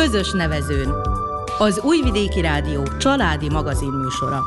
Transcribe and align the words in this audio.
Közös 0.00 0.30
nevezőn. 0.30 0.94
Az 1.58 1.80
Újvidéki 1.80 2.40
Rádió 2.40 2.88
családi 2.98 3.48
magazin 3.48 3.90
műsora. 3.90 4.42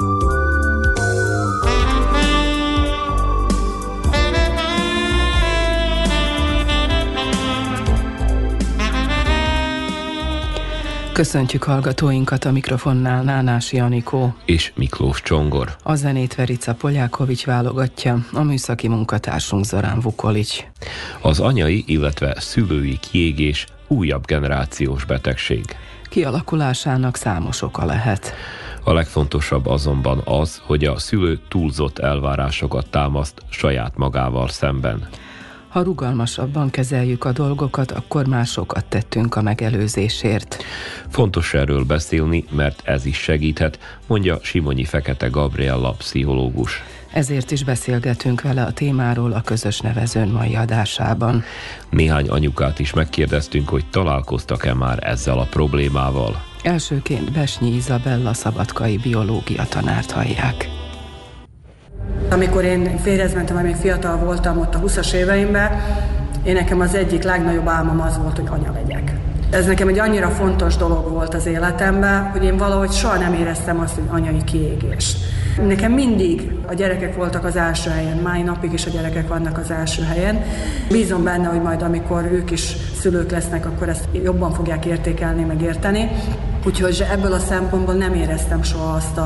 Köszöntjük 11.12 11.64
hallgatóinkat 11.64 12.46
a 12.46 12.52
mikrofonnál 12.52 13.24
Nánás 13.24 13.74
Janikó 13.74 14.36
és 14.46 14.72
Miklós 14.76 15.22
Csongor. 15.22 15.76
A 15.84 15.96
zenét 15.96 16.36
Verica 16.36 16.74
Polyákovics 16.74 17.46
válogatja, 17.46 18.26
a 18.32 18.44
műszaki 18.44 18.88
munkatársunk 18.88 19.66
Zarán 19.66 20.00
Vukolics. 20.00 20.64
Az 21.22 21.40
anyai, 21.40 21.84
illetve 21.88 22.36
szülői 22.40 23.00
kiégés 23.12 23.66
újabb 23.88 24.26
generációs 24.26 25.06
betegség. 25.06 25.66
Kialakulásának 26.04 27.16
számos 27.16 27.62
oka 27.62 27.86
lehet. 27.86 28.34
A 28.84 28.94
legfontosabb 28.94 29.66
azonban 29.66 30.22
az, 30.26 30.62
hogy 30.66 30.86
a 30.86 31.00
szülő 31.00 31.40
túlzott 31.48 32.00
elvárásokat 32.00 32.88
támaszt 32.90 33.42
saját 33.50 33.98
magával 33.98 34.48
szemben. 34.48 35.08
Ha 35.68 35.82
rugalmasabban 35.82 36.70
kezeljük 36.70 37.26
a 37.26 37.32
dolgokat, 37.32 37.92
akkor 37.92 38.28
már 38.28 38.46
sokat 38.46 38.86
tettünk 38.86 39.36
a 39.36 39.42
megelőzésért. 39.42 40.64
Fontos 41.10 41.54
erről 41.54 41.84
beszélni, 41.84 42.46
mert 42.52 42.82
ez 42.84 43.06
is 43.06 43.18
segíthet, 43.18 43.80
mondja 44.08 44.40
Simonyi 44.42 44.84
Fekete 44.84 45.28
Gabriella 45.28 45.92
pszichológus. 45.92 46.84
Ezért 47.14 47.52
is 47.52 47.64
beszélgetünk 47.64 48.42
vele 48.42 48.64
a 48.64 48.72
témáról 48.72 49.32
a 49.32 49.42
közös 49.42 49.80
nevezőn 49.80 50.28
mai 50.28 50.56
adásában. 50.56 51.44
Néhány 51.90 52.28
anyukát 52.28 52.80
is 52.80 52.94
megkérdeztünk, 52.94 53.70
hogy 53.70 53.86
találkoztak-e 53.90 54.74
már 54.74 55.08
ezzel 55.08 55.40
a 55.40 55.48
problémával. 55.50 56.42
Elsőként 56.64 57.32
Besnyi 57.32 57.76
Izabella 57.76 58.34
szabadkai 58.34 58.98
biológia 58.98 59.64
tanárt 59.64 60.12
hallják. 60.12 60.68
Amikor 62.30 62.64
én 62.64 62.98
férjhez 62.98 63.34
mentem, 63.34 63.58
még 63.58 63.76
fiatal 63.76 64.18
voltam 64.18 64.60
ott 64.60 64.76
a 64.76 64.80
20-as 64.80 65.14
éveimben, 65.14 65.72
én 66.44 66.54
nekem 66.54 66.80
az 66.80 66.96
egyik 66.96 67.24
legnagyobb 67.24 67.68
álmom 67.68 68.02
az 68.02 68.18
volt, 68.18 68.38
hogy 68.38 68.48
anya 68.50 68.72
legyek. 68.72 69.14
Ez 69.54 69.66
nekem 69.66 69.88
egy 69.88 70.00
annyira 70.00 70.30
fontos 70.30 70.76
dolog 70.76 71.10
volt 71.10 71.34
az 71.34 71.46
életemben, 71.46 72.30
hogy 72.32 72.44
én 72.44 72.58
valahogy 72.58 72.92
soha 72.92 73.18
nem 73.18 73.34
éreztem 73.34 73.80
azt, 73.80 73.96
hogy 73.96 74.04
anyai 74.10 74.44
kiégés. 74.44 75.16
Nekem 75.68 75.92
mindig 75.92 76.52
a 76.68 76.74
gyerekek 76.74 77.16
voltak 77.16 77.46
az 77.46 77.56
első 77.56 77.90
helyen, 77.90 78.18
mai 78.18 78.42
napig 78.42 78.74
is 78.74 78.86
a 78.86 78.90
gyerekek 78.90 79.28
vannak 79.28 79.58
az 79.58 79.72
első 79.72 80.04
helyen. 80.04 80.44
Bízom 80.90 81.24
benne, 81.24 81.48
hogy 81.48 81.62
majd 81.62 81.82
amikor 81.82 82.30
ők 82.32 82.52
is 82.52 82.76
szülők 83.00 83.32
lesznek, 83.32 83.66
akkor 83.66 83.90
ezt 83.90 84.04
jobban 84.24 84.54
fogják 84.54 84.86
értékelni, 84.86 85.44
meg 85.44 85.62
érteni. 85.62 86.10
Úgyhogy 86.66 87.06
ebből 87.12 87.34
a 87.34 87.40
szempontból 87.40 87.94
nem 87.94 88.14
éreztem 88.14 88.64
soha 88.64 88.94
azt 88.94 89.20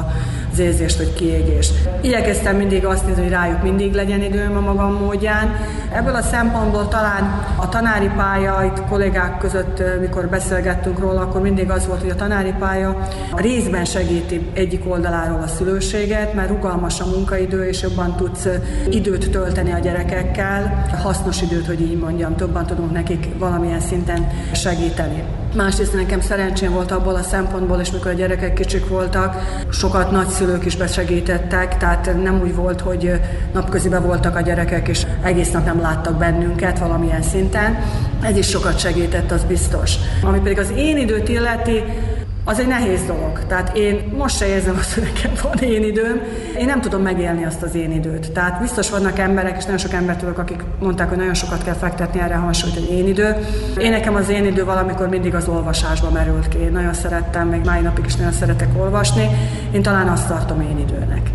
az 0.51 0.59
érzést, 0.59 0.97
hogy 0.97 1.13
kiégés. 1.13 1.69
Igyekeztem 2.01 2.55
mindig 2.55 2.85
azt 2.85 3.05
nézni, 3.05 3.21
hogy 3.21 3.31
rájuk 3.31 3.63
mindig 3.63 3.93
legyen 3.93 4.21
időm 4.21 4.57
a 4.57 4.59
magam 4.59 4.93
módján. 4.93 5.55
Ebből 5.93 6.15
a 6.15 6.21
szempontból 6.21 6.87
talán 6.87 7.45
a 7.55 7.69
tanári 7.69 8.09
pálya, 8.15 8.63
itt 8.65 8.85
kollégák 8.89 9.37
között, 9.37 9.83
mikor 9.99 10.27
beszélgettünk 10.27 10.99
róla, 10.99 11.21
akkor 11.21 11.41
mindig 11.41 11.69
az 11.69 11.87
volt, 11.87 12.01
hogy 12.01 12.09
a 12.09 12.15
tanári 12.15 12.53
pálya 12.59 13.07
részben 13.35 13.85
segíti 13.85 14.49
egyik 14.53 14.89
oldaláról 14.89 15.41
a 15.43 15.47
szülőséget, 15.47 16.33
mert 16.33 16.49
rugalmas 16.49 16.99
a 16.99 17.05
munkaidő, 17.05 17.67
és 17.67 17.81
jobban 17.81 18.15
tudsz 18.15 18.47
időt 18.89 19.31
tölteni 19.31 19.71
a 19.71 19.79
gyerekekkel, 19.79 20.85
hasznos 21.03 21.41
időt, 21.41 21.65
hogy 21.65 21.81
így 21.81 21.97
mondjam, 21.97 22.35
többen 22.35 22.65
tudunk 22.65 22.91
nekik 22.91 23.27
valamilyen 23.39 23.79
szinten 23.79 24.27
segíteni. 24.53 25.23
Másrészt 25.57 25.93
nekem 25.93 26.21
szerencsém 26.21 26.71
volt 26.71 26.91
abból 26.91 27.15
a 27.15 27.21
szempontból, 27.21 27.79
és 27.79 27.91
mikor 27.91 28.11
a 28.11 28.13
gyerekek 28.13 28.53
kicsik 28.53 28.87
voltak, 28.87 29.35
sokat 29.71 30.11
nagyszülők 30.11 30.65
is 30.65 30.75
besegítettek, 30.75 31.77
tehát 31.77 32.23
nem 32.23 32.41
úgy 32.41 32.55
volt, 32.55 32.81
hogy 32.81 33.11
napköziben 33.53 34.03
voltak 34.03 34.35
a 34.35 34.41
gyerekek, 34.41 34.87
és 34.87 35.05
egész 35.21 35.51
nap 35.51 35.65
nem 35.65 35.81
láttak 35.81 36.17
bennünket 36.17 36.79
valamilyen 36.79 37.21
szinten. 37.21 37.77
Ez 38.21 38.37
is 38.37 38.47
sokat 38.47 38.79
segített, 38.79 39.31
az 39.31 39.43
biztos. 39.43 39.93
Ami 40.21 40.39
pedig 40.39 40.59
az 40.59 40.71
én 40.75 40.97
időt 40.97 41.29
illeti, 41.29 41.83
az 42.47 42.59
egy 42.59 42.67
nehéz 42.67 43.05
dolog. 43.05 43.45
Tehát 43.47 43.77
én 43.77 44.13
most 44.17 44.37
se 44.37 44.47
érzem 44.47 44.75
azt, 44.79 44.93
hogy 44.93 45.03
nekem 45.03 45.31
van 45.43 45.57
én 45.57 45.83
időm. 45.83 46.21
Én 46.57 46.65
nem 46.65 46.81
tudom 46.81 47.01
megélni 47.01 47.45
azt 47.45 47.61
az 47.61 47.75
én 47.75 47.91
időt. 47.91 48.31
Tehát 48.31 48.61
biztos 48.61 48.89
vannak 48.89 49.19
emberek, 49.19 49.57
és 49.57 49.63
nagyon 49.63 49.77
sok 49.77 49.93
embert 49.93 50.19
tudok, 50.19 50.37
akik 50.37 50.63
mondták, 50.79 51.07
hogy 51.07 51.17
nagyon 51.17 51.33
sokat 51.33 51.63
kell 51.63 51.73
fektetni 51.73 52.19
erre 52.19 52.35
a 52.35 52.39
hangsúlyt, 52.39 52.75
én 52.75 53.07
idő. 53.07 53.35
Én 53.77 53.91
nekem 53.91 54.15
az 54.15 54.29
én 54.29 54.45
idő 54.45 54.65
valamikor 54.65 55.09
mindig 55.09 55.35
az 55.35 55.47
olvasásba 55.47 56.09
merült 56.09 56.47
ki. 56.47 56.57
Én 56.57 56.71
nagyon 56.71 56.93
szerettem, 56.93 57.47
még 57.47 57.61
mai 57.65 57.79
napig 57.79 58.05
is 58.05 58.15
nagyon 58.15 58.33
szeretek 58.33 58.69
olvasni. 58.77 59.27
Én 59.71 59.81
talán 59.81 60.07
azt 60.07 60.27
tartom 60.27 60.61
én 60.61 60.77
időnek. 60.79 61.31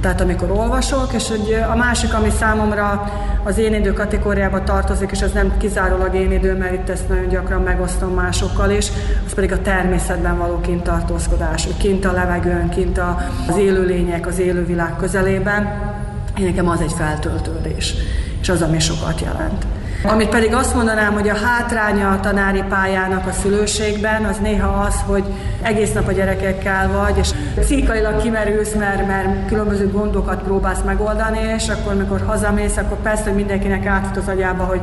Tehát 0.00 0.20
amikor 0.20 0.50
olvasok, 0.50 1.12
és 1.12 1.28
hogy 1.28 1.58
a 1.70 1.76
másik, 1.76 2.14
ami 2.14 2.30
számomra 2.30 3.12
az 3.44 3.58
én 3.58 3.74
idő 3.74 3.92
kategóriába 3.92 4.64
tartozik, 4.64 5.10
és 5.10 5.20
ez 5.20 5.32
nem 5.32 5.56
kizárólag 5.56 6.14
én 6.14 6.32
idő, 6.32 6.56
mert 6.56 6.72
itt 6.72 6.88
ezt 6.88 7.08
nagyon 7.08 7.28
gyakran 7.28 7.62
megosztom 7.62 8.14
másokkal 8.14 8.70
is, 8.70 8.88
az 9.26 9.34
pedig 9.34 9.52
a 9.52 9.62
természetben 9.62 10.38
való 10.38 10.60
kintartózkodás, 10.60 11.64
hogy 11.64 11.76
kint 11.76 12.04
a 12.04 12.12
levegőn, 12.12 12.68
kint 12.68 13.00
az 13.48 13.56
élőlények, 13.56 14.26
az 14.26 14.38
élővilág 14.38 14.96
közelében. 14.96 15.92
Én 16.38 16.44
nekem 16.44 16.68
az 16.68 16.80
egy 16.80 16.92
feltöltődés, 16.92 17.94
és 18.40 18.48
az, 18.48 18.62
ami 18.62 18.78
sokat 18.78 19.20
jelent. 19.20 19.66
Amit 20.02 20.28
pedig 20.28 20.54
azt 20.54 20.74
mondanám, 20.74 21.12
hogy 21.12 21.28
a 21.28 21.34
hátránya 21.34 22.10
a 22.10 22.20
tanári 22.20 22.62
pályának 22.68 23.26
a 23.26 23.32
szülőségben, 23.32 24.24
az 24.24 24.36
néha 24.38 24.68
az, 24.68 24.94
hogy 25.06 25.24
egész 25.62 25.92
nap 25.92 26.08
a 26.08 26.12
gyerekekkel 26.12 26.90
vagy, 26.92 27.18
és 27.18 27.30
pszichailag 27.60 28.22
kimerülsz, 28.22 28.72
mert, 28.72 29.06
mert 29.06 29.48
különböző 29.48 29.90
gondokat 29.90 30.42
próbálsz 30.42 30.82
megoldani, 30.84 31.38
és 31.56 31.68
akkor, 31.68 31.92
amikor 31.92 32.22
hazamész, 32.26 32.76
akkor 32.76 32.96
persze, 33.02 33.22
hogy 33.22 33.34
mindenkinek 33.34 33.86
átfut 33.86 34.16
az 34.16 34.28
agyába, 34.28 34.64
hogy 34.64 34.80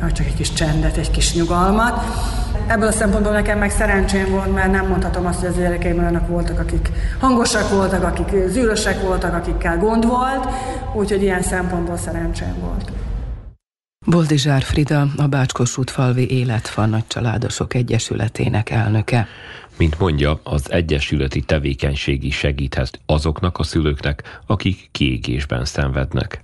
jaj, 0.00 0.12
csak 0.12 0.26
egy 0.26 0.34
kis 0.34 0.52
csendet, 0.52 0.96
egy 0.96 1.10
kis 1.10 1.34
nyugalmat. 1.34 2.04
Ebből 2.66 2.88
a 2.88 2.92
szempontból 2.92 3.32
nekem 3.32 3.58
meg 3.58 3.70
szerencsém 3.70 4.30
volt, 4.30 4.54
mert 4.54 4.72
nem 4.72 4.86
mondhatom 4.86 5.26
azt, 5.26 5.40
hogy 5.40 5.48
az 5.48 5.56
gyerekeim 5.56 5.98
olyanok 5.98 6.28
voltak, 6.28 6.58
akik 6.58 6.88
hangosak 7.20 7.70
voltak, 7.70 8.02
akik 8.02 8.48
zűrösek 8.48 9.02
voltak, 9.02 9.34
akikkel 9.34 9.78
gond 9.78 10.06
volt, 10.06 10.48
úgyhogy 10.92 11.22
ilyen 11.22 11.42
szempontból 11.42 11.96
szerencsém 11.96 12.54
volt. 12.60 12.90
Boldizsár 14.10 14.62
Frida, 14.62 15.06
a 15.16 15.26
Bácskos 15.26 15.78
útfalvi 15.78 16.30
Életfan 16.30 16.88
Nagycsaládosok 16.88 17.74
Egyesületének 17.74 18.70
elnöke. 18.70 19.26
Mint 19.76 19.98
mondja, 19.98 20.40
az 20.42 20.72
egyesületi 20.72 21.40
tevékenység 21.40 22.24
is 22.24 22.36
segíthet 22.36 23.00
azoknak 23.06 23.58
a 23.58 23.62
szülőknek, 23.62 24.40
akik 24.46 24.88
kiégésben 24.92 25.64
szenvednek. 25.64 26.40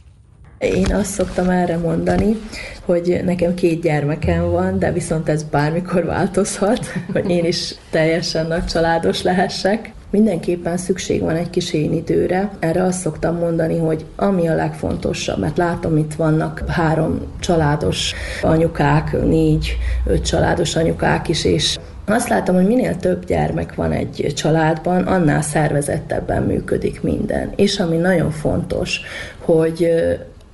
Én 0.59 0.95
azt 0.95 1.11
szoktam 1.11 1.49
erre 1.49 1.79
mondani, 1.79 2.37
hogy 2.85 3.21
nekem 3.25 3.55
két 3.55 3.83
gyermekem 3.83 4.51
van, 4.51 4.79
de 4.79 4.93
viszont 4.93 5.29
ez 5.29 5.43
bármikor 5.43 6.05
változhat, 6.05 6.87
hogy 7.13 7.31
én 7.31 7.45
is 7.45 7.75
teljesen 7.91 8.47
nagy 8.47 8.65
családos 8.65 9.23
lehessek. 9.23 9.93
Mindenképpen 10.15 10.77
szükség 10.77 11.21
van 11.21 11.37
egy 11.37 11.51
kis 11.51 11.73
én 11.73 11.93
időre. 11.93 12.51
Erre 12.59 12.83
azt 12.83 13.01
szoktam 13.01 13.37
mondani, 13.37 13.79
hogy 13.79 14.05
ami 14.17 14.49
a 14.49 14.55
legfontosabb, 14.55 15.39
mert 15.39 15.57
látom, 15.57 15.97
itt 15.97 16.15
vannak 16.15 16.63
három 16.69 17.21
családos 17.41 18.15
anyukák, 18.43 19.23
négy, 19.23 19.77
öt 20.07 20.25
családos 20.25 20.77
anyukák 20.77 21.29
is, 21.29 21.45
és 21.45 21.79
azt 22.07 22.29
látom, 22.29 22.55
hogy 22.55 22.67
minél 22.67 22.97
több 22.97 23.25
gyermek 23.25 23.75
van 23.75 23.93
egy 23.93 24.33
családban, 24.37 25.03
annál 25.03 25.43
szervezettebben 25.43 26.43
működik 26.43 27.03
minden. 27.03 27.53
És 27.57 27.79
ami 27.79 27.97
nagyon 27.97 28.31
fontos, 28.31 29.01
hogy 29.39 29.89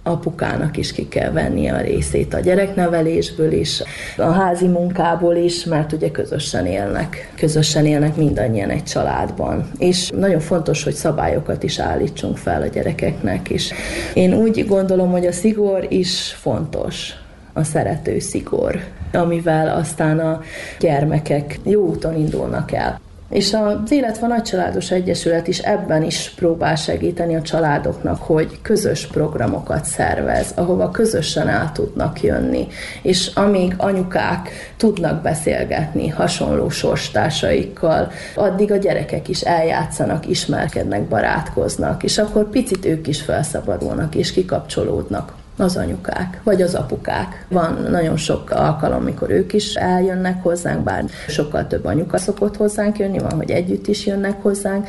apukának 0.03 0.77
is 0.77 0.93
ki 0.93 1.09
kell 1.09 1.31
venni 1.31 1.69
a 1.69 1.81
részét 1.81 2.35
a 2.35 2.41
gyereknevelésből 2.41 3.53
is, 3.53 3.83
a 4.17 4.31
házi 4.31 4.67
munkából 4.67 5.37
is, 5.37 5.65
mert 5.65 5.93
ugye 5.93 6.11
közösen 6.11 6.67
élnek, 6.67 7.33
közösen 7.37 7.87
élnek 7.87 8.17
mindannyian 8.17 8.71
egy 8.71 8.85
családban. 8.85 9.71
És 9.79 10.11
nagyon 10.17 10.41
fontos, 10.41 10.85
hogy 10.85 10.95
szabályokat 10.95 11.63
is 11.63 11.79
állítsunk 11.79 12.37
fel 12.37 12.63
a 12.63 12.67
gyerekeknek 12.67 13.51
is. 13.51 13.73
Én 14.15 14.35
úgy 14.35 14.67
gondolom, 14.67 15.11
hogy 15.11 15.27
a 15.27 15.33
szigor 15.33 15.87
is 15.89 16.37
fontos, 16.41 17.13
a 17.53 17.63
szerető 17.63 18.19
szigor, 18.19 18.81
amivel 19.13 19.77
aztán 19.77 20.19
a 20.19 20.41
gyermekek 20.79 21.59
jó 21.63 21.87
úton 21.87 22.17
indulnak 22.17 22.73
el. 22.73 23.01
És 23.31 23.53
az 23.53 23.91
Életva 23.91 24.27
Nagycsaládos 24.27 24.91
Egyesület 24.91 25.49
is 25.49 25.59
ebben 25.59 26.03
is 26.03 26.33
próbál 26.37 26.77
segíteni 26.77 27.37
a 27.37 27.43
családoknak, 27.43 28.23
hogy 28.23 28.59
közös 28.63 29.07
programokat 29.07 29.85
szervez, 29.85 30.53
ahova 30.55 30.91
közösen 30.91 31.49
el 31.49 31.73
tudnak 31.73 32.23
jönni. 32.23 32.67
És 33.03 33.31
amíg 33.35 33.75
anyukák 33.77 34.51
tudnak 34.77 35.23
beszélgetni 35.23 36.09
hasonló 36.09 36.69
sorstársaikkal, 36.69 38.11
addig 38.35 38.73
a 38.73 38.77
gyerekek 38.77 39.29
is 39.29 39.41
eljátszanak, 39.41 40.29
ismerkednek, 40.29 41.03
barátkoznak, 41.03 42.03
és 42.03 42.19
akkor 42.19 42.51
picit 42.51 42.85
ők 42.85 43.07
is 43.07 43.23
felszabadulnak 43.23 44.15
és 44.15 44.33
kikapcsolódnak 44.33 45.40
az 45.61 45.77
anyukák, 45.77 46.41
vagy 46.45 46.63
az 46.63 46.75
apukák. 46.75 47.47
Van 47.49 47.87
nagyon 47.91 48.17
sok 48.17 48.51
alkalom, 48.51 49.01
amikor 49.01 49.31
ők 49.31 49.53
is 49.53 49.75
eljönnek 49.75 50.43
hozzánk, 50.43 50.85
bár 50.85 51.05
sokkal 51.29 51.67
több 51.67 51.85
anyuka 51.85 52.19
szokott 52.19 52.57
hozzánk 52.57 52.99
jönni, 52.99 53.19
van, 53.19 53.33
hogy 53.33 53.51
együtt 53.51 53.87
is 53.87 54.07
jönnek 54.07 54.43
hozzánk, 54.43 54.89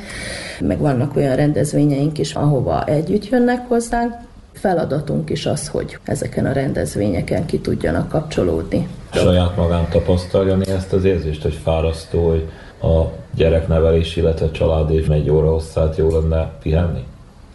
meg 0.59 0.79
vannak 0.79 1.15
olyan 1.15 1.35
rendezvényeink 1.35 2.17
is, 2.17 2.33
ahova 2.33 2.85
együtt 2.85 3.29
jönnek 3.29 3.67
hozzánk. 3.67 4.13
Feladatunk 4.53 5.29
is 5.29 5.45
az, 5.45 5.67
hogy 5.67 5.97
ezeken 6.03 6.45
a 6.45 6.51
rendezvényeken 6.51 7.45
ki 7.45 7.59
tudjanak 7.59 8.09
kapcsolódni. 8.09 8.87
Saját 9.13 9.55
magán 9.55 9.87
tapasztalja 9.89 10.57
ezt 10.61 10.93
az 10.93 11.03
érzést, 11.03 11.41
hogy 11.41 11.59
fárasztó, 11.63 12.29
hogy 12.29 12.49
a 12.81 13.05
gyereknevelés, 13.35 14.15
illetve 14.15 14.51
család 14.51 14.91
és 14.91 15.07
egy 15.07 15.29
óra 15.29 15.51
hosszát 15.51 15.97
jó 15.97 16.19
lenne 16.19 16.51
pihenni? 16.61 17.03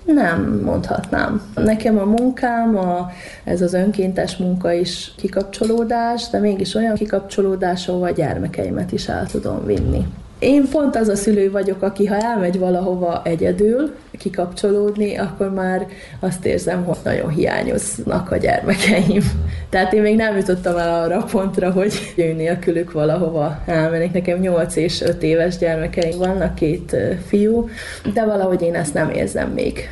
Nem 0.07 0.61
mondhatnám. 0.65 1.43
Nekem 1.55 1.99
a 1.99 2.05
munkám, 2.05 2.77
a, 2.77 3.11
ez 3.45 3.63
az 3.63 3.75
önkéntes 3.75 4.37
munka 4.37 4.73
is 4.73 5.13
kikapcsolódás, 5.17 6.29
de 6.29 6.39
mégis 6.39 6.75
olyan 6.75 6.95
kikapcsolódás, 6.95 7.89
ahol 7.89 8.03
a 8.03 8.11
gyermekeimet 8.11 8.93
is 8.93 9.09
el 9.09 9.27
tudom 9.27 9.65
vinni. 9.65 10.07
Én 10.47 10.69
pont 10.71 10.97
az 10.97 11.09
a 11.09 11.17
szülő 11.17 11.51
vagyok, 11.51 11.83
aki 11.83 12.07
ha 12.07 12.17
elmegy 12.17 12.59
valahova 12.59 13.23
egyedül 13.25 13.95
kikapcsolódni, 14.19 15.17
akkor 15.17 15.53
már 15.53 15.87
azt 16.21 16.47
érzem, 16.47 16.85
hogy 16.85 16.97
nagyon 17.05 17.29
hiányoznak 17.29 18.31
a 18.31 18.37
gyermekeim. 18.37 19.23
Tehát 19.71 19.93
én 19.93 20.03
még 20.03 20.17
nem 20.17 20.37
jutottam 20.37 20.77
el 20.77 21.03
arra 21.03 21.25
pontra, 21.31 21.71
hogy 21.71 21.93
ő 22.17 22.33
nélkülük 22.33 22.93
valahova 22.93 23.59
elmennék. 23.67 24.13
Nekem 24.13 24.39
8 24.39 24.77
és 24.77 25.01
5 25.01 25.23
éves 25.23 25.59
gyermekeim 25.59 26.19
vannak, 26.19 26.55
két 26.55 26.97
fiú, 27.27 27.69
de 28.15 28.25
valahogy 28.25 28.63
én 28.63 28.75
ezt 28.75 28.95
nem 28.95 29.11
érzem 29.11 29.51
még. 29.51 29.91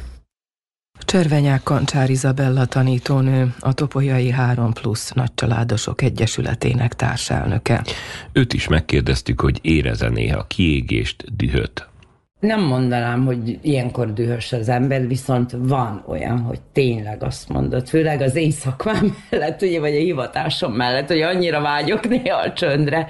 Cservenyák 1.15 1.63
Kancsár 1.63 2.11
Izabella 2.11 2.67
tanítónő, 2.67 3.55
a 3.61 3.75
Topolyai 3.75 4.31
3 4.31 4.73
plusz 4.73 5.13
nagycsaládosok 5.13 6.03
egyesületének 6.03 6.95
társelnöke. 6.95 7.85
Őt 8.33 8.53
is 8.53 8.69
megkérdeztük, 8.69 9.41
hogy 9.41 9.59
éreze 9.63 10.09
néha 10.09 10.47
kiégést, 10.47 11.37
dühöt. 11.37 11.89
Nem 12.41 12.61
mondanám, 12.61 13.25
hogy 13.25 13.59
ilyenkor 13.63 14.13
dühös 14.13 14.53
az 14.53 14.69
ember, 14.69 15.07
viszont 15.07 15.57
van 15.59 16.05
olyan, 16.07 16.39
hogy 16.39 16.61
tényleg 16.73 17.23
azt 17.23 17.49
mondod, 17.49 17.89
főleg 17.89 18.21
az 18.21 18.35
én 18.35 18.51
szakmám 18.51 19.17
mellett, 19.31 19.63
ugye, 19.63 19.81
vagy 19.81 19.95
a 19.95 19.99
hivatásom 19.99 20.73
mellett, 20.73 21.09
hogy 21.09 21.21
annyira 21.21 21.61
vágyok 21.61 22.09
néha 22.09 22.39
a 22.39 22.53
csöndre, 22.53 23.09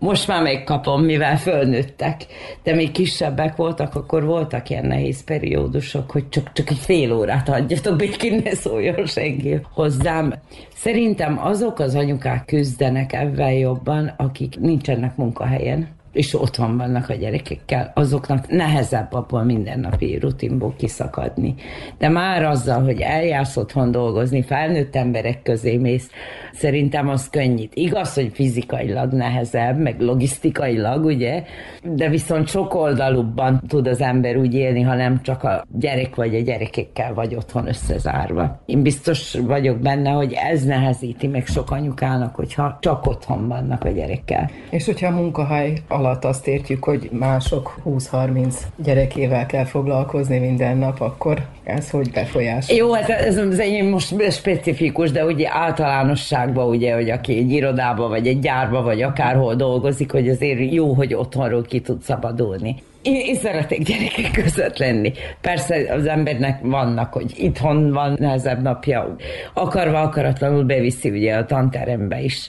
most 0.00 0.26
már 0.26 0.42
megkapom, 0.42 1.02
mivel 1.02 1.38
fölnőttek. 1.38 2.26
De 2.62 2.74
még 2.74 2.90
kisebbek 2.90 3.56
voltak, 3.56 3.94
akkor 3.94 4.24
voltak 4.24 4.70
ilyen 4.70 4.86
nehéz 4.86 5.24
periódusok, 5.24 6.10
hogy 6.10 6.28
csak, 6.28 6.52
csak 6.52 6.70
egy 6.70 6.78
fél 6.78 7.12
órát 7.12 7.48
adjatok, 7.48 7.96
békén 7.96 8.40
ne 8.44 8.54
szóljon 8.54 9.06
senki 9.06 9.60
hozzám. 9.72 10.34
Szerintem 10.74 11.38
azok 11.38 11.78
az 11.78 11.94
anyukák 11.94 12.44
küzdenek 12.44 13.12
ebben 13.12 13.52
jobban, 13.52 14.14
akik 14.16 14.58
nincsenek 14.58 15.16
munkahelyen 15.16 15.98
és 16.12 16.34
otthon 16.34 16.76
vannak 16.76 17.08
a 17.08 17.14
gyerekekkel, 17.14 17.92
azoknak 17.94 18.48
nehezebb 18.48 19.12
abból 19.12 19.42
mindennapi 19.42 20.18
rutinból 20.18 20.74
kiszakadni. 20.76 21.54
De 21.98 22.08
már 22.08 22.44
azzal, 22.44 22.82
hogy 22.82 23.00
eljársz 23.00 23.56
otthon 23.56 23.90
dolgozni, 23.90 24.42
felnőtt 24.42 24.96
emberek 24.96 25.42
közé 25.42 25.76
mész, 25.76 26.10
szerintem 26.52 27.08
az 27.08 27.30
könnyít. 27.30 27.74
Igaz, 27.74 28.14
hogy 28.14 28.30
fizikailag 28.32 29.12
nehezebb, 29.12 29.78
meg 29.78 30.00
logisztikailag, 30.00 31.04
ugye, 31.04 31.42
de 31.82 32.08
viszont 32.08 32.48
sok 32.48 32.74
oldalúbban 32.74 33.62
tud 33.68 33.86
az 33.86 34.00
ember 34.00 34.36
úgy 34.36 34.54
élni, 34.54 34.82
ha 34.82 34.94
nem 34.94 35.22
csak 35.22 35.42
a 35.42 35.64
gyerek 35.72 36.14
vagy 36.14 36.34
a 36.34 36.40
gyerekekkel 36.40 37.14
vagy 37.14 37.34
otthon 37.34 37.68
összezárva. 37.68 38.62
Én 38.66 38.82
biztos 38.82 39.34
vagyok 39.34 39.78
benne, 39.78 40.10
hogy 40.10 40.32
ez 40.32 40.64
nehezíti 40.64 41.26
meg 41.26 41.46
sok 41.46 41.70
anyukának, 41.70 42.34
hogyha 42.34 42.78
csak 42.80 43.06
otthon 43.06 43.48
vannak 43.48 43.84
a 43.84 43.88
gyerekkel. 43.88 44.50
És 44.70 44.84
hogyha 44.84 45.06
a 45.06 45.10
munkahely 45.10 45.82
alatt 46.00 46.24
azt 46.24 46.46
értjük, 46.46 46.84
hogy 46.84 47.08
mások 47.12 47.74
20-30 47.86 48.54
gyerekével 48.76 49.46
kell 49.46 49.64
foglalkozni 49.64 50.38
minden 50.38 50.76
nap, 50.76 51.00
akkor 51.00 51.46
ez 51.64 51.90
hogy 51.90 52.10
befolyásol? 52.10 52.76
Jó, 52.76 52.92
hát 52.92 53.08
ez 53.08 53.36
az 53.36 53.58
enyém 53.58 53.88
most 53.88 54.32
specifikus, 54.32 55.10
de 55.10 55.24
ugye 55.24 55.48
általánosságban 55.52 56.68
ugye, 56.68 56.94
hogy 56.94 57.10
aki 57.10 57.36
egy 57.36 57.50
irodába, 57.50 58.08
vagy 58.08 58.26
egy 58.26 58.38
gyárba, 58.38 58.82
vagy 58.82 59.02
akárhol 59.02 59.54
dolgozik, 59.54 60.12
hogy 60.12 60.28
azért 60.28 60.72
jó, 60.72 60.92
hogy 60.92 61.14
otthonról 61.14 61.62
ki 61.62 61.80
tud 61.80 62.02
szabadulni. 62.02 62.76
Én, 63.02 63.14
én 63.14 63.34
szeretek 63.34 63.78
gyerekek 63.78 64.30
között 64.42 64.78
lenni. 64.78 65.12
Persze 65.40 65.94
az 65.94 66.06
embernek 66.06 66.60
vannak, 66.62 67.12
hogy 67.12 67.32
itthon 67.36 67.92
van 67.92 68.16
nehezebb 68.18 68.62
napja, 68.62 69.16
akarva 69.54 70.00
akaratlanul 70.00 70.64
beviszi 70.64 71.10
ugye 71.10 71.36
a 71.36 71.44
tanterembe 71.44 72.20
is. 72.20 72.48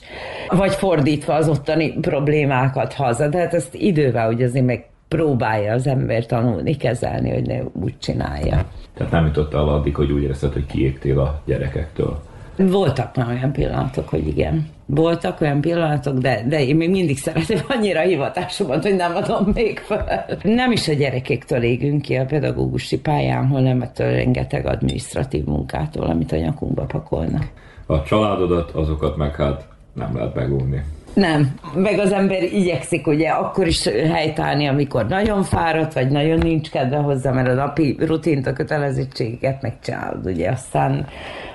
Vagy 0.49 0.73
fordítva 0.73 1.33
az 1.33 1.49
ottani 1.49 1.93
problémákat 1.99 2.93
haza, 2.93 3.27
de 3.27 3.37
hát 3.37 3.53
ezt 3.53 3.75
idővel 3.75 4.33
ugye 4.33 4.45
azért 4.45 4.65
meg 4.65 4.85
próbálja 5.07 5.73
az 5.73 5.87
ember 5.87 6.25
tanulni, 6.25 6.77
kezelni, 6.77 7.29
hogy 7.33 7.47
ne 7.47 7.59
úgy 7.81 7.97
csinálja. 7.97 8.65
Tehát 8.93 9.11
nem 9.11 9.25
jutott 9.25 9.53
el 9.53 9.67
addig, 9.67 9.95
hogy 9.95 10.11
úgy 10.11 10.23
érezted, 10.23 10.53
hogy 10.53 10.65
kiégtél 10.65 11.19
a 11.19 11.41
gyerekektől? 11.45 12.21
Voltak 12.55 13.15
már 13.15 13.27
olyan 13.27 13.51
pillanatok, 13.51 14.09
hogy 14.09 14.27
igen. 14.27 14.67
Voltak 14.85 15.41
olyan 15.41 15.61
pillanatok, 15.61 16.17
de, 16.17 16.43
de 16.47 16.63
én 16.63 16.75
még 16.75 16.89
mindig 16.89 17.17
szeretem 17.17 17.59
annyira 17.67 17.99
hivatásomat, 17.99 18.83
hogy 18.83 18.95
nem 18.95 19.15
adom 19.15 19.51
még 19.53 19.79
fel. 19.79 20.25
Nem 20.43 20.71
is 20.71 20.87
a 20.87 20.93
gyerekektől 20.93 21.63
égünk 21.63 22.01
ki 22.01 22.15
a 22.15 22.25
pedagógusi 22.25 22.99
pályán, 22.99 23.47
hanem 23.47 23.81
ettől 23.81 24.11
rengeteg 24.11 24.65
administratív 24.65 25.43
munkától, 25.43 26.05
amit 26.05 26.31
a 26.31 26.37
nyakunkba 26.37 26.83
pakolnak. 26.83 27.47
A 27.85 28.03
családodat, 28.03 28.71
azokat 28.71 29.17
meg 29.17 29.35
hát 29.35 29.67
nem 29.93 30.15
lehet 30.15 30.35
megúrni. 30.35 30.83
Nem, 31.13 31.53
meg 31.75 31.99
az 31.99 32.11
ember 32.11 32.43
igyekszik 32.43 33.07
ugye 33.07 33.29
akkor 33.29 33.67
is 33.67 33.87
helytállni, 33.87 34.67
amikor 34.67 35.07
nagyon 35.07 35.43
fáradt, 35.43 35.93
vagy 35.93 36.09
nagyon 36.09 36.37
nincs 36.37 36.69
kedve 36.69 36.97
hozzá, 36.97 37.31
mert 37.31 37.47
a 37.47 37.53
napi 37.53 37.97
rutint, 37.99 38.47
a 38.47 38.53
kötelezettségeket 38.53 39.61
megcsinálod, 39.61 40.25
ugye, 40.25 40.49
aztán 40.49 41.07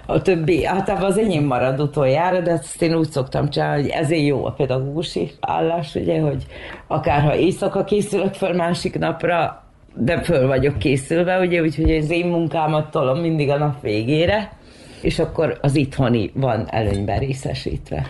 a 0.06 0.22
többi, 0.22 0.66
általában 0.66 1.10
az 1.10 1.18
enyém 1.18 1.44
marad 1.44 1.80
utoljára, 1.80 2.40
de 2.40 2.50
ezt 2.50 2.82
én 2.82 2.94
úgy 2.94 3.10
szoktam 3.10 3.50
csinálni, 3.50 3.82
hogy 3.82 3.90
ezért 3.90 4.26
jó 4.26 4.44
a 4.44 4.50
pedagógusi 4.50 5.30
állás, 5.40 5.94
ugye, 5.94 6.20
hogy 6.20 6.46
akárha 6.86 7.36
éjszaka 7.36 7.84
készülök 7.84 8.34
föl 8.34 8.52
másik 8.52 8.98
napra, 8.98 9.64
de 9.94 10.22
föl 10.22 10.46
vagyok 10.46 10.78
készülve, 10.78 11.38
ugye, 11.38 11.60
úgyhogy 11.60 11.90
az 11.90 12.10
én 12.10 12.26
munkámat 12.26 12.90
tolom 12.90 13.18
mindig 13.18 13.50
a 13.50 13.58
nap 13.58 13.80
végére, 13.80 14.52
és 15.02 15.18
akkor 15.18 15.58
az 15.62 15.76
itthoni 15.76 16.30
van 16.34 16.66
előnyben 16.70 17.18
részesítve. 17.18 18.06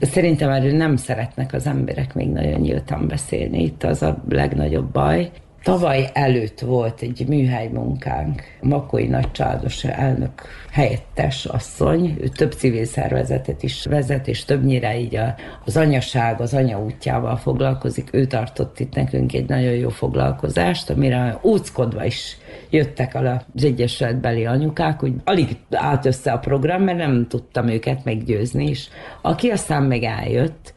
Szerintem 0.00 0.50
erről 0.50 0.76
nem 0.76 0.96
szeretnek 0.96 1.52
az 1.52 1.66
emberek 1.66 2.14
még 2.14 2.28
nagyon 2.28 2.60
nyíltan 2.60 3.08
beszélni. 3.08 3.62
Itt 3.62 3.82
az 3.82 4.02
a 4.02 4.22
legnagyobb 4.28 4.92
baj, 4.92 5.30
Tavaly 5.64 6.10
előtt 6.12 6.60
volt 6.60 7.00
egy 7.00 7.24
műhely 7.28 7.68
munkánk, 7.68 8.42
Makói 8.60 9.06
Nagycsádos 9.06 9.84
elnök 9.84 10.42
helyettes 10.70 11.44
asszony, 11.44 12.16
ő 12.20 12.28
több 12.28 12.52
civil 12.52 12.84
szervezetet 12.84 13.62
is 13.62 13.84
vezet, 13.84 14.28
és 14.28 14.44
többnyire 14.44 14.98
így 14.98 15.18
az 15.64 15.76
anyaság, 15.76 16.40
az 16.40 16.54
anya 16.54 16.82
útjával 16.82 17.36
foglalkozik. 17.36 18.08
Ő 18.12 18.24
tartott 18.24 18.80
itt 18.80 18.94
nekünk 18.94 19.32
egy 19.32 19.48
nagyon 19.48 19.72
jó 19.72 19.88
foglalkozást, 19.88 20.90
amire 20.90 21.38
úckodva 21.42 22.04
is 22.04 22.36
jöttek 22.70 23.14
az 23.14 23.64
egyesületbeli 23.64 24.46
anyukák, 24.46 25.00
hogy 25.00 25.12
alig 25.24 25.48
állt 25.70 26.06
össze 26.06 26.32
a 26.32 26.38
program, 26.38 26.82
mert 26.82 26.98
nem 26.98 27.26
tudtam 27.28 27.68
őket 27.68 28.04
meggyőzni, 28.04 28.68
és 28.68 28.88
aki 29.22 29.48
aztán 29.48 29.82
meg 29.82 30.02
eljött, 30.02 30.74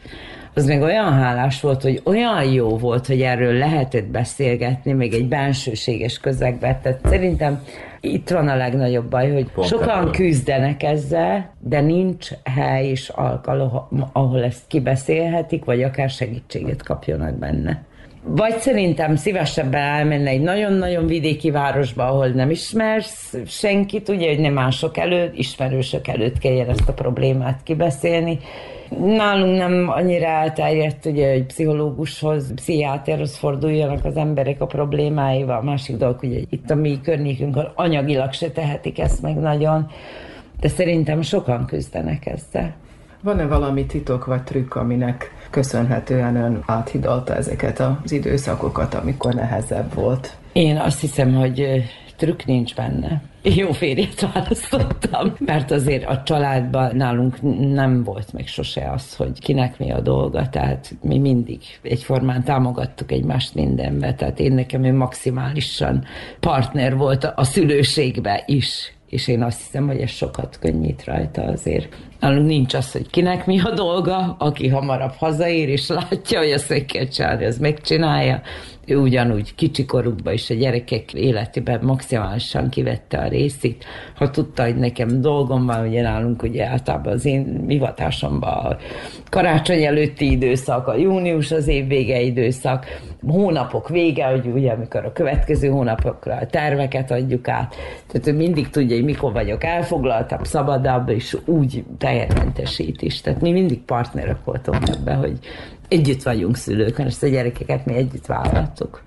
az 0.57 0.65
meg 0.65 0.81
olyan 0.81 1.13
hálás 1.13 1.61
volt, 1.61 1.81
hogy 1.81 2.01
olyan 2.03 2.43
jó 2.43 2.77
volt, 2.77 3.07
hogy 3.07 3.21
erről 3.21 3.53
lehetett 3.53 4.05
beszélgetni, 4.05 4.91
még 4.93 5.13
egy 5.13 5.27
bensőséges 5.27 6.19
közegben. 6.19 6.81
Tehát 6.81 6.99
szerintem 7.03 7.63
itt 8.01 8.29
van 8.29 8.47
a 8.47 8.55
legnagyobb 8.55 9.09
baj, 9.09 9.31
hogy 9.31 9.51
Pont 9.51 9.67
sokan 9.67 9.97
erről. 9.97 10.11
küzdenek 10.11 10.83
ezzel, 10.83 11.53
de 11.59 11.81
nincs 11.81 12.29
hely 12.43 12.87
és 12.87 13.09
alkalom, 13.09 14.09
ahol 14.13 14.43
ezt 14.43 14.67
kibeszélhetik, 14.67 15.65
vagy 15.65 15.83
akár 15.83 16.09
segítséget 16.09 16.83
kapjanak 16.83 17.33
benne. 17.33 17.83
Vagy 18.29 18.57
szerintem 18.57 19.15
szívesebben 19.15 19.81
elmenne 19.81 20.29
egy 20.29 20.41
nagyon-nagyon 20.41 21.05
vidéki 21.05 21.51
városba, 21.51 22.07
ahol 22.07 22.27
nem 22.27 22.49
ismersz 22.49 23.35
senkit, 23.45 24.09
ugye, 24.09 24.27
hogy 24.27 24.39
nem 24.39 24.53
mások 24.53 24.97
előtt, 24.97 25.37
ismerősök 25.37 26.07
előtt 26.07 26.37
kelljen 26.37 26.69
ezt 26.69 26.89
a 26.89 26.93
problémát 26.93 27.59
kibeszélni, 27.63 28.39
Nálunk 28.89 29.57
nem 29.57 29.89
annyira 29.89 30.25
elterjedt, 30.25 31.05
ugye, 31.05 31.31
hogy 31.31 31.45
pszichológushoz, 31.45 32.53
pszichiáterhoz 32.53 33.37
forduljanak 33.37 34.05
az 34.05 34.15
emberek 34.15 34.61
a 34.61 34.65
problémáival. 34.65 35.57
A 35.57 35.63
másik 35.63 35.97
dolog, 35.97 36.19
hogy 36.19 36.47
itt 36.49 36.69
a 36.69 36.75
mi 36.75 37.01
környékünkön 37.01 37.71
anyagilag 37.75 38.31
se 38.33 38.51
tehetik 38.51 38.99
ezt 38.99 39.21
meg 39.21 39.35
nagyon, 39.35 39.91
de 40.59 40.67
szerintem 40.67 41.21
sokan 41.21 41.65
küzdenek 41.65 42.25
ezzel. 42.25 42.75
Van-e 43.21 43.45
valami 43.45 43.85
titok 43.85 44.25
vagy 44.25 44.43
trükk, 44.43 44.75
aminek 44.75 45.31
köszönhetően 45.49 46.35
ön 46.35 46.63
áthidalta 46.65 47.35
ezeket 47.35 47.79
az 47.79 48.11
időszakokat, 48.11 48.93
amikor 48.93 49.33
nehezebb 49.33 49.93
volt? 49.93 50.37
Én 50.53 50.77
azt 50.77 50.99
hiszem, 50.99 51.33
hogy 51.33 51.83
trükk 52.17 52.45
nincs 52.45 52.75
benne. 52.75 53.21
Jó 53.43 53.71
férjet 53.71 54.31
választottam, 54.33 55.35
mert 55.39 55.71
azért 55.71 56.05
a 56.05 56.23
családban 56.23 56.95
nálunk 56.95 57.41
nem 57.73 58.03
volt 58.03 58.33
meg 58.33 58.47
sose 58.47 58.91
az, 58.91 59.15
hogy 59.15 59.39
kinek 59.39 59.79
mi 59.79 59.91
a 59.91 59.99
dolga, 59.99 60.49
tehát 60.49 60.95
mi 61.01 61.17
mindig 61.17 61.61
egyformán 61.81 62.43
támogattuk 62.43 63.11
egymást 63.11 63.55
mindenbe, 63.55 64.13
tehát 64.13 64.39
én 64.39 64.53
nekem 64.53 64.83
ő 64.83 64.93
maximálisan 64.93 66.03
partner 66.39 66.97
volt 66.97 67.23
a 67.35 67.43
szülőségbe 67.43 68.43
is 68.45 68.91
és 69.09 69.27
én 69.27 69.43
azt 69.43 69.57
hiszem, 69.57 69.87
hogy 69.87 70.01
ez 70.01 70.09
sokat 70.09 70.57
könnyít 70.59 71.03
rajta 71.03 71.41
azért. 71.41 71.95
Nálunk 72.19 72.47
nincs 72.47 72.73
az, 72.73 72.91
hogy 72.91 73.09
kinek 73.09 73.45
mi 73.45 73.59
a 73.59 73.71
dolga, 73.71 74.35
aki 74.39 74.67
hamarabb 74.67 75.13
hazaér, 75.17 75.69
és 75.69 75.87
látja, 75.87 76.39
hogy 76.67 76.85
kell 76.85 77.07
csinálni, 77.07 77.45
az 77.45 77.57
megcsinálja. 77.57 78.41
Ő 78.85 78.97
ugyanúgy 78.97 79.55
kicsikorukban 79.55 80.33
is 80.33 80.49
a 80.49 80.53
gyerekek 80.53 81.13
életében 81.13 81.79
maximálisan 81.83 82.69
kivette 82.69 83.17
a 83.17 83.27
részét. 83.27 83.85
Ha 84.15 84.29
tudta, 84.29 84.63
hogy 84.63 84.75
nekem 84.75 85.21
dolgom 85.21 85.65
van, 85.65 85.87
ugye 85.87 86.01
nálunk 86.01 86.43
ugye 86.43 86.65
általában 86.65 87.13
az 87.13 87.25
én 87.25 87.65
hivatásomban 87.67 88.49
a 88.49 88.77
karácsony 89.29 89.83
előtti 89.83 90.31
időszak, 90.31 90.87
a 90.87 90.95
június 90.95 91.51
az 91.51 91.67
év 91.67 91.87
vége 91.87 92.21
időszak, 92.21 92.85
hónapok 93.27 93.89
vége, 93.89 94.25
hogy 94.25 94.45
ugye 94.45 94.71
amikor 94.71 95.05
a 95.05 95.11
következő 95.11 95.67
hónapokra 95.67 96.35
a 96.35 96.45
terveket 96.45 97.11
adjuk 97.11 97.47
át. 97.47 97.75
Tehát 98.07 98.27
ő 98.27 98.33
mindig 98.33 98.69
tudja, 98.69 98.95
hogy 98.95 99.05
mikor 99.05 99.31
vagyok 99.33 99.63
elfoglaltabb, 99.63 100.43
szabadabb, 100.43 101.09
és 101.09 101.37
úgy 101.45 101.83
tehermentesít 102.07 103.01
is. 103.01 103.21
Tehát 103.21 103.41
mi 103.41 103.51
mindig 103.51 103.79
partnerek 103.81 104.43
voltunk 104.43 104.87
ebben, 104.87 105.17
hogy 105.17 105.39
együtt 105.87 106.23
vagyunk 106.23 106.55
szülők, 106.55 106.97
mert 106.97 107.09
ezt 107.09 107.23
a 107.23 107.27
gyerekeket 107.27 107.85
mi 107.85 107.93
együtt 107.95 108.25
vállaltuk. 108.25 109.03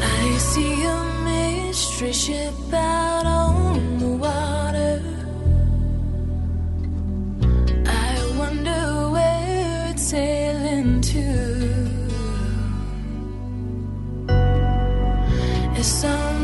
I 0.00 0.38
see 0.38 0.86
a 0.86 1.02
mystery 1.24 2.12
ship 2.12 2.72
out 2.72 3.24
on 3.24 3.96
the 3.98 4.06
water 4.06 5.00
I 7.84 8.36
wonder 8.38 9.10
where 9.10 9.90
it's 9.90 10.10
sailing 10.10 11.00
to 11.00 11.18
Is 15.78 15.86
someone 15.86 16.37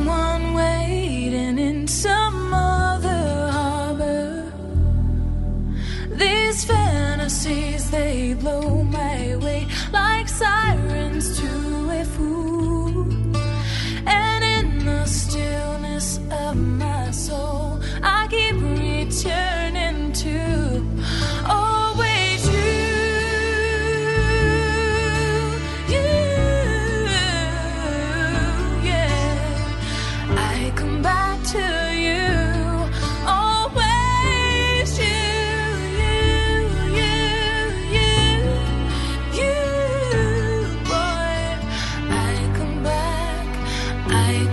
blue 8.44 8.74
I 44.14 44.43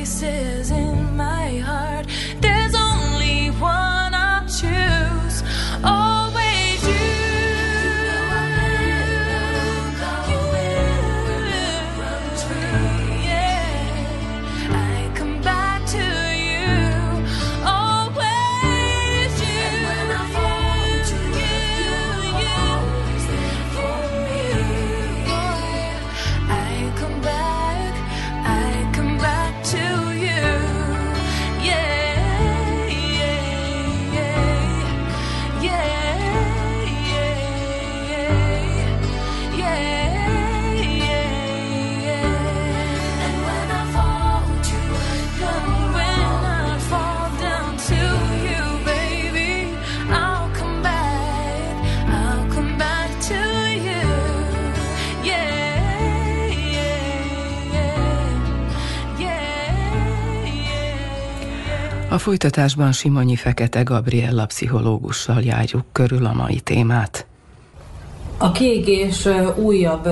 the 0.00 0.06
folytatásban 62.20 62.92
Simonyi 62.92 63.36
Fekete 63.36 63.82
Gabriella 63.82 64.46
pszichológussal 64.46 65.42
járjuk 65.42 65.84
körül 65.92 66.26
a 66.26 66.32
mai 66.32 66.60
témát. 66.60 67.26
A 68.38 68.52
kiégés 68.52 69.28
újabb 69.56 70.08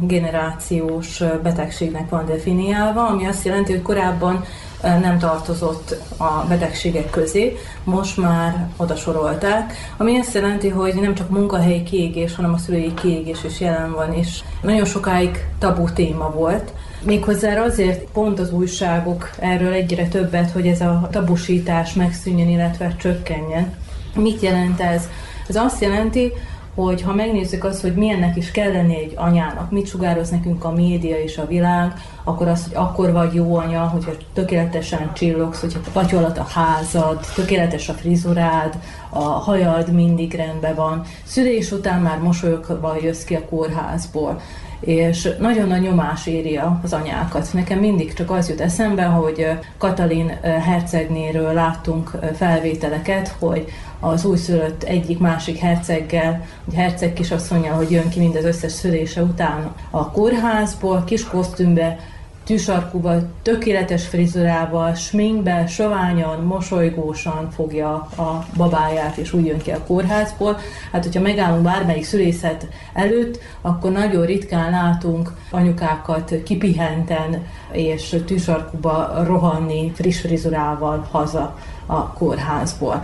generációs 0.00 1.22
betegségnek 1.42 2.08
van 2.08 2.26
definiálva, 2.26 3.06
ami 3.06 3.26
azt 3.26 3.44
jelenti, 3.44 3.72
hogy 3.72 3.82
korábban 3.82 4.44
nem 4.82 5.18
tartozott 5.18 5.96
a 6.16 6.44
betegségek 6.48 7.10
közé, 7.10 7.56
most 7.84 8.16
már 8.16 8.68
oda 8.76 8.96
sorolták, 8.96 9.72
ami 9.96 10.18
azt 10.18 10.34
jelenti, 10.34 10.68
hogy 10.68 10.94
nem 10.94 11.14
csak 11.14 11.30
munkahelyi 11.30 11.82
kiégés, 11.82 12.34
hanem 12.34 12.52
a 12.52 12.58
szülői 12.58 12.94
kiégés 12.94 13.44
is 13.44 13.60
jelen 13.60 13.92
van, 13.92 14.12
és 14.12 14.40
nagyon 14.62 14.84
sokáig 14.84 15.46
tabu 15.58 15.92
téma 15.92 16.30
volt. 16.30 16.72
Méghozzá 17.04 17.62
azért 17.62 18.04
pont 18.12 18.38
az 18.38 18.52
újságok 18.52 19.30
erről 19.38 19.72
egyre 19.72 20.08
többet, 20.08 20.50
hogy 20.50 20.66
ez 20.66 20.80
a 20.80 21.08
tabusítás 21.10 21.92
megszűnjön, 21.92 22.48
illetve 22.48 22.96
csökkenjen. 22.98 23.74
Mit 24.16 24.40
jelent 24.40 24.80
ez? 24.80 25.08
Ez 25.48 25.56
azt 25.56 25.80
jelenti, 25.80 26.32
hogy 26.74 27.02
ha 27.02 27.14
megnézzük 27.14 27.64
azt, 27.64 27.80
hogy 27.80 27.94
milyennek 27.94 28.36
is 28.36 28.50
kell 28.50 28.72
lenni 28.72 28.96
egy 28.96 29.12
anyának, 29.16 29.70
mit 29.70 29.86
sugároz 29.86 30.30
nekünk 30.30 30.64
a 30.64 30.72
média 30.72 31.16
és 31.22 31.38
a 31.38 31.46
világ, 31.46 31.92
akkor 32.24 32.48
az, 32.48 32.64
hogy 32.64 32.74
akkor 32.74 33.12
vagy 33.12 33.34
jó 33.34 33.56
anya, 33.56 33.80
hogyha 33.80 34.12
tökéletesen 34.32 35.12
csillogsz, 35.12 35.60
hogyha 35.60 35.80
patyolat 35.92 36.38
a 36.38 36.46
házad, 36.54 37.26
tökéletes 37.34 37.88
a 37.88 37.92
frizurád, 37.92 38.78
a 39.08 39.22
hajad 39.22 39.92
mindig 39.92 40.34
rendben 40.34 40.74
van, 40.74 41.02
szülés 41.24 41.72
után 41.72 42.00
már 42.00 42.18
mosolyogva 42.18 42.96
jössz 43.02 43.24
ki 43.24 43.34
a 43.34 43.44
kórházból 43.44 44.40
és 44.84 45.28
nagyon 45.38 45.68
nagy 45.68 45.80
nyomás 45.80 46.26
éri 46.26 46.60
az 46.82 46.92
anyákat. 46.92 47.52
Nekem 47.52 47.78
mindig 47.78 48.12
csak 48.12 48.30
az 48.30 48.48
jut 48.48 48.60
eszembe, 48.60 49.02
hogy 49.02 49.48
Katalin 49.78 50.28
hercegnéről 50.42 51.52
láttunk 51.52 52.10
felvételeket, 52.36 53.28
hogy 53.38 53.64
az 54.00 54.24
újszülött 54.24 54.82
egyik-másik 54.82 55.58
herceggel, 55.58 56.46
egy 56.68 56.74
herceg 56.74 57.12
kisasszonyjal, 57.12 57.74
hogy 57.74 57.90
jön 57.90 58.08
ki 58.08 58.18
mind 58.18 58.36
az 58.36 58.44
összes 58.44 58.72
szülése 58.72 59.22
után 59.22 59.72
a 59.90 60.10
kórházból, 60.10 61.04
kis 61.06 61.24
kosztümbe, 61.24 61.98
tűsarkúval, 62.44 63.30
tökéletes 63.42 64.06
frizurával, 64.06 64.94
sminkbe, 64.94 65.66
soványan, 65.66 66.40
mosolygósan 66.40 67.50
fogja 67.50 67.92
a 68.16 68.46
babáját, 68.56 69.16
és 69.16 69.32
úgy 69.32 69.46
jön 69.46 69.58
ki 69.58 69.70
a 69.70 69.84
kórházból. 69.86 70.58
Hát, 70.92 71.04
hogyha 71.04 71.20
megállunk 71.20 71.62
bármelyik 71.62 72.04
szülészet 72.04 72.66
előtt, 72.92 73.38
akkor 73.60 73.92
nagyon 73.92 74.26
ritkán 74.26 74.70
látunk 74.70 75.32
anyukákat 75.50 76.34
kipihenten 76.44 77.46
és 77.72 78.16
tűsarkúba 78.26 79.22
rohanni 79.26 79.92
friss 79.94 80.20
frizurával 80.20 81.08
haza 81.10 81.58
a 81.86 82.12
kórházból 82.12 83.02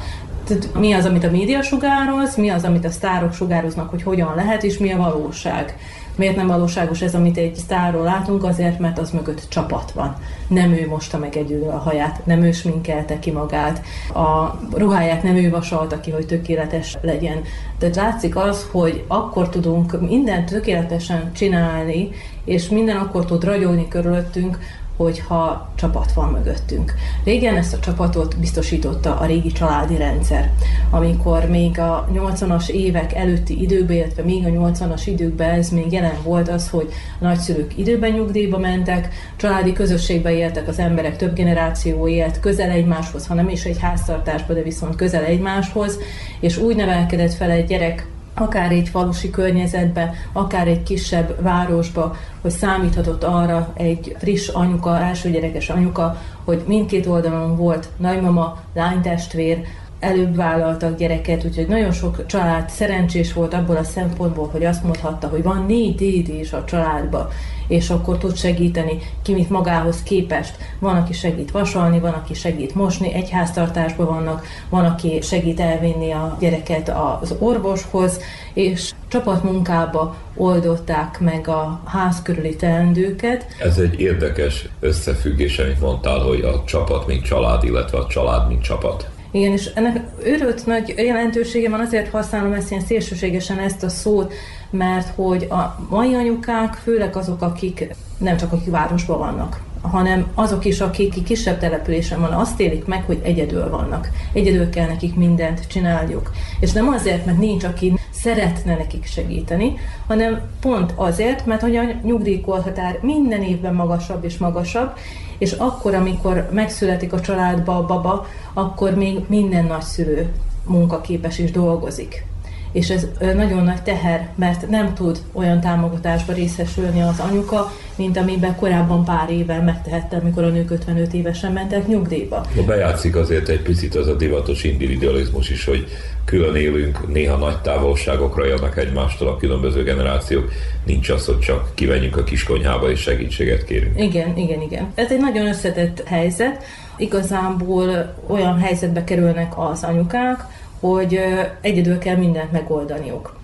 mi 0.78 0.92
az, 0.92 1.04
amit 1.04 1.24
a 1.24 1.30
média 1.30 1.62
sugároz, 1.62 2.36
mi 2.36 2.48
az, 2.48 2.64
amit 2.64 2.84
a 2.84 2.90
sztárok 2.90 3.32
sugároznak, 3.32 3.90
hogy 3.90 4.02
hogyan 4.02 4.34
lehet, 4.34 4.64
és 4.64 4.78
mi 4.78 4.92
a 4.92 4.96
valóság. 4.96 5.76
Miért 6.16 6.36
nem 6.36 6.46
valóságos 6.46 7.00
ez, 7.00 7.14
amit 7.14 7.36
egy 7.36 7.54
sztárról 7.54 8.02
látunk? 8.02 8.44
Azért, 8.44 8.78
mert 8.78 8.98
az 8.98 9.10
mögött 9.10 9.46
csapat 9.48 9.90
van. 9.92 10.16
Nem 10.48 10.72
ő 10.72 10.86
mosta 10.88 11.18
meg 11.18 11.36
egyedül 11.36 11.68
a 11.68 11.78
haját, 11.78 12.26
nem 12.26 12.42
ő 12.42 12.52
sminkelte 12.52 13.18
ki 13.18 13.30
magát, 13.30 13.82
a 14.14 14.58
ruháját 14.74 15.22
nem 15.22 15.36
ő 15.36 15.50
vasalta 15.50 16.00
ki, 16.00 16.10
hogy 16.10 16.26
tökéletes 16.26 16.96
legyen. 17.02 17.42
Tehát 17.78 17.96
látszik 17.96 18.36
az, 18.36 18.66
hogy 18.70 19.04
akkor 19.06 19.48
tudunk 19.48 20.00
mindent 20.00 20.50
tökéletesen 20.50 21.32
csinálni, 21.32 22.08
és 22.44 22.68
minden 22.68 22.96
akkor 22.96 23.24
tud 23.24 23.44
ragyogni 23.44 23.88
körülöttünk, 23.88 24.58
hogyha 25.02 25.72
csapat 25.74 26.12
van 26.12 26.28
mögöttünk. 26.28 26.94
Régen 27.24 27.56
ezt 27.56 27.74
a 27.74 27.78
csapatot 27.78 28.38
biztosította 28.38 29.16
a 29.16 29.24
régi 29.24 29.52
családi 29.52 29.96
rendszer, 29.96 30.50
amikor 30.90 31.44
még 31.48 31.78
a 31.78 32.08
80-as 32.14 32.68
évek 32.68 33.14
előtti 33.14 33.62
időben, 33.62 33.96
illetve 33.96 34.22
még 34.22 34.46
a 34.46 34.48
80-as 34.48 35.02
időkben 35.04 35.50
ez 35.50 35.68
még 35.68 35.92
jelen 35.92 36.16
volt 36.22 36.48
az, 36.48 36.68
hogy 36.68 36.88
a 37.20 37.24
nagyszülők 37.24 37.78
időben 37.78 38.10
nyugdíjba 38.10 38.58
mentek, 38.58 39.08
családi 39.36 39.72
közösségbe 39.72 40.32
éltek 40.32 40.68
az 40.68 40.78
emberek, 40.78 41.16
több 41.16 41.34
generáció 41.34 42.08
élt 42.08 42.40
közel 42.40 42.70
egymáshoz, 42.70 43.26
ha 43.26 43.34
nem 43.34 43.48
is 43.48 43.64
egy 43.64 43.78
háztartásba, 43.78 44.54
de 44.54 44.62
viszont 44.62 44.96
közel 44.96 45.24
egymáshoz, 45.24 45.98
és 46.40 46.58
úgy 46.58 46.76
nevelkedett 46.76 47.34
fel 47.34 47.50
egy 47.50 47.66
gyerek, 47.66 48.06
akár 48.34 48.72
egy 48.72 48.88
falusi 48.88 49.30
környezetbe, 49.30 50.14
akár 50.32 50.68
egy 50.68 50.82
kisebb 50.82 51.42
városba, 51.42 52.16
hogy 52.40 52.50
számíthatott 52.50 53.24
arra 53.24 53.72
egy 53.74 54.16
friss 54.18 54.48
anyuka, 54.48 54.98
elsőgyerekes 54.98 55.68
anyuka, 55.68 56.16
hogy 56.44 56.62
mindkét 56.66 57.06
oldalon 57.06 57.56
volt 57.56 57.88
nagymama, 57.96 58.56
lánytestvér, 58.74 59.64
előbb 60.00 60.36
vállaltak 60.36 60.98
gyereket, 60.98 61.44
úgyhogy 61.44 61.66
nagyon 61.66 61.92
sok 61.92 62.26
család 62.26 62.70
szerencsés 62.70 63.32
volt 63.32 63.54
abból 63.54 63.76
a 63.76 63.84
szempontból, 63.84 64.48
hogy 64.52 64.64
azt 64.64 64.82
mondhatta, 64.82 65.28
hogy 65.28 65.42
van 65.42 65.64
négy 65.66 65.94
dédi 65.94 66.38
is 66.38 66.52
a 66.52 66.64
családba, 66.64 67.28
és 67.70 67.90
akkor 67.90 68.18
tud 68.18 68.36
segíteni, 68.36 68.98
ki 69.22 69.32
mit 69.32 69.50
magához 69.50 70.02
képest. 70.02 70.56
Van, 70.78 70.96
aki 70.96 71.12
segít 71.12 71.50
vasalni, 71.50 71.98
van, 71.98 72.12
aki 72.12 72.34
segít 72.34 72.74
mosni, 72.74 73.12
egy 73.12 73.30
háztartásban 73.30 74.06
vannak, 74.06 74.46
van, 74.68 74.84
aki 74.84 75.20
segít 75.22 75.60
elvinni 75.60 76.10
a 76.10 76.36
gyereket 76.40 76.92
az 77.20 77.34
orvoshoz, 77.38 78.20
és 78.54 78.92
csapatmunkába 79.08 80.16
oldották 80.36 81.20
meg 81.20 81.48
a 81.48 81.80
ház 81.86 82.22
körüli 82.22 82.56
teendőket. 82.56 83.46
Ez 83.58 83.78
egy 83.78 84.00
érdekes 84.00 84.68
összefüggés, 84.80 85.58
amit 85.58 85.80
mondtál, 85.80 86.18
hogy 86.18 86.40
a 86.40 86.62
csapat 86.66 87.06
mint 87.06 87.24
család, 87.24 87.64
illetve 87.64 87.98
a 87.98 88.06
család 88.06 88.48
mint 88.48 88.62
csapat. 88.62 89.10
Igen, 89.32 89.52
és 89.52 89.70
ennek 89.74 90.00
őrült 90.24 90.66
nagy 90.66 90.94
jelentősége 90.96 91.70
van, 91.70 91.80
azért 91.80 92.10
használom 92.10 92.52
ezt 92.52 92.70
ilyen 92.70 92.82
szélsőségesen 92.82 93.58
ezt 93.58 93.82
a 93.82 93.88
szót, 93.88 94.32
mert 94.70 95.14
hogy 95.14 95.46
a 95.50 95.86
mai 95.88 96.14
anyukák, 96.14 96.74
főleg 96.74 97.16
azok, 97.16 97.42
akik 97.42 97.94
nem 98.18 98.36
csak 98.36 98.52
akik 98.52 98.70
városban 98.70 99.18
vannak, 99.18 99.60
hanem 99.80 100.26
azok 100.34 100.64
is, 100.64 100.80
akik 100.80 101.22
kisebb 101.22 101.58
településen 101.58 102.20
van, 102.20 102.32
azt 102.32 102.60
élik 102.60 102.86
meg, 102.86 103.04
hogy 103.04 103.20
egyedül 103.22 103.70
vannak. 103.70 104.10
Egyedül 104.32 104.68
kell 104.68 104.86
nekik 104.86 105.14
mindent 105.14 105.66
csináljuk. 105.66 106.30
És 106.60 106.72
nem 106.72 106.88
azért, 106.88 107.26
mert 107.26 107.38
nincs, 107.38 107.64
aki 107.64 107.94
szeretne 108.10 108.76
nekik 108.76 109.04
segíteni, 109.04 109.78
hanem 110.06 110.40
pont 110.60 110.92
azért, 110.96 111.46
mert 111.46 111.60
hogy 111.60 111.76
a 111.76 111.82
nyugdíjkorhatár 112.02 112.98
minden 113.02 113.42
évben 113.42 113.74
magasabb 113.74 114.24
és 114.24 114.38
magasabb, 114.38 114.92
és 115.38 115.52
akkor, 115.52 115.94
amikor 115.94 116.48
megszületik 116.52 117.12
a 117.12 117.20
családba 117.20 117.76
a 117.76 117.86
baba, 117.86 118.26
akkor 118.52 118.94
még 118.94 119.18
minden 119.26 119.64
nagyszülő 119.64 120.32
munkaképes 120.66 121.38
és 121.38 121.50
dolgozik 121.50 122.24
és 122.72 122.90
ez 122.90 123.06
nagyon 123.20 123.64
nagy 123.64 123.82
teher, 123.82 124.28
mert 124.34 124.68
nem 124.68 124.94
tud 124.94 125.22
olyan 125.32 125.60
támogatásba 125.60 126.32
részesülni 126.32 127.02
az 127.02 127.18
anyuka, 127.18 127.72
mint 127.96 128.16
amiben 128.16 128.56
korábban 128.56 129.04
pár 129.04 129.30
évvel 129.30 129.62
megtehette, 129.62 130.16
amikor 130.16 130.44
a 130.44 130.48
nők 130.48 130.70
55 130.70 131.12
évesen 131.12 131.52
mentek 131.52 131.86
nyugdíjba. 131.86 132.46
Ha 132.56 132.62
bejátszik 132.62 133.16
azért 133.16 133.48
egy 133.48 133.62
picit 133.62 133.94
az 133.94 134.08
a 134.08 134.14
divatos 134.14 134.64
individualizmus 134.64 135.50
is, 135.50 135.64
hogy 135.64 135.86
külön 136.24 136.54
élünk, 136.54 137.12
néha 137.12 137.36
nagy 137.36 137.60
távolságokra 137.60 138.46
jönnek 138.46 138.76
egymástól 138.76 139.28
a 139.28 139.36
különböző 139.36 139.82
generációk. 139.82 140.52
Nincs 140.84 141.08
az, 141.08 141.26
hogy 141.26 141.38
csak 141.38 141.74
kivenjünk 141.74 142.16
a 142.16 142.24
kiskonyhába 142.24 142.90
és 142.90 143.00
segítséget 143.00 143.64
kérünk. 143.64 144.00
Igen, 144.00 144.36
igen, 144.36 144.60
igen. 144.60 144.92
Ez 144.94 145.10
egy 145.10 145.20
nagyon 145.20 145.46
összetett 145.46 146.02
helyzet. 146.06 146.64
Igazából 146.96 148.14
olyan 148.26 148.58
helyzetbe 148.58 149.04
kerülnek 149.04 149.58
az 149.58 149.82
anyukák, 149.82 150.44
hogy 150.80 151.20
egyedül 151.60 151.98
kell 151.98 152.16
mindent 152.16 152.52
megoldaniuk. 152.52 153.38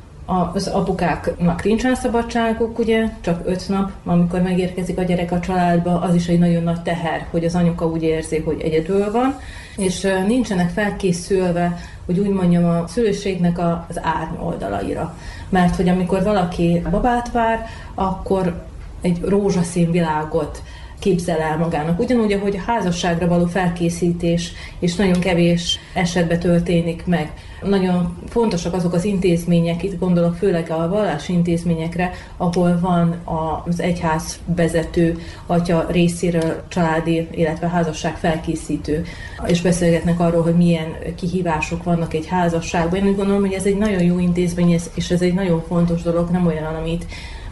Az 0.53 0.67
apukáknak 0.67 1.65
nincsen 1.65 1.95
szabadságuk, 1.95 2.79
ugye, 2.79 3.09
csak 3.21 3.41
öt 3.45 3.69
nap, 3.69 3.91
amikor 4.05 4.41
megérkezik 4.43 4.99
a 4.99 5.03
gyerek 5.03 5.33
a 5.33 5.41
családba, 5.41 6.01
az 6.01 6.15
is 6.15 6.29
egy 6.29 6.39
nagyon 6.39 6.63
nagy 6.63 6.83
teher, 6.83 7.27
hogy 7.31 7.45
az 7.45 7.55
anyuka 7.55 7.87
úgy 7.87 8.03
érzi, 8.03 8.39
hogy 8.39 8.61
egyedül 8.61 9.11
van, 9.11 9.39
és 9.77 10.07
nincsenek 10.27 10.71
felkészülve, 10.71 11.79
hogy 12.07 12.19
úgy 12.19 12.29
mondjam, 12.29 12.65
a 12.65 12.87
szülőségnek 12.87 13.59
az 13.89 14.01
árny 14.03 14.37
oldalaira. 14.43 15.17
Mert 15.49 15.77
hogy 15.77 15.89
amikor 15.89 16.23
valaki 16.23 16.83
babát 16.91 17.33
vár, 17.33 17.67
akkor 17.95 18.65
egy 19.01 19.21
rózsaszín 19.23 19.91
világot 19.91 20.63
képzel 20.99 21.41
el 21.41 21.57
magának. 21.57 22.01
Ugyanúgy, 22.01 22.33
ahogy 22.33 22.57
a 22.57 22.71
házasságra 22.71 23.29
való 23.29 23.47
felkészítés 23.47 24.53
és 24.79 24.95
nagyon 24.95 25.21
kevés 25.21 25.79
esetben 25.95 26.39
történik 26.39 27.07
meg. 27.07 27.33
Nagyon 27.63 28.19
fontosak 28.29 28.75
azok 28.75 28.93
az 28.93 29.05
intézmények, 29.05 29.83
itt 29.83 29.99
gondolok 29.99 30.35
főleg 30.35 30.71
a 30.71 30.89
vallási 30.89 31.33
intézményekre, 31.33 32.11
ahol 32.37 32.79
van 32.81 33.17
az 33.67 33.81
egyház 33.81 34.39
vezető 34.57 35.19
atya 35.47 35.87
részéről 35.91 36.63
családi, 36.69 37.29
illetve 37.31 37.69
házasság 37.69 38.17
felkészítő, 38.17 39.05
és 39.47 39.63
beszélgetnek 39.63 40.21
arról, 40.21 40.43
hogy 40.43 40.57
milyen 40.57 40.97
kihívások 41.17 41.83
vannak 41.83 42.15
egy 42.15 42.27
házasságban. 42.27 42.99
Én 42.99 43.07
úgy 43.07 43.17
gondolom, 43.17 43.41
hogy 43.41 43.53
ez 43.53 43.65
egy 43.65 43.79
nagyon 43.79 44.03
jó 44.03 44.19
intézmény, 44.19 44.81
és 44.95 45.11
ez 45.11 45.23
egy 45.23 45.35
nagyon 45.35 45.63
fontos 45.69 46.03
dolog, 46.03 46.31
nem 46.31 46.47
olyan, 46.47 46.75
amit 46.75 47.07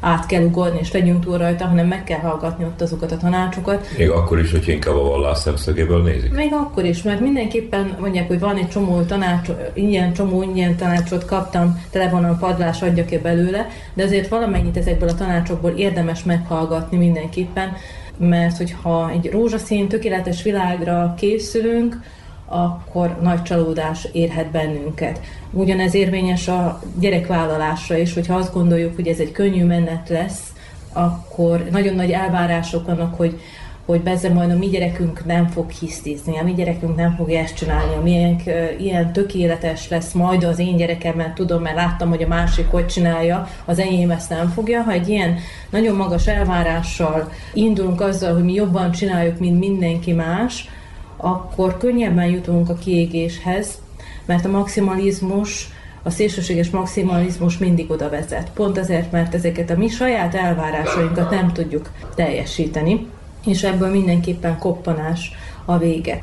át 0.05 0.27
kell 0.27 0.43
ugorni, 0.43 0.79
és 0.81 0.93
legyünk 0.93 1.25
túl 1.25 1.39
rajta, 1.39 1.67
hanem 1.67 1.87
meg 1.87 2.05
kell 2.05 2.19
hallgatni 2.19 2.65
ott 2.65 2.81
azokat 2.81 3.13
a 3.13 3.17
tanácsokat. 3.17 3.87
Még 3.99 4.11
akkor 4.11 4.39
is, 4.39 4.51
hogy 4.51 4.69
inkább 4.69 4.95
a 4.95 5.03
vallás 5.03 5.39
szemszögéből 5.39 6.03
nézik? 6.03 6.33
Még 6.33 6.53
akkor 6.53 6.85
is, 6.85 7.03
mert 7.03 7.21
mindenképpen 7.21 7.97
mondják, 8.01 8.27
hogy 8.27 8.39
van 8.39 8.57
egy 8.57 8.69
csomó 8.69 9.03
tanács, 9.03 9.49
ilyen 9.75 10.13
csomó 10.13 10.53
ilyen 10.55 10.77
tanácsot 10.77 11.25
kaptam, 11.25 11.81
tele 11.91 12.09
van 12.09 12.25
a 12.25 12.37
padlás, 12.37 12.83
adjak 12.83 13.13
e 13.13 13.19
belőle, 13.19 13.69
de 13.95 14.03
azért 14.03 14.29
valamennyit 14.29 14.77
ezekből 14.77 15.09
a 15.09 15.15
tanácsokból 15.15 15.71
érdemes 15.71 16.25
meghallgatni 16.25 16.97
mindenképpen, 16.97 17.73
mert 18.17 18.57
hogyha 18.57 19.11
egy 19.11 19.31
rózsaszín, 19.31 19.89
tökéletes 19.89 20.43
világra 20.43 21.15
készülünk, 21.17 22.01
akkor 22.47 23.17
nagy 23.23 23.43
csalódás 23.43 24.09
érhet 24.13 24.51
bennünket. 24.51 25.21
Ugyanez 25.51 25.95
érvényes 25.95 26.49
a 26.49 26.81
gyerekvállalásra 26.99 27.97
is, 27.97 28.15
hogyha 28.15 28.37
azt 28.37 28.53
gondoljuk, 28.53 28.95
hogy 28.95 29.09
ez 29.09 29.19
egy 29.19 29.33
könnyű 29.33 29.65
menet 29.65 30.09
lesz, 30.09 30.53
akkor 30.93 31.65
nagyon 31.71 31.95
nagy 31.95 32.11
elvárások 32.11 32.87
vannak, 32.87 33.15
hogy 33.15 33.41
hogy 33.87 34.01
bezze 34.01 34.29
majd 34.29 34.51
a 34.51 34.57
mi 34.57 34.67
gyerekünk 34.67 35.25
nem 35.25 35.49
fog 35.49 35.71
hisztizni, 35.71 36.39
a 36.39 36.43
mi 36.43 36.55
gyerekünk 36.55 36.97
nem 36.97 37.15
fog 37.17 37.31
ezt 37.31 37.55
csinálni, 37.55 37.95
a 37.95 38.03
miénk 38.03 38.43
ilyen 38.79 39.13
tökéletes 39.13 39.89
lesz 39.89 40.13
majd 40.13 40.45
az 40.45 40.59
én 40.59 40.77
gyerekem, 40.77 41.15
mert 41.17 41.35
tudom, 41.35 41.63
mert 41.63 41.77
láttam, 41.77 42.09
hogy 42.09 42.23
a 42.23 42.27
másik 42.27 42.71
hogy 42.71 42.87
csinálja, 42.87 43.49
az 43.65 43.79
enyém 43.79 44.11
ezt 44.11 44.31
nem 44.31 44.49
fogja. 44.49 44.83
Ha 44.83 44.91
egy 44.91 45.09
ilyen 45.09 45.37
nagyon 45.71 45.97
magas 45.97 46.27
elvárással 46.27 47.33
indulunk 47.53 48.01
azzal, 48.01 48.35
hogy 48.35 48.45
mi 48.45 48.53
jobban 48.53 48.91
csináljuk, 48.91 49.39
mint 49.39 49.59
mindenki 49.59 50.13
más, 50.13 50.69
akkor 51.25 51.77
könnyebben 51.77 52.27
jutunk 52.27 52.69
a 52.69 52.75
kiégéshez, 52.75 53.79
mert 54.25 54.45
a 54.45 54.51
maximalizmus, 54.51 55.69
a 56.03 56.11
szélsőséges 56.11 56.71
maximalizmus 56.71 57.59
mindig 57.59 57.91
oda 57.91 58.09
vezet. 58.09 58.51
Pont 58.55 58.79
azért, 58.79 59.13
mert 59.13 59.35
ezeket 59.35 59.71
a 59.71 59.77
mi 59.77 59.89
saját 59.89 60.35
elvárásainkat 60.35 61.31
nem 61.31 61.53
tudjuk 61.53 61.91
teljesíteni, 62.15 63.07
és 63.47 63.63
ebből 63.63 63.91
mindenképpen 63.91 64.59
koppanás 64.59 65.33
a 65.65 65.79
vége. 65.79 66.23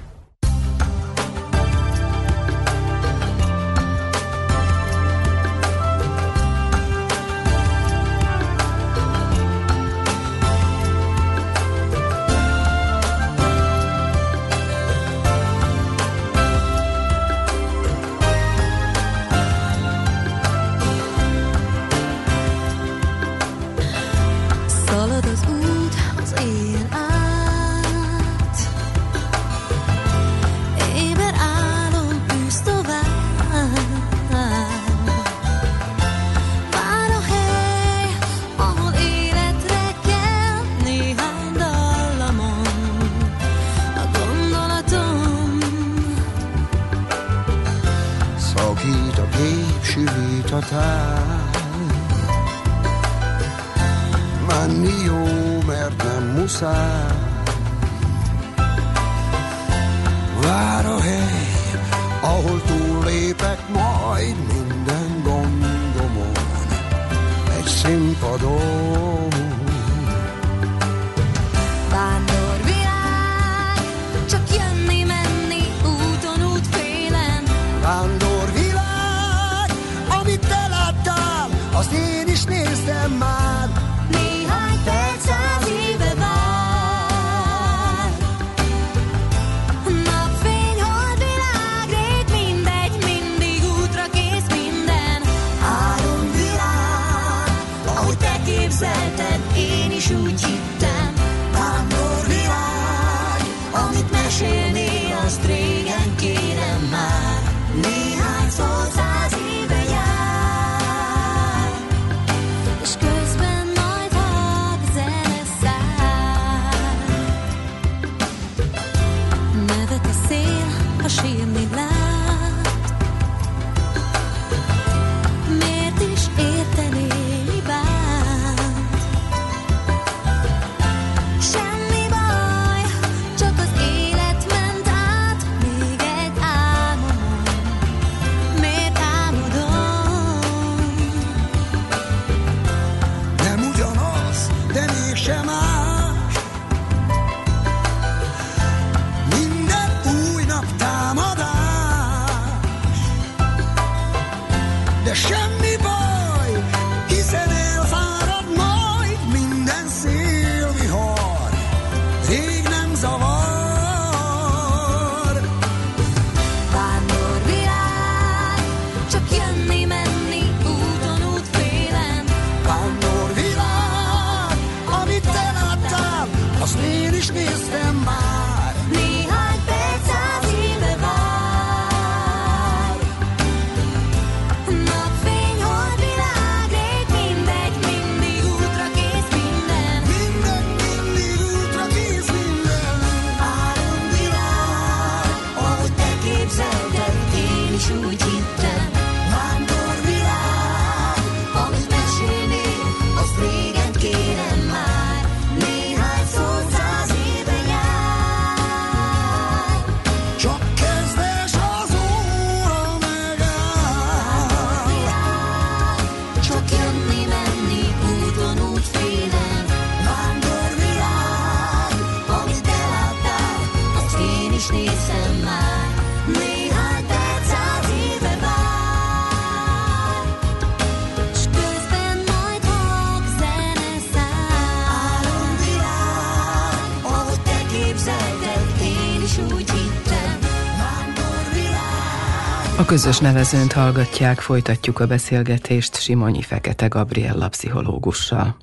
Közös 242.91 243.19
nevezőnt 243.19 243.73
hallgatják, 243.73 244.39
folytatjuk 244.39 244.99
a 244.99 245.05
beszélgetést 245.05 245.95
Simonyi 245.95 246.41
Fekete 246.41 246.87
Gabriella 246.87 247.49
pszichológussal. 247.49 248.55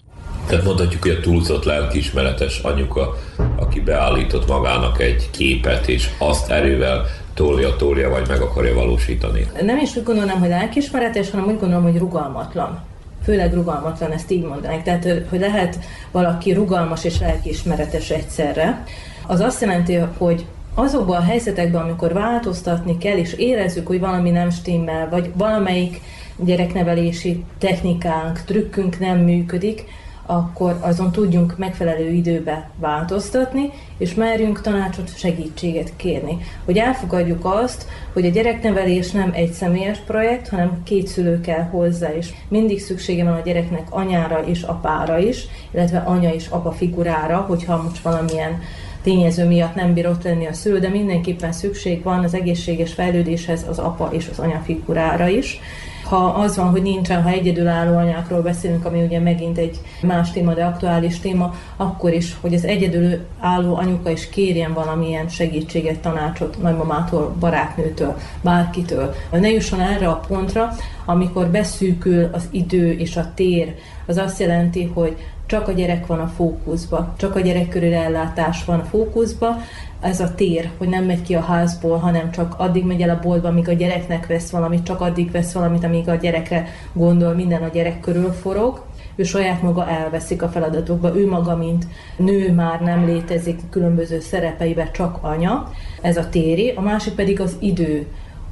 Tehát 0.46 0.64
mondhatjuk, 0.64 1.02
hogy 1.02 1.10
a 1.10 1.20
túlzott 1.20 1.64
lelkiismeretes 1.64 2.58
anyuka, 2.58 3.16
aki 3.56 3.80
beállított 3.80 4.48
magának 4.48 5.00
egy 5.00 5.30
képet, 5.30 5.88
és 5.88 6.08
azt 6.18 6.50
erővel 6.50 7.04
tolja, 7.34 7.76
tolja, 7.76 8.10
vagy 8.10 8.28
meg 8.28 8.40
akarja 8.40 8.74
valósítani. 8.74 9.46
Nem 9.62 9.78
is 9.78 9.96
úgy 9.96 10.02
gondolom, 10.02 10.38
hogy 10.38 10.48
lelkiismeretes, 10.48 11.30
hanem 11.30 11.46
úgy 11.46 11.58
gondolom, 11.58 11.82
hogy 11.82 11.98
rugalmatlan. 11.98 12.82
Főleg 13.24 13.54
rugalmatlan, 13.54 14.12
ezt 14.12 14.30
így 14.30 14.44
mondanak. 14.44 14.82
Tehát, 14.82 15.08
hogy 15.28 15.40
lehet 15.40 15.78
valaki 16.10 16.52
rugalmas 16.52 17.04
és 17.04 17.18
lelkiismeretes 17.18 18.10
egyszerre. 18.10 18.84
Az 19.26 19.40
azt 19.40 19.60
jelenti, 19.60 19.94
hogy 20.18 20.46
azokban 20.78 21.16
a 21.16 21.24
helyzetekben, 21.24 21.82
amikor 21.82 22.12
változtatni 22.12 22.98
kell, 22.98 23.16
és 23.16 23.32
érezzük, 23.32 23.86
hogy 23.86 24.00
valami 24.00 24.30
nem 24.30 24.50
stimmel, 24.50 25.08
vagy 25.08 25.30
valamelyik 25.34 26.00
gyereknevelési 26.36 27.44
technikánk, 27.58 28.40
trükkünk 28.40 28.98
nem 28.98 29.18
működik, 29.18 29.84
akkor 30.26 30.78
azon 30.80 31.12
tudjunk 31.12 31.58
megfelelő 31.58 32.10
időbe 32.10 32.70
változtatni, 32.76 33.70
és 33.98 34.14
merjünk 34.14 34.60
tanácsot, 34.60 35.18
segítséget 35.18 35.92
kérni. 35.96 36.38
Hogy 36.64 36.76
elfogadjuk 36.76 37.44
azt, 37.44 37.86
hogy 38.12 38.26
a 38.26 38.30
gyereknevelés 38.30 39.10
nem 39.10 39.30
egy 39.34 39.52
személyes 39.52 39.98
projekt, 39.98 40.48
hanem 40.48 40.82
két 40.84 41.06
szülő 41.06 41.40
kell 41.40 41.62
hozzá, 41.62 42.14
és 42.14 42.32
mindig 42.48 42.80
szüksége 42.80 43.24
van 43.24 43.32
a 43.32 43.42
gyereknek 43.44 43.86
anyára 43.90 44.44
és 44.44 44.62
apára 44.62 45.18
is, 45.18 45.46
illetve 45.70 45.98
anya 45.98 46.34
és 46.34 46.46
apa 46.48 46.72
figurára, 46.72 47.36
hogyha 47.36 47.82
most 47.82 48.02
valamilyen 48.02 48.60
tényező 49.08 49.46
miatt 49.46 49.74
nem 49.74 49.94
bír 49.94 50.06
ott 50.06 50.22
lenni 50.22 50.46
a 50.46 50.52
szülő, 50.52 50.78
de 50.78 50.88
mindenképpen 50.88 51.52
szükség 51.52 52.02
van 52.02 52.24
az 52.24 52.34
egészséges 52.34 52.92
fejlődéshez 52.92 53.66
az 53.68 53.78
apa 53.78 54.08
és 54.12 54.28
az 54.30 54.38
anya 54.38 54.60
figurára 54.64 55.28
is. 55.28 55.60
Ha 56.04 56.16
az 56.16 56.56
van, 56.56 56.70
hogy 56.70 56.82
nincsen, 56.82 57.22
ha 57.22 57.28
egyedülálló 57.28 57.96
anyákról 57.96 58.42
beszélünk, 58.42 58.84
ami 58.84 59.02
ugye 59.02 59.20
megint 59.20 59.58
egy 59.58 59.80
más 60.02 60.30
téma, 60.30 60.54
de 60.54 60.64
aktuális 60.64 61.18
téma, 61.18 61.54
akkor 61.76 62.12
is, 62.12 62.36
hogy 62.40 62.54
az 62.54 62.64
egyedülálló 62.64 63.76
anyuka 63.76 64.10
is 64.10 64.28
kérjen 64.28 64.72
valamilyen 64.72 65.28
segítséget, 65.28 65.98
tanácsot 65.98 66.62
nagymamától, 66.62 67.36
barátnőtől, 67.40 68.16
bárkitől. 68.42 69.14
Ne 69.30 69.50
jusson 69.50 69.80
erre 69.80 70.08
a 70.08 70.20
pontra, 70.28 70.72
amikor 71.04 71.46
beszűkül 71.46 72.28
az 72.32 72.48
idő 72.50 72.92
és 72.92 73.16
a 73.16 73.32
tér, 73.34 73.74
az 74.06 74.16
azt 74.16 74.40
jelenti, 74.40 74.90
hogy 74.94 75.16
csak 75.48 75.68
a 75.68 75.72
gyerek 75.72 76.06
van 76.06 76.20
a 76.20 76.26
fókuszba, 76.26 77.14
csak 77.18 77.36
a 77.36 77.40
gyerek 77.40 77.68
körül 77.68 77.94
ellátás 77.94 78.64
van 78.64 78.80
a 78.80 78.84
fókuszba, 78.84 79.56
ez 80.00 80.20
a 80.20 80.34
tér, 80.34 80.70
hogy 80.78 80.88
nem 80.88 81.04
megy 81.04 81.22
ki 81.22 81.34
a 81.34 81.40
házból, 81.40 81.96
hanem 81.96 82.30
csak 82.30 82.54
addig 82.58 82.84
megy 82.84 83.02
el 83.02 83.10
a 83.10 83.18
boltba, 83.22 83.48
amíg 83.48 83.68
a 83.68 83.72
gyereknek 83.72 84.26
vesz 84.26 84.50
valamit, 84.50 84.84
csak 84.84 85.00
addig 85.00 85.30
vesz 85.30 85.52
valamit, 85.52 85.84
amíg 85.84 86.08
a 86.08 86.14
gyerekre 86.14 86.68
gondol, 86.92 87.34
minden 87.34 87.62
a 87.62 87.68
gyerek 87.68 88.00
körül 88.00 88.32
forog, 88.32 88.84
ő 89.16 89.22
saját 89.22 89.62
maga 89.62 89.88
elveszik 89.88 90.42
a 90.42 90.48
feladatokba, 90.48 91.16
ő 91.16 91.28
maga, 91.28 91.56
mint 91.56 91.86
nő 92.16 92.52
már 92.52 92.80
nem 92.80 93.06
létezik 93.06 93.60
különböző 93.70 94.20
szerepeibe, 94.20 94.90
csak 94.90 95.18
anya, 95.20 95.70
ez 96.02 96.16
a 96.16 96.28
téri, 96.28 96.72
a 96.76 96.80
másik 96.80 97.14
pedig 97.14 97.40
az 97.40 97.56
idő, 97.58 98.06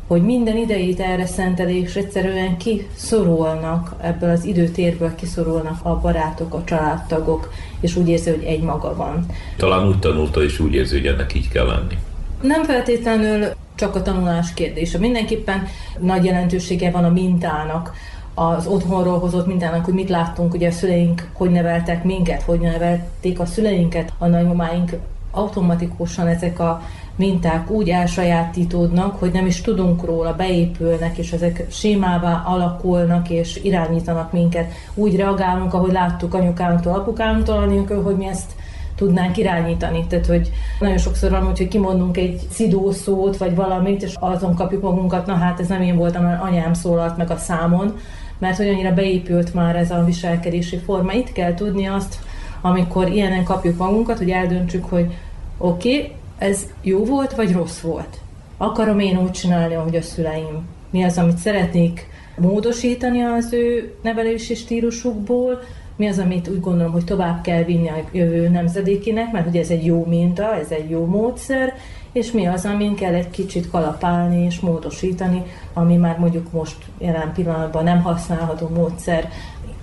hogy 0.06 0.22
minden 0.22 0.56
idejét 0.56 1.00
erre 1.00 1.26
szenteli, 1.26 1.80
és 1.80 1.96
egyszerűen 1.96 2.56
kiszorulnak 2.56 3.94
ebből 4.00 4.30
az 4.30 4.44
időtérből, 4.44 5.14
kiszorulnak 5.14 5.78
a 5.82 6.00
barátok, 6.00 6.54
a 6.54 6.64
családtagok, 6.64 7.52
és 7.80 7.96
úgy 7.96 8.08
érzi, 8.08 8.30
hogy 8.30 8.42
egy 8.42 8.62
maga 8.62 8.96
van. 8.96 9.26
Talán 9.56 9.88
úgy 9.88 9.98
tanulta, 9.98 10.42
és 10.42 10.58
úgy 10.58 10.74
érzi, 10.74 10.96
hogy 10.96 11.06
ennek 11.06 11.34
így 11.34 11.48
kell 11.48 11.66
lenni. 11.66 11.98
Nem 12.40 12.64
feltétlenül 12.64 13.46
csak 13.74 13.94
a 13.94 14.02
tanulás 14.02 14.54
kérdése. 14.54 14.98
Mindenképpen 14.98 15.66
nagy 15.98 16.24
jelentősége 16.24 16.90
van 16.90 17.04
a 17.04 17.10
mintának, 17.10 17.92
az 18.34 18.66
otthonról 18.66 19.18
hozott 19.18 19.46
mintának, 19.46 19.84
hogy 19.84 19.94
mit 19.94 20.08
láttunk, 20.08 20.54
ugye 20.54 20.68
a 20.68 20.72
szüleink 20.72 21.28
hogy 21.32 21.50
neveltek 21.50 22.04
minket, 22.04 22.42
hogy 22.42 22.60
nevelték 22.60 23.40
a 23.40 23.46
szüleinket, 23.46 24.12
a 24.18 24.26
nagymamáink 24.26 24.90
automatikusan 25.30 26.26
ezek 26.26 26.58
a 26.58 26.82
minták 27.16 27.70
úgy 27.70 27.88
elsajátítódnak, 27.88 29.18
hogy 29.18 29.32
nem 29.32 29.46
is 29.46 29.60
tudunk 29.60 30.04
róla, 30.04 30.34
beépülnek, 30.34 31.18
és 31.18 31.32
ezek 31.32 31.66
sémává 31.70 32.42
alakulnak, 32.46 33.30
és 33.30 33.60
irányítanak 33.62 34.32
minket. 34.32 34.72
Úgy 34.94 35.16
reagálunk, 35.16 35.74
ahogy 35.74 35.92
láttuk 35.92 36.34
anyukánktól, 36.34 36.92
apukánktól, 36.92 37.56
anélkül, 37.56 38.02
hogy 38.02 38.16
mi 38.16 38.26
ezt 38.26 38.52
tudnánk 38.96 39.36
irányítani. 39.36 40.06
Tehát, 40.06 40.26
hogy 40.26 40.50
nagyon 40.80 40.98
sokszor 40.98 41.30
van, 41.30 41.44
hogy 41.44 41.68
kimondunk 41.68 42.16
egy 42.16 42.40
szidó 42.50 42.90
szót, 42.90 43.36
vagy 43.36 43.54
valamit, 43.54 44.02
és 44.02 44.14
azon 44.18 44.54
kapjuk 44.54 44.82
magunkat, 44.82 45.26
na 45.26 45.34
hát 45.34 45.60
ez 45.60 45.68
nem 45.68 45.82
én 45.82 45.96
voltam, 45.96 46.22
mert 46.22 46.42
anyám 46.42 46.74
szólalt 46.74 47.16
meg 47.16 47.30
a 47.30 47.36
számon, 47.36 47.96
mert 48.38 48.56
hogy 48.56 48.68
annyira 48.68 48.94
beépült 48.94 49.54
már 49.54 49.76
ez 49.76 49.90
a 49.90 50.04
viselkedési 50.04 50.76
forma. 50.76 51.12
Itt 51.12 51.32
kell 51.32 51.54
tudni 51.54 51.86
azt, 51.86 52.18
amikor 52.60 53.08
ilyenen 53.08 53.44
kapjuk 53.44 53.76
magunkat, 53.76 54.18
hogy 54.18 54.30
eldöntsük, 54.30 54.84
hogy 54.84 55.14
oké, 55.58 55.96
okay, 55.96 56.14
ez 56.38 56.66
jó 56.82 57.04
volt, 57.04 57.34
vagy 57.34 57.52
rossz 57.52 57.80
volt? 57.80 58.20
Akarom 58.56 58.98
én 58.98 59.18
úgy 59.18 59.30
csinálni, 59.30 59.74
ahogy 59.74 59.96
a 59.96 60.02
szüleim? 60.02 60.66
Mi 60.90 61.02
az, 61.02 61.18
amit 61.18 61.36
szeretnék 61.36 62.08
módosítani 62.36 63.22
az 63.22 63.52
ő 63.52 63.94
nevelési 64.02 64.54
stílusukból, 64.54 65.60
mi 65.96 66.06
az, 66.06 66.18
amit 66.18 66.48
úgy 66.48 66.60
gondolom, 66.60 66.92
hogy 66.92 67.04
tovább 67.04 67.42
kell 67.42 67.62
vinni 67.62 67.88
a 67.88 68.04
jövő 68.12 68.48
nemzedékinek, 68.48 69.32
mert 69.32 69.44
hogy 69.44 69.56
ez 69.56 69.70
egy 69.70 69.84
jó 69.84 70.04
minta, 70.04 70.54
ez 70.54 70.70
egy 70.70 70.90
jó 70.90 71.04
módszer, 71.04 71.74
és 72.12 72.32
mi 72.32 72.46
az, 72.46 72.64
amin 72.64 72.94
kell 72.94 73.14
egy 73.14 73.30
kicsit 73.30 73.70
kalapálni 73.70 74.44
és 74.44 74.60
módosítani, 74.60 75.42
ami 75.72 75.96
már 75.96 76.18
mondjuk 76.18 76.52
most 76.52 76.76
jelen 76.98 77.32
pillanatban 77.34 77.84
nem 77.84 78.02
használható 78.02 78.68
módszer, 78.68 79.28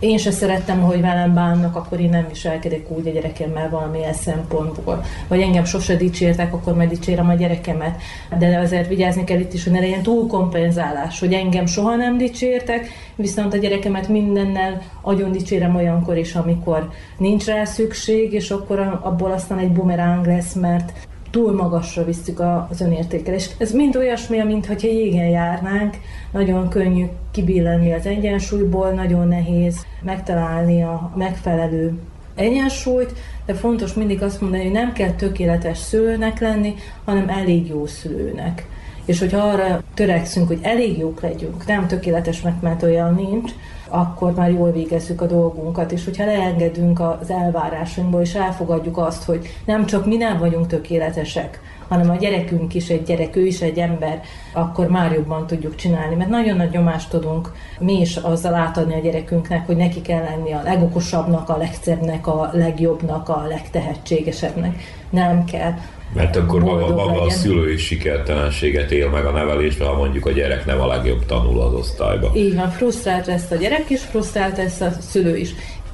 én 0.04 0.18
se 0.18 0.32
szerettem, 0.32 0.82
hogy 0.82 1.02
velem 1.02 1.34
bánnak, 1.34 1.76
akkor 1.76 2.00
én 2.00 2.10
nem 2.10 2.28
viselkedek 2.30 2.92
úgy 2.92 3.08
a 3.08 3.12
gyerekemmel 3.12 3.70
valamilyen 3.70 4.14
szempontból. 4.14 5.04
Vagy 5.28 5.42
engem 5.42 5.66
sose 5.66 5.96
dicsértek, 5.96 6.54
akkor 6.54 6.76
majd 6.76 6.90
dicsérem 6.90 7.30
a 7.30 7.34
gyerekemet. 7.34 8.02
De 8.40 8.60
azért 8.60 8.88
vigyázni 8.88 9.24
kell 9.24 9.40
itt 9.40 9.54
is, 9.54 9.64
hogy 9.64 9.74
ne 9.74 9.80
legyen 9.80 10.02
túlkompenzálás, 10.02 11.20
hogy 11.20 11.34
engem 11.34 11.66
soha 11.66 11.96
nem 11.96 12.18
dicsértek, 12.18 12.88
viszont 13.16 13.54
a 13.54 13.58
gyerekemet 13.58 14.08
mindennel 14.08 14.82
agyon 15.02 15.32
dicsérem 15.32 15.76
olyankor 15.76 16.18
is, 16.18 16.36
amikor 16.36 16.90
nincs 17.18 17.46
rá 17.46 17.64
szükség, 17.64 18.34
és 18.34 18.52
akkor 18.52 19.00
abból 19.02 19.32
aztán 19.32 19.58
egy 19.58 19.72
bumeráng 19.72 20.26
lesz, 20.26 20.54
mert 20.54 20.94
túl 21.34 21.54
magasra 21.54 22.04
visszük 22.04 22.40
az 22.70 22.82
önértékelést. 22.82 23.56
Ez 23.58 23.72
mind 23.72 23.96
olyasmi, 23.96 24.44
mintha 24.44 24.74
jégen 24.82 25.28
járnánk, 25.28 25.98
nagyon 26.32 26.70
könnyű 26.70 27.06
kibillenni 27.32 27.94
az 27.94 28.06
egyensúlyból, 28.06 28.90
nagyon 28.90 29.28
nehéz 29.28 29.86
megtalálni 30.02 30.84
a 30.84 31.12
megfelelő 31.16 32.00
egyensúlyt, 32.36 33.14
de 33.46 33.54
fontos 33.54 33.94
mindig 33.94 34.24
azt 34.24 34.42
mondani, 34.42 34.64
hogy 34.64 34.72
nem 34.72 34.94
kell 34.94 35.12
tökéletes 35.12 35.78
szülőnek 35.78 36.40
lenni, 36.40 36.76
hanem 37.06 37.30
elég 37.30 37.68
jó 37.68 37.86
szülőnek. 37.86 38.68
És 39.06 39.20
hogyha 39.20 39.48
arra 39.48 39.84
törekszünk, 39.94 40.48
hogy 40.48 40.60
elég 40.62 40.98
jók 40.98 41.22
legyünk, 41.22 41.66
nem 41.66 41.88
tökéletesnek, 41.88 42.62
mert 42.62 42.84
olyan 42.84 43.14
nincs, 43.14 43.52
akkor 43.96 44.34
már 44.34 44.52
jól 44.52 44.72
végezzük 44.72 45.22
a 45.22 45.26
dolgunkat, 45.26 45.92
és 45.92 46.04
hogyha 46.04 46.26
leengedünk 46.26 47.00
az 47.00 47.30
elvárásainkból, 47.30 48.22
és 48.22 48.34
elfogadjuk 48.34 48.98
azt, 48.98 49.24
hogy 49.24 49.48
nem 49.66 49.86
csak 49.86 50.06
mi 50.06 50.18
nem 50.18 50.38
vagyunk 50.38 50.68
tökéletesek, 50.68 51.62
hanem 51.88 52.10
a 52.10 52.16
gyerekünk 52.16 52.74
is 52.74 52.90
egy 52.90 53.04
gyerek, 53.04 53.36
ő 53.36 53.46
is 53.46 53.62
egy 53.62 53.78
ember, 53.78 54.22
akkor 54.54 54.88
már 54.88 55.12
jobban 55.12 55.48
tudjuk 55.48 55.76
csinálni. 55.76 56.16
Mert 56.16 56.30
nagyon 56.30 56.58
nagy 56.58 56.70
nyomást 56.72 57.10
tudunk 57.10 57.52
mi 57.80 58.00
is 58.00 58.16
azzal 58.16 58.54
átadni 58.54 58.94
a 58.94 59.00
gyerekünknek, 59.00 59.66
hogy 59.66 59.76
neki 59.76 60.02
kell 60.02 60.24
lenni 60.24 60.52
a 60.52 60.64
legokosabbnak, 60.64 61.50
a 61.50 61.58
legszebbnek, 61.58 62.28
a 62.28 62.50
legjobbnak, 62.54 63.30
a 63.30 63.46
legtehetségesebbnek. 63.48 64.76
Nem 65.10 65.44
kell. 65.44 65.74
Mert 66.14 66.36
akkor 66.36 66.64
maga, 66.64 66.88
maga 66.88 67.22
a 67.22 67.30
szülő 67.30 67.72
is 67.72 67.86
sikertelenséget 67.86 68.92
él 68.92 69.10
meg 69.10 69.26
a 69.26 69.32
nevelésben, 69.32 69.88
ha 69.88 69.96
mondjuk 69.96 70.26
a 70.26 70.32
gyerek 70.32 70.66
nem 70.66 70.80
a 70.82 70.88
legjobb 70.88 71.26
tanul 71.26 71.62
az 71.62 71.74
osztályba. 71.74 72.32
Így 72.36 72.56
van, 72.56 72.70
frusztrált 72.70 73.26
lesz 73.26 73.52
a 73.52 73.56
gyerek 73.56 73.90
is, 73.90 74.02
frusztrált 74.02 74.58
lesz 74.58 74.82
a 74.82 74.92
szülő 75.00 75.38
is. 75.38 75.50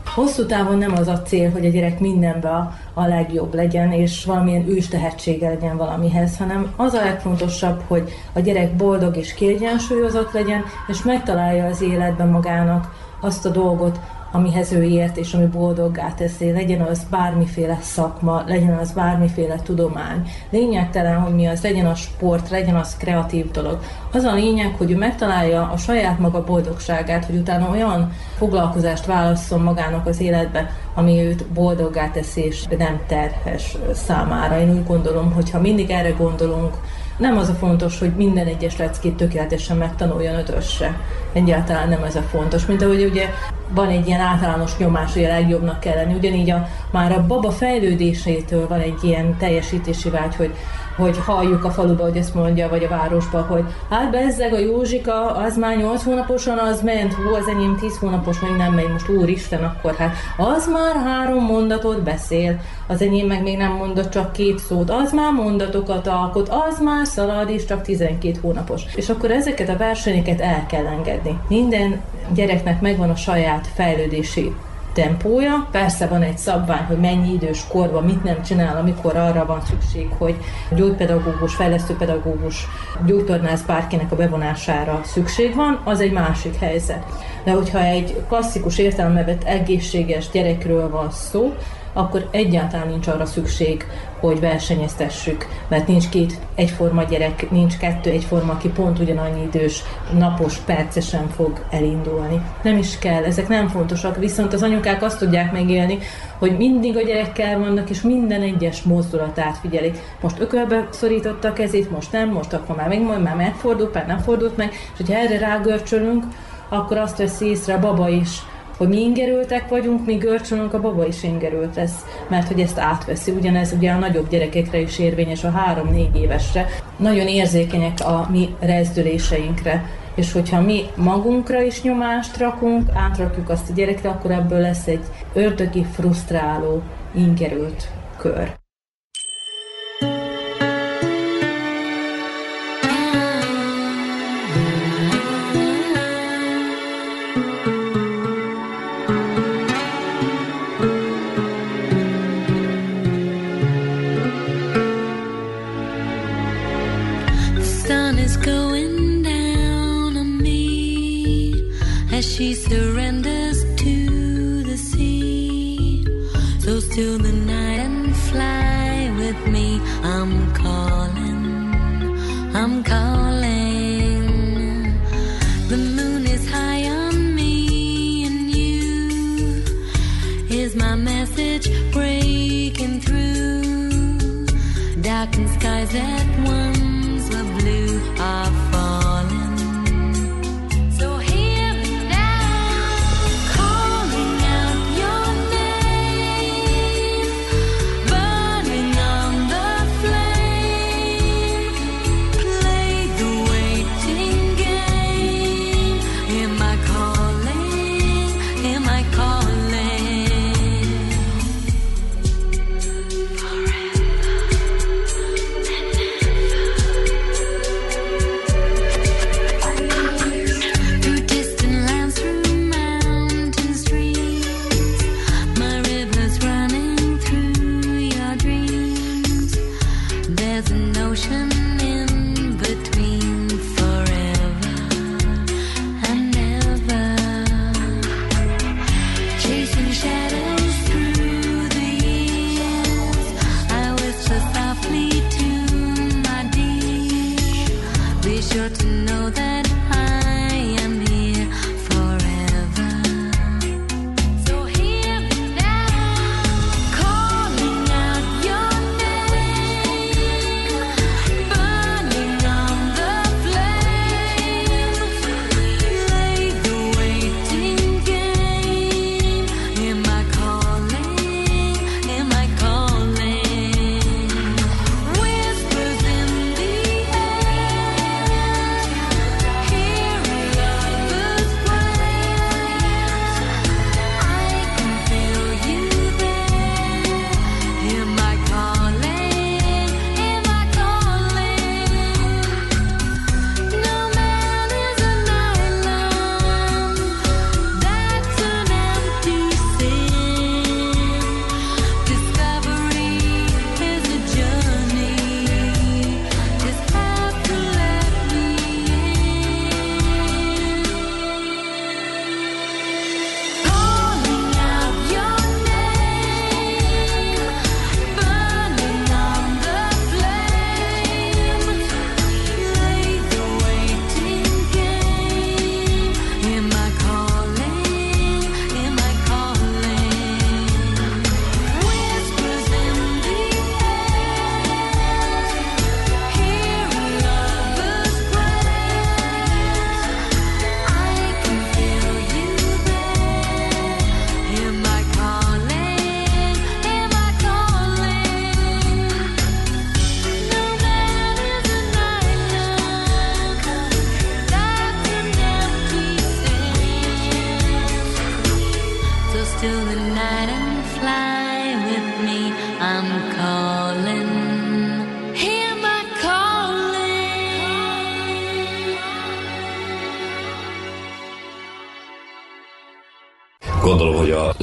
Hosszú 0.05 0.45
távon 0.45 0.77
nem 0.77 0.93
az 0.93 1.08
a 1.08 1.21
cél, 1.21 1.51
hogy 1.51 1.65
a 1.65 1.69
gyerek 1.69 1.99
mindenben 1.99 2.51
a, 2.51 2.73
a 2.93 3.08
legjobb 3.08 3.53
legyen, 3.53 3.91
és 3.91 4.25
valamilyen 4.25 4.69
ős 4.69 4.88
tehetsége 4.88 5.49
legyen 5.49 5.77
valamihez, 5.77 6.38
hanem 6.38 6.73
az 6.75 6.93
a 6.93 7.03
legfontosabb, 7.03 7.82
hogy 7.88 8.10
a 8.34 8.39
gyerek 8.39 8.75
boldog 8.75 9.17
és 9.17 9.34
kiegyensúlyozott 9.34 10.32
legyen, 10.32 10.63
és 10.88 11.03
megtalálja 11.03 11.65
az 11.65 11.82
életben 11.82 12.27
magának 12.27 12.93
azt 13.19 13.45
a 13.45 13.49
dolgot, 13.49 13.99
amihez 14.31 14.71
ő 14.71 14.83
ért, 14.83 15.17
és 15.17 15.33
ami 15.33 15.45
boldoggá 15.45 16.13
teszi, 16.13 16.51
legyen 16.51 16.81
az 16.81 17.05
bármiféle 17.09 17.77
szakma, 17.81 18.43
legyen 18.47 18.77
az 18.77 18.91
bármiféle 18.91 19.55
tudomány. 19.55 20.29
Lényegtelen, 20.49 21.19
hogy 21.19 21.35
mi 21.35 21.45
az, 21.47 21.61
legyen 21.61 21.85
a 21.85 21.95
sport, 21.95 22.49
legyen 22.49 22.75
az 22.75 22.97
kreatív 22.97 23.51
dolog. 23.51 23.79
Az 24.11 24.23
a 24.23 24.33
lényeg, 24.33 24.75
hogy 24.77 24.91
ő 24.91 24.97
megtalálja 24.97 25.69
a 25.73 25.77
saját 25.77 26.19
maga 26.19 26.43
boldogságát, 26.43 27.25
hogy 27.25 27.35
utána 27.35 27.69
olyan 27.69 28.11
foglalkozást 28.37 29.05
válasszon 29.05 29.61
magának 29.61 30.05
az 30.05 30.19
életbe, 30.19 30.71
ami 30.95 31.21
őt 31.21 31.45
boldoggá 31.45 32.11
teszi, 32.11 32.41
és 32.41 32.65
nem 32.77 32.99
terhes 33.07 33.77
számára. 33.93 34.59
Én 34.59 34.71
úgy 34.71 34.85
gondolom, 34.85 35.31
hogy 35.31 35.51
ha 35.51 35.59
mindig 35.59 35.89
erre 35.89 36.09
gondolunk, 36.09 36.73
nem 37.19 37.38
az 37.38 37.49
a 37.49 37.53
fontos, 37.53 37.99
hogy 37.99 38.12
minden 38.15 38.47
egyes 38.47 38.77
leckét 38.77 39.15
tökéletesen 39.15 39.77
megtanuljon 39.77 40.36
ötösre. 40.36 40.99
Egyáltalán 41.34 41.89
nem 41.89 42.03
ez 42.03 42.15
a 42.15 42.21
fontos. 42.21 42.65
Mint 42.65 42.82
ahogy 42.82 43.03
ugye 43.03 43.29
van 43.69 43.88
egy 43.89 44.08
ilyen 44.08 44.19
általános 44.19 44.77
nyomás, 44.77 45.13
hogy 45.13 45.23
a 45.23 45.27
legjobbnak 45.27 45.79
kell 45.79 45.95
lenni. 45.95 46.13
Ugyanígy 46.13 46.49
a, 46.49 46.67
már 46.91 47.12
a 47.12 47.25
baba 47.25 47.51
fejlődésétől 47.51 48.67
van 48.67 48.79
egy 48.79 49.03
ilyen 49.03 49.38
teljesítési 49.38 50.10
vágy, 50.10 50.36
hogy 50.36 50.53
hogy 50.99 51.17
halljuk 51.25 51.63
a 51.63 51.71
faluba, 51.71 52.03
hogy 52.03 52.17
ezt 52.17 52.33
mondja, 52.33 52.69
vagy 52.69 52.83
a 52.83 52.88
városba, 52.88 53.41
hogy 53.41 53.63
hát 53.89 54.12
bezzeg 54.12 54.53
a 54.53 54.59
Józsika, 54.59 55.35
az 55.35 55.57
már 55.57 55.77
8 55.77 56.03
hónaposan 56.03 56.57
az 56.57 56.81
ment, 56.81 57.13
hú, 57.13 57.33
az 57.33 57.47
enyém 57.47 57.77
10 57.79 57.97
hónapos 57.97 58.39
még 58.39 58.51
nem 58.57 58.73
megy, 58.73 58.91
most 58.91 59.09
úristen, 59.09 59.63
akkor 59.63 59.95
hát 59.95 60.15
az 60.38 60.67
már 60.67 60.95
három 60.95 61.43
mondatot 61.43 62.03
beszél, 62.03 62.59
az 62.88 63.01
enyém 63.01 63.27
meg 63.27 63.41
még 63.41 63.57
nem 63.57 63.71
mondott 63.71 64.09
csak 64.09 64.31
két 64.31 64.59
szót, 64.59 64.89
az 64.89 65.12
már 65.12 65.31
mondatokat 65.31 66.07
alkot, 66.07 66.49
az 66.49 66.79
már 66.79 67.05
szalad 67.05 67.49
és 67.49 67.65
csak 67.65 67.81
12 67.81 68.39
hónapos. 68.41 68.81
És 68.95 69.09
akkor 69.09 69.31
ezeket 69.31 69.69
a 69.69 69.77
versenyeket 69.77 70.41
el 70.41 70.65
kell 70.65 70.85
engedni. 70.85 71.39
Minden 71.47 72.01
gyereknek 72.33 72.81
megvan 72.81 73.09
a 73.09 73.15
saját 73.15 73.67
fejlődési 73.75 74.53
tempója. 74.99 75.67
Persze 75.71 76.07
van 76.07 76.21
egy 76.21 76.38
szabvány, 76.38 76.83
hogy 76.83 76.97
mennyi 76.97 77.33
idős 77.33 77.67
korban 77.67 78.03
mit 78.03 78.23
nem 78.23 78.43
csinál, 78.43 78.77
amikor 78.77 79.15
arra 79.15 79.45
van 79.45 79.62
szükség, 79.65 80.09
hogy 80.17 80.35
gyógypedagógus, 80.75 81.55
fejlesztőpedagógus, 81.55 82.67
gyógytornász 83.05 83.62
bárkinek 83.62 84.12
a 84.12 84.15
bevonására 84.15 85.01
szükség 85.03 85.55
van, 85.55 85.81
az 85.83 85.99
egy 85.99 86.12
másik 86.12 86.55
helyzet. 86.55 87.05
De 87.43 87.51
hogyha 87.51 87.79
egy 87.79 88.23
klasszikus 88.27 88.77
értelembe 88.77 89.23
vett 89.23 89.43
egészséges 89.43 90.29
gyerekről 90.29 90.89
van 90.89 91.12
szó, 91.12 91.53
akkor 91.93 92.28
egyáltalán 92.32 92.88
nincs 92.88 93.08
arra 93.08 93.25
szükség, 93.25 93.86
hogy 94.19 94.39
versenyeztessük, 94.39 95.47
mert 95.67 95.88
nincs 95.88 96.10
két 96.10 96.39
egyforma 96.56 97.04
gyerek, 97.04 97.52
nincs 97.52 97.78
kettő 97.78 98.10
egyforma, 98.10 98.52
aki 98.52 98.69
pont 98.69 98.99
ugyanannyi 98.99 99.43
idős, 99.43 99.84
napos, 100.17 100.58
percesen 100.58 101.30
fog 101.30 101.65
elindulni. 101.69 102.41
Nem 102.63 102.78
is 102.78 102.99
kell, 102.99 103.23
ezek 103.23 103.47
nem 103.47 103.67
fontosak, 103.67 104.17
viszont 104.17 104.54
az 104.54 104.63
anyukák 104.63 105.04
azt 105.04 105.19
tudják 105.19 105.52
megélni, 105.52 105.99
hogy 106.38 106.58
mindig 106.58 106.97
a 106.97 107.02
gyerekkel 107.02 107.60
vannak, 107.60 107.89
és 107.89 108.02
minden 108.02 108.41
egyes 108.41 108.82
mozdulatát 108.82 109.58
figyelik. 109.58 109.97
Most 110.21 110.39
ökölbe 110.39 110.88
szorította 110.91 111.47
a 111.47 111.54
kezét, 111.54 111.91
most 111.91 112.12
nem, 112.12 112.30
most 112.30 112.54
akkor 112.54 112.75
már 112.75 112.88
meg, 112.88 113.21
már 113.21 113.36
megfordult, 113.36 113.93
már 113.93 114.08
nem 114.08 114.17
fordult 114.17 114.58
meg, 114.58 114.69
és 114.71 114.97
hogyha 114.97 115.19
erre 115.19 115.38
rágörcsölünk, 115.38 116.23
akkor 116.69 116.97
azt 116.97 117.17
veszi 117.17 117.45
észre 117.45 117.73
a 117.73 117.80
baba 117.80 118.10
is, 118.10 118.30
hogy 118.79 118.87
mi 118.87 119.01
ingerültek 119.01 119.69
vagyunk, 119.69 120.05
mi 120.05 120.13
görcsölünk, 120.13 120.73
a 120.73 120.81
baba 120.81 121.07
is 121.07 121.23
ingerült 121.23 121.75
lesz, 121.75 122.05
mert 122.27 122.47
hogy 122.47 122.59
ezt 122.59 122.79
átveszi. 122.79 123.31
Ugyanez 123.31 123.73
ugye 123.77 123.91
a 123.91 123.97
nagyobb 123.97 124.29
gyerekekre 124.29 124.79
is 124.79 124.99
érvényes, 124.99 125.43
a 125.43 125.49
három-négy 125.51 126.15
évesre. 126.15 126.65
Nagyon 126.97 127.27
érzékenyek 127.27 127.99
a 127.99 128.27
mi 128.31 128.49
rezdüléseinkre, 128.59 129.85
és 130.15 130.31
hogyha 130.31 130.61
mi 130.61 130.83
magunkra 130.95 131.61
is 131.61 131.81
nyomást 131.81 132.37
rakunk, 132.37 132.89
átrakjuk 132.93 133.49
azt 133.49 133.69
a 133.69 133.73
gyerekre, 133.73 134.09
akkor 134.09 134.31
ebből 134.31 134.59
lesz 134.59 134.87
egy 134.87 135.03
ördögi, 135.33 135.85
frusztráló, 135.93 136.81
ingerült 137.15 137.89
kör. 138.17 138.58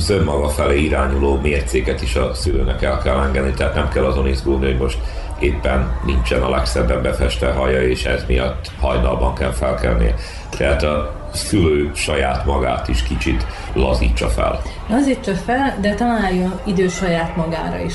Az 0.09 0.13
önmaga 0.13 0.49
felé 0.49 0.81
irányuló 0.81 1.39
mércéket 1.43 2.03
is 2.03 2.15
a 2.17 2.35
szülőnek 2.35 2.83
el 2.83 2.99
kell 3.03 3.21
engedni, 3.21 3.51
tehát 3.51 3.75
nem 3.75 3.89
kell 3.89 4.05
azon 4.05 4.29
izgulni, 4.29 4.65
hogy 4.67 4.79
most 4.79 4.99
éppen 5.39 6.01
nincsen 6.05 6.43
a 6.43 6.51
legszebben 6.51 7.03
befeste 7.03 7.53
haja, 7.53 7.83
és 7.83 8.05
ez 8.05 8.25
miatt 8.27 8.71
hajnalban 8.81 9.35
kell 9.35 9.51
felkelnie. 9.51 10.15
Tehát 10.51 10.83
a 10.83 11.13
szülő 11.33 11.91
saját 11.95 12.45
magát 12.45 12.89
is 12.89 13.03
kicsit 13.03 13.47
lazítsa 13.75 14.29
fel. 14.29 14.63
Lazítsa 14.89 15.35
fel, 15.35 15.77
de 15.81 15.95
találjon 15.95 16.61
idő 16.65 16.89
saját 16.89 17.37
magára 17.37 17.79
is. 17.79 17.95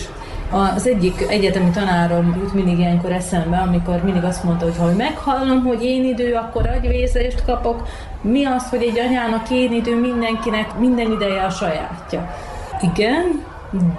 Az 0.51 0.87
egyik 0.87 1.25
egyetemi 1.29 1.69
tanárom 1.69 2.35
jut 2.39 2.53
mindig 2.53 2.79
ilyenkor 2.79 3.11
eszembe, 3.11 3.57
amikor 3.57 4.03
mindig 4.03 4.23
azt 4.23 4.43
mondta, 4.43 4.65
hogy 4.65 4.77
ha 4.77 4.95
meghallom, 4.95 5.63
hogy 5.63 5.83
én 5.83 6.05
idő, 6.05 6.33
akkor 6.33 6.67
agyvézést 6.67 7.45
kapok. 7.45 7.87
Mi 8.21 8.45
az, 8.45 8.69
hogy 8.69 8.81
egy 8.81 8.99
anyának 8.99 9.49
én 9.49 9.73
idő, 9.73 9.99
mindenkinek 9.99 10.77
minden 10.77 11.11
ideje 11.11 11.43
a 11.43 11.49
sajátja. 11.49 12.35
Igen, 12.81 13.45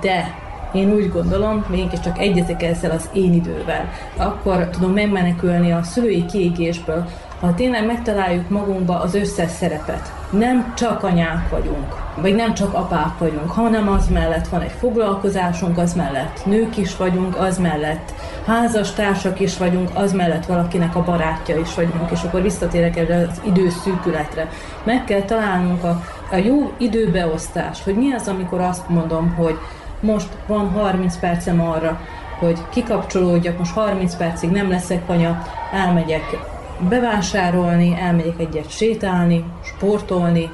de 0.00 0.34
én 0.72 0.92
úgy 0.92 1.10
gondolom, 1.10 1.64
mégiscsak 1.68 2.18
egyezik 2.18 2.62
ezzel 2.62 2.90
az 2.90 3.08
én 3.12 3.32
idővel. 3.32 3.88
Akkor 4.16 4.68
tudom 4.68 4.92
megmenekülni 4.92 5.72
a 5.72 5.82
szülői 5.82 6.24
kiégésből, 6.26 7.04
ha 7.42 7.54
tényleg 7.54 7.86
megtaláljuk 7.86 8.48
magunkba 8.48 9.00
az 9.00 9.14
összes 9.14 9.50
szerepet. 9.50 10.12
Nem 10.30 10.74
csak 10.74 11.02
anyák 11.02 11.48
vagyunk, 11.50 11.94
vagy 12.16 12.34
nem 12.34 12.54
csak 12.54 12.74
apák 12.74 13.18
vagyunk, 13.18 13.50
hanem 13.50 13.88
az 13.88 14.08
mellett 14.08 14.48
van 14.48 14.60
egy 14.60 14.72
foglalkozásunk, 14.78 15.78
az 15.78 15.94
mellett 15.94 16.44
nők 16.46 16.76
is 16.76 16.96
vagyunk, 16.96 17.36
az 17.36 17.58
mellett 17.58 18.14
házastársak 18.46 19.40
is 19.40 19.58
vagyunk, 19.58 19.90
az 19.94 20.12
mellett 20.12 20.46
valakinek 20.46 20.96
a 20.96 21.04
barátja 21.04 21.58
is 21.58 21.74
vagyunk, 21.74 22.10
és 22.10 22.22
akkor 22.22 22.42
visszatérek 22.42 22.96
erre 22.96 23.16
az 23.16 23.40
időszűkületre. 23.44 24.48
Meg 24.84 25.04
kell 25.04 25.22
találnunk 25.22 25.84
a, 25.84 26.04
a 26.30 26.36
jó 26.36 26.72
időbeosztást, 26.76 27.82
hogy 27.82 27.94
mi 27.94 28.12
az, 28.12 28.28
amikor 28.28 28.60
azt 28.60 28.88
mondom, 28.88 29.34
hogy 29.34 29.58
most 30.00 30.28
van 30.46 30.70
30 30.70 31.16
percem 31.16 31.60
arra, 31.60 32.00
hogy 32.38 32.58
kikapcsolódjak, 32.68 33.58
most 33.58 33.72
30 33.72 34.16
percig 34.16 34.50
nem 34.50 34.70
leszek 34.70 35.08
anya, 35.08 35.42
elmegyek 35.72 36.50
bevásárolni, 36.88 37.96
elmegyek 38.00 38.38
egyet 38.38 38.70
sétálni, 38.70 39.44
sportolni, 39.62 40.50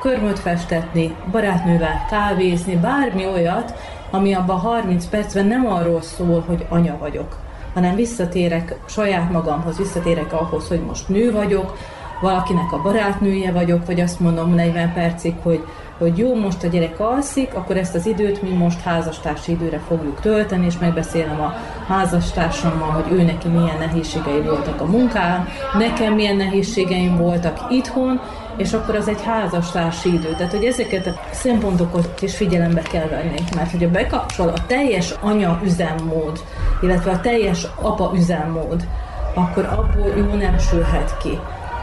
körmöt 0.00 0.38
festetni, 0.38 1.14
barátnővel 1.30 2.06
kávézni, 2.10 2.76
bármi 2.76 3.26
olyat, 3.26 3.74
ami 4.10 4.32
abban 4.32 4.58
30 4.58 5.06
percben 5.06 5.46
nem 5.46 5.66
arról 5.66 6.02
szól, 6.02 6.44
hogy 6.46 6.66
anya 6.68 6.96
vagyok, 6.98 7.38
hanem 7.74 7.94
visszatérek 7.94 8.78
saját 8.86 9.30
magamhoz, 9.30 9.76
visszatérek 9.76 10.32
ahhoz, 10.32 10.68
hogy 10.68 10.80
most 10.86 11.08
nő 11.08 11.32
vagyok, 11.32 11.76
valakinek 12.20 12.72
a 12.72 12.82
barátnője 12.82 13.52
vagyok, 13.52 13.86
vagy 13.86 14.00
azt 14.00 14.20
mondom 14.20 14.54
40 14.54 14.92
percig, 14.92 15.34
hogy 15.42 15.64
hogy 16.02 16.18
jó, 16.18 16.34
most 16.34 16.62
a 16.62 16.66
gyerek 16.66 17.00
alszik, 17.00 17.54
akkor 17.54 17.76
ezt 17.76 17.94
az 17.94 18.06
időt 18.06 18.42
mi 18.42 18.50
most 18.50 18.80
házastársi 18.80 19.52
időre 19.52 19.80
fogjuk 19.88 20.20
tölteni, 20.20 20.66
és 20.66 20.78
megbeszélem 20.78 21.40
a 21.40 21.54
házastársammal, 21.88 22.90
hogy 22.90 23.12
ő 23.12 23.22
neki 23.22 23.48
milyen 23.48 23.78
nehézségei 23.78 24.40
voltak 24.40 24.80
a 24.80 24.84
munkán, 24.84 25.48
nekem 25.78 26.14
milyen 26.14 26.36
nehézségeim 26.36 27.16
voltak 27.16 27.66
itthon, 27.70 28.20
és 28.56 28.72
akkor 28.72 28.94
az 28.94 29.08
egy 29.08 29.22
házastársi 29.22 30.12
idő. 30.14 30.34
Tehát, 30.36 30.52
hogy 30.52 30.64
ezeket 30.64 31.06
a 31.06 31.20
szempontokat 31.30 32.22
is 32.22 32.36
figyelembe 32.36 32.82
kell 32.82 33.08
venni, 33.08 33.40
mert 33.56 33.70
hogyha 33.70 33.90
bekapcsol 33.90 34.48
a 34.48 34.66
teljes 34.66 35.14
anya 35.20 35.60
üzemmód, 35.64 36.40
illetve 36.82 37.10
a 37.10 37.20
teljes 37.20 37.66
apa 37.82 38.12
üzemmód, 38.14 38.86
akkor 39.34 39.64
abból 39.64 40.12
jó 40.16 40.34
nem 40.34 40.58
sülhet 40.58 41.16
ki 41.16 41.38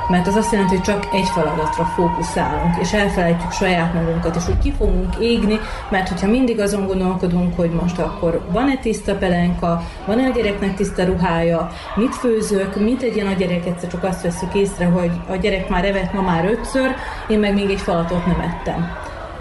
mert 0.09 0.27
az 0.27 0.35
azt 0.35 0.51
jelenti, 0.51 0.75
hogy 0.75 0.83
csak 0.83 1.07
egy 1.13 1.27
feladatra 1.27 1.83
fókuszálunk, 1.83 2.75
és 2.79 2.93
elfelejtjük 2.93 3.51
saját 3.51 3.93
magunkat, 3.93 4.35
és 4.35 4.45
hogy 4.45 4.57
ki 4.57 4.73
fogunk 4.77 5.15
égni, 5.19 5.59
mert 5.89 6.09
hogyha 6.09 6.27
mindig 6.27 6.59
azon 6.59 6.87
gondolkodunk, 6.87 7.55
hogy 7.55 7.69
most 7.69 7.99
akkor 7.99 8.41
van-e 8.51 8.77
tiszta 8.77 9.15
pelenka, 9.15 9.83
van-e 10.05 10.27
a 10.27 10.31
gyereknek 10.31 10.75
tiszta 10.75 11.05
ruhája, 11.05 11.69
mit 11.95 12.15
főzök, 12.15 12.75
mit 12.79 12.99
tegyen 12.99 13.27
a 13.27 13.33
gyerek, 13.33 13.65
egyszer 13.65 13.89
csak 13.89 14.03
azt 14.03 14.21
veszük 14.21 14.53
észre, 14.53 14.85
hogy 14.85 15.11
a 15.29 15.35
gyerek 15.35 15.69
már 15.69 15.85
evett 15.85 16.13
ma 16.13 16.21
már 16.21 16.45
ötször, 16.45 16.95
én 17.27 17.39
meg 17.39 17.53
még 17.53 17.69
egy 17.69 17.81
falatot 17.81 18.25
nem 18.25 18.39
ettem. 18.39 18.91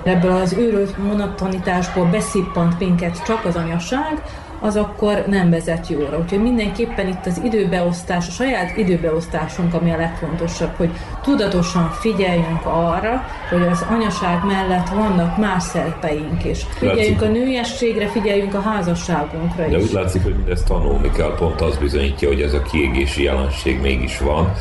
Ebből 0.04 0.32
az 0.32 0.52
őrült 0.52 0.98
monotonitásból 0.98 2.04
beszippant 2.04 2.78
minket 2.78 3.24
csak 3.24 3.44
az 3.44 3.56
anyaság, 3.56 4.22
az 4.60 4.76
akkor 4.76 5.24
nem 5.26 5.50
vezet 5.50 5.88
jóra. 5.88 6.18
Úgyhogy 6.18 6.42
mindenképpen 6.42 7.08
itt 7.08 7.26
az 7.26 7.40
időbeosztás, 7.44 8.28
a 8.28 8.30
saját 8.30 8.76
időbeosztásunk, 8.76 9.74
ami 9.74 9.90
a 9.90 9.96
legfontosabb, 9.96 10.76
hogy 10.76 10.90
tudatosan 11.22 11.90
figyeljünk 11.90 12.66
arra, 12.66 13.24
hogy 13.50 13.62
az 13.62 13.84
anyaság 13.90 14.44
mellett 14.44 14.88
vannak 14.88 15.36
más 15.36 15.62
szerepeink 15.62 16.44
is. 16.44 16.66
Figyeljünk 16.70 17.22
a 17.22 17.28
nőiességre, 17.28 18.08
figyeljünk 18.08 18.54
a 18.54 18.60
házasságunkra 18.60 19.66
is. 19.66 19.70
De 19.72 19.78
úgy 19.78 19.92
látszik, 19.92 20.22
hogy 20.22 20.34
mindezt 20.34 20.66
tanulni 20.66 21.10
kell, 21.10 21.34
pont 21.38 21.60
az 21.60 21.76
bizonyítja, 21.76 22.28
hogy 22.28 22.40
ez 22.40 22.52
a 22.52 22.62
kiégési 22.62 23.22
jelenség 23.22 23.80
mégis 23.80 24.18
van. 24.18 24.52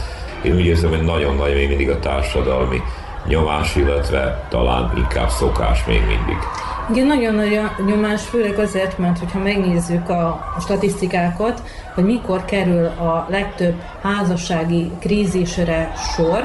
Én 0.42 0.56
úgy 0.56 0.66
érzem, 0.66 0.90
hogy 0.90 1.04
nagyon 1.04 1.36
nagy 1.36 1.54
még 1.54 1.68
mindig 1.68 1.90
a 1.90 2.00
társadalmi 2.00 2.82
nyomás, 3.28 3.76
illetve 3.76 4.46
talán 4.50 4.94
inkább 4.98 5.30
szokás 5.30 5.86
még 5.86 6.00
mindig. 6.00 6.38
Igen, 6.90 7.08
nagyon 7.08 7.36
nagy 7.36 7.54
a 7.54 7.76
nyomás, 7.86 8.24
főleg 8.24 8.60
azért, 8.60 8.98
mert 8.98 9.20
hogyha 9.20 9.40
megnézzük 9.40 10.10
a 10.10 10.54
statisztikákat, 10.60 11.62
hogy 11.94 12.04
mikor 12.04 12.46
kerül 12.46 12.86
a 12.86 13.28
legtöbb 13.30 13.82
házassági 14.02 14.92
krízisre 15.00 15.92
sor, 16.16 16.44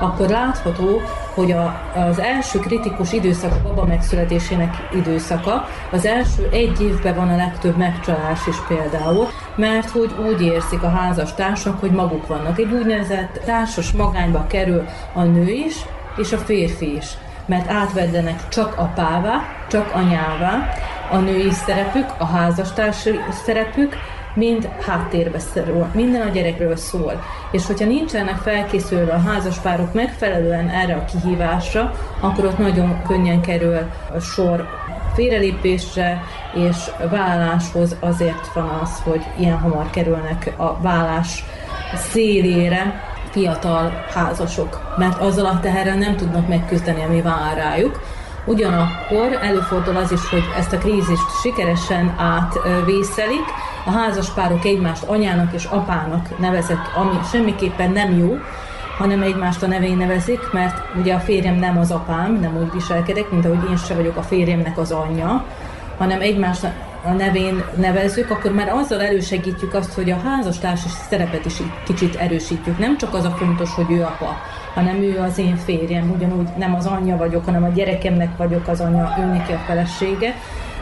akkor 0.00 0.28
látható, 0.28 1.00
hogy 1.34 1.52
a, 1.52 1.80
az 1.94 2.18
első 2.18 2.58
kritikus 2.58 3.12
időszak 3.12 3.52
a 3.52 3.62
baba 3.62 3.84
megszületésének 3.84 4.74
időszaka, 4.94 5.64
az 5.90 6.06
első 6.06 6.48
egy 6.52 6.80
évben 6.80 7.14
van 7.14 7.28
a 7.28 7.36
legtöbb 7.36 7.76
megcsalás 7.76 8.46
is 8.46 8.56
például, 8.68 9.26
mert 9.56 9.90
hogy 9.90 10.10
úgy 10.28 10.42
érzik 10.42 10.82
a 10.82 10.88
házastársak, 10.88 11.80
hogy 11.80 11.90
maguk 11.90 12.26
vannak. 12.26 12.58
Egy 12.58 12.72
úgynevezett 12.72 13.40
társas 13.44 13.92
magányba 13.92 14.46
kerül 14.46 14.84
a 15.12 15.22
nő 15.22 15.50
is, 15.50 15.74
és 16.16 16.32
a 16.32 16.38
férfi 16.38 16.96
is 16.96 17.06
mert 17.46 17.70
átveddenek 17.70 18.48
csak 18.48 18.78
apává, 18.78 19.42
csak 19.68 19.94
anyává, 19.94 20.68
a 21.10 21.16
női 21.16 21.50
szerepük, 21.50 22.06
a 22.18 22.26
házastársi 22.26 23.20
szerepük, 23.44 23.96
mind 24.34 24.68
háttérbe 24.86 25.38
szorul, 25.38 25.86
minden 25.94 26.26
a 26.26 26.30
gyerekről 26.30 26.76
szól. 26.76 27.22
És 27.50 27.66
hogyha 27.66 27.86
nincsenek 27.86 28.36
felkészülve 28.36 29.12
a 29.12 29.20
házaspárok 29.20 29.92
megfelelően 29.92 30.68
erre 30.68 30.94
a 30.94 31.04
kihívásra, 31.04 31.92
akkor 32.20 32.44
ott 32.44 32.58
nagyon 32.58 33.02
könnyen 33.06 33.40
kerül 33.40 33.78
a 34.14 34.18
sor 34.18 34.68
félrelépésre 35.14 36.22
és 36.54 36.76
válláshoz 37.10 37.96
azért 38.00 38.52
van 38.54 38.68
az, 38.82 39.00
hogy 39.04 39.22
ilyen 39.38 39.58
hamar 39.58 39.90
kerülnek 39.90 40.52
a 40.56 40.80
vállás 40.80 41.44
szélére, 41.94 43.02
fiatal 43.36 44.04
házasok, 44.14 44.94
mert 44.98 45.20
azzal 45.20 45.46
a 45.46 45.60
teherrel 45.60 45.96
nem 45.96 46.16
tudnak 46.16 46.48
megküzdeni, 46.48 47.02
ami 47.02 47.22
vár 47.22 47.56
rájuk. 47.56 48.00
Ugyanakkor 48.44 49.38
előfordul 49.42 49.96
az 49.96 50.12
is, 50.12 50.28
hogy 50.28 50.44
ezt 50.58 50.72
a 50.72 50.78
krízist 50.78 51.40
sikeresen 51.40 52.14
átvészelik, 52.18 53.44
a 53.86 53.90
házaspárok 53.90 54.64
egymást 54.64 55.02
anyának 55.02 55.52
és 55.52 55.64
apának 55.64 56.38
nevezett, 56.38 56.90
ami 56.94 57.18
semmiképpen 57.30 57.90
nem 57.90 58.18
jó, 58.18 58.38
hanem 58.98 59.22
egymást 59.22 59.62
a 59.62 59.66
nevén 59.66 59.96
nevezik, 59.96 60.52
mert 60.52 60.96
ugye 60.98 61.14
a 61.14 61.18
férjem 61.18 61.54
nem 61.54 61.78
az 61.78 61.90
apám, 61.90 62.38
nem 62.40 62.56
úgy 62.56 62.72
viselkedek, 62.72 63.30
mint 63.30 63.44
ahogy 63.44 63.70
én 63.70 63.76
se 63.76 63.94
vagyok 63.94 64.16
a 64.16 64.22
férjemnek 64.22 64.78
az 64.78 64.90
anyja, 64.90 65.44
hanem 65.98 66.20
egymást 66.20 66.66
a 67.06 67.12
nevén 67.12 67.64
nevezzük, 67.76 68.30
akkor 68.30 68.52
már 68.52 68.68
azzal 68.68 69.02
elősegítjük 69.02 69.74
azt, 69.74 69.92
hogy 69.92 70.10
a 70.10 70.20
házastársi 70.24 70.88
szerepet 71.08 71.44
is 71.44 71.62
kicsit 71.84 72.14
erősítjük. 72.14 72.78
Nem 72.78 72.96
csak 72.96 73.14
az 73.14 73.24
a 73.24 73.30
fontos, 73.30 73.74
hogy 73.74 73.90
ő 73.90 74.02
apa, 74.02 74.36
hanem 74.74 75.02
ő 75.02 75.18
az 75.18 75.38
én 75.38 75.56
férjem, 75.56 76.10
ugyanúgy 76.10 76.48
nem 76.56 76.74
az 76.74 76.86
anyja 76.86 77.16
vagyok, 77.16 77.44
hanem 77.44 77.64
a 77.64 77.68
gyerekemnek 77.68 78.36
vagyok 78.36 78.68
az 78.68 78.80
anya, 78.80 79.16
ő 79.20 79.24
neki 79.24 79.52
a 79.52 79.62
felesége, 79.66 80.34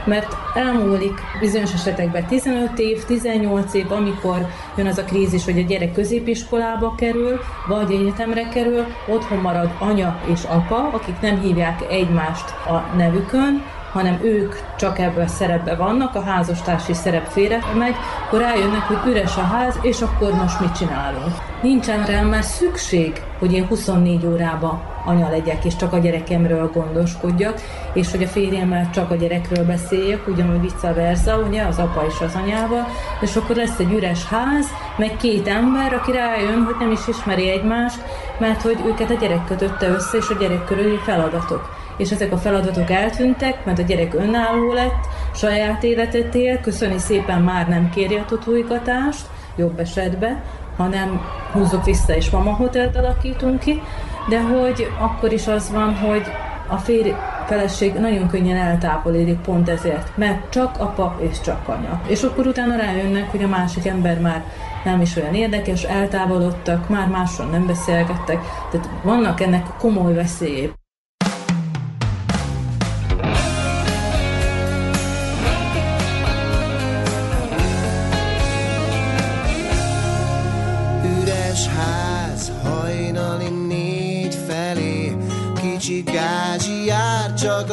mert 0.05 0.37
elmúlik 0.55 1.21
bizonyos 1.41 1.73
esetekben 1.73 2.27
15 2.27 2.79
év, 2.79 3.05
18 3.05 3.75
év, 3.75 3.93
amikor 3.93 4.47
jön 4.77 4.87
az 4.87 4.99
a 4.99 5.05
krízis, 5.05 5.45
hogy 5.45 5.59
a 5.59 5.63
gyerek 5.63 5.93
középiskolába 5.93 6.95
kerül, 6.95 7.41
vagy 7.69 7.91
egyetemre 7.93 8.49
kerül, 8.49 8.85
otthon 9.09 9.39
marad 9.39 9.71
anya 9.79 10.21
és 10.33 10.45
apa, 10.45 10.91
akik 10.93 11.21
nem 11.21 11.41
hívják 11.41 11.83
egymást 11.91 12.51
a 12.67 12.97
nevükön, 12.97 13.63
hanem 13.95 14.19
ők 14.23 14.55
csak 14.77 14.99
ebből 14.99 15.25
a 15.25 15.27
szerepben 15.29 15.79
vannak, 15.79 16.15
a 16.15 16.23
házastársi 16.23 16.95
szerep 16.95 17.27
félre 17.27 17.59
megy, 17.79 17.95
akkor 18.27 18.41
rájönnek, 18.41 18.83
hogy 18.83 19.13
üres 19.13 19.37
a 19.37 19.41
ház, 19.41 19.79
és 19.83 20.01
akkor 20.01 20.33
most 20.33 20.61
mit 20.61 20.77
csinálunk. 20.77 21.33
Nincsen 21.63 22.05
rá 22.05 22.23
már 22.23 22.43
szükség, 22.43 23.23
hogy 23.39 23.53
én 23.53 23.67
24 23.67 24.27
órába 24.27 24.83
anya 25.05 25.31
legyek, 25.31 25.65
és 25.65 25.77
csak 25.77 25.93
a 25.93 25.99
gyerekemről 25.99 26.71
gondoskodjak, 26.73 27.61
és 27.93 28.11
hogy 28.11 28.23
a 28.23 28.27
férjemmel 28.27 28.91
csak 28.91 29.11
a 29.11 29.15
gyerekről 29.15 29.65
beszéljek, 29.65 30.29
ugyanúgy 30.29 30.61
vice 30.61 30.93
versa, 30.93 31.39
ugye, 31.39 31.63
az 31.63 31.79
apa 31.79 32.05
és 32.07 32.21
az 32.21 32.35
anyával, 32.35 32.87
és 33.21 33.37
akkor 33.37 33.57
lesz 33.57 33.79
egy 33.79 33.93
üres 33.93 34.27
ház, 34.27 34.67
meg 34.97 35.17
két 35.17 35.49
ember, 35.49 35.93
aki 35.93 36.13
rájön, 36.13 36.65
hogy 36.65 36.77
nem 36.79 36.91
is 36.91 37.09
ismeri 37.09 37.51
egymást, 37.51 38.03
mert 38.39 38.63
hogy 38.63 38.79
őket 38.87 39.11
a 39.11 39.15
gyerek 39.15 39.45
kötötte 39.45 39.89
össze, 39.89 40.17
és 40.17 40.29
a 40.29 40.39
gyerek 40.39 40.65
körüli 40.65 40.97
feladatok 40.97 41.83
és 41.97 42.11
ezek 42.11 42.33
a 42.33 42.39
feladatok 42.39 42.91
eltűntek, 42.91 43.65
mert 43.65 43.79
a 43.79 43.83
gyerek 43.83 44.15
önálló 44.15 44.73
lett, 44.73 45.09
saját 45.35 45.83
életet 45.83 46.35
él, 46.35 46.61
köszöni 46.61 46.99
szépen 46.99 47.43
már 47.43 47.69
nem 47.69 47.91
kéri 47.91 48.17
a 48.17 48.25
tutuikatást, 48.25 49.27
jobb 49.57 49.79
esetben, 49.79 50.43
hanem 50.77 51.21
húzzuk 51.53 51.85
vissza 51.85 52.17
és 52.17 52.31
mama 52.31 52.53
hotelt 52.53 52.97
alakítunk 52.97 53.61
ki, 53.61 53.83
de 54.29 54.41
hogy 54.41 54.87
akkor 54.99 55.33
is 55.33 55.47
az 55.47 55.71
van, 55.71 55.97
hogy 55.97 56.23
a 56.69 56.77
férj 56.77 57.15
feleség 57.47 57.95
nagyon 57.95 58.29
könnyen 58.29 58.57
eltávolítik 58.57 59.39
pont 59.39 59.69
ezért, 59.69 60.17
mert 60.17 60.51
csak 60.51 60.81
apa 60.81 61.17
és 61.31 61.41
csak 61.41 61.69
anya. 61.69 62.01
És 62.07 62.23
akkor 62.23 62.47
utána 62.47 62.77
rájönnek, 62.77 63.31
hogy 63.31 63.43
a 63.43 63.49
másik 63.49 63.87
ember 63.87 64.21
már 64.21 64.45
nem 64.85 65.01
is 65.01 65.17
olyan 65.17 65.35
érdekes, 65.35 65.83
eltávolodtak, 65.83 66.89
már 66.89 67.09
másról 67.09 67.47
nem 67.47 67.67
beszélgettek, 67.67 68.39
tehát 68.71 68.89
vannak 69.03 69.41
ennek 69.41 69.67
komoly 69.79 70.15
veszélyé. 70.15 70.73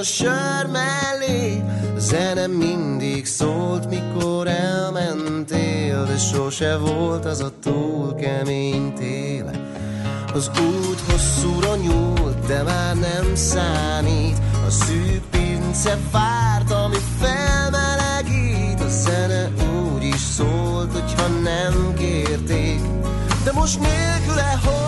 A 0.01 0.03
sör 0.03 0.65
mellé. 0.71 1.63
Zene 1.97 2.47
mindig 2.47 3.25
szólt, 3.25 3.89
mikor 3.89 4.47
elmentél, 4.47 6.05
de 6.05 6.17
sose 6.17 6.77
volt 6.77 7.25
az 7.25 7.39
a 7.39 7.51
túl 7.63 8.15
kemény 8.15 8.93
tél. 8.93 9.51
Az 10.33 10.51
út 10.59 10.99
hosszúra 10.99 11.75
nyúlt, 11.75 12.45
de 12.47 12.63
már 12.63 12.95
nem 12.95 13.35
számít, 13.35 14.37
a 14.67 14.69
szűk 14.69 15.23
pince 15.29 15.97
várt, 16.11 16.71
ami 16.71 16.97
felmelegít. 17.19 18.79
A 18.79 18.89
zene 18.89 19.49
úgy 19.93 20.03
is 20.03 20.21
szólt, 20.21 20.91
hogyha 20.91 21.27
nem 21.27 21.93
kérték, 21.93 22.81
de 23.43 23.51
most 23.53 23.79
nélküle 23.79 24.59
hol 24.63 24.80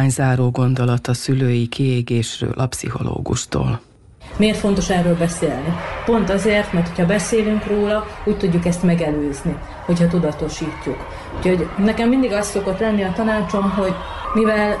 néhány 0.00 0.14
záró 0.14 0.50
gondolat 0.50 1.06
a 1.06 1.14
szülői 1.14 1.66
kiégésről 1.66 2.52
a 2.56 2.66
pszichológustól. 2.66 3.80
Miért 4.36 4.58
fontos 4.58 4.90
erről 4.90 5.16
beszélni? 5.16 5.74
Pont 6.04 6.30
azért, 6.30 6.72
mert 6.72 6.96
ha 6.96 7.06
beszélünk 7.06 7.66
róla, 7.66 8.06
úgy 8.24 8.36
tudjuk 8.36 8.66
ezt 8.66 8.82
megelőzni, 8.82 9.56
hogyha 9.84 10.06
tudatosítjuk. 10.06 10.96
Úgyhogy 11.36 11.68
nekem 11.78 12.08
mindig 12.08 12.32
az 12.32 12.46
szokott 12.46 12.78
lenni 12.78 13.02
a 13.02 13.12
tanácsom, 13.12 13.70
hogy 13.70 13.94
mivel 14.34 14.76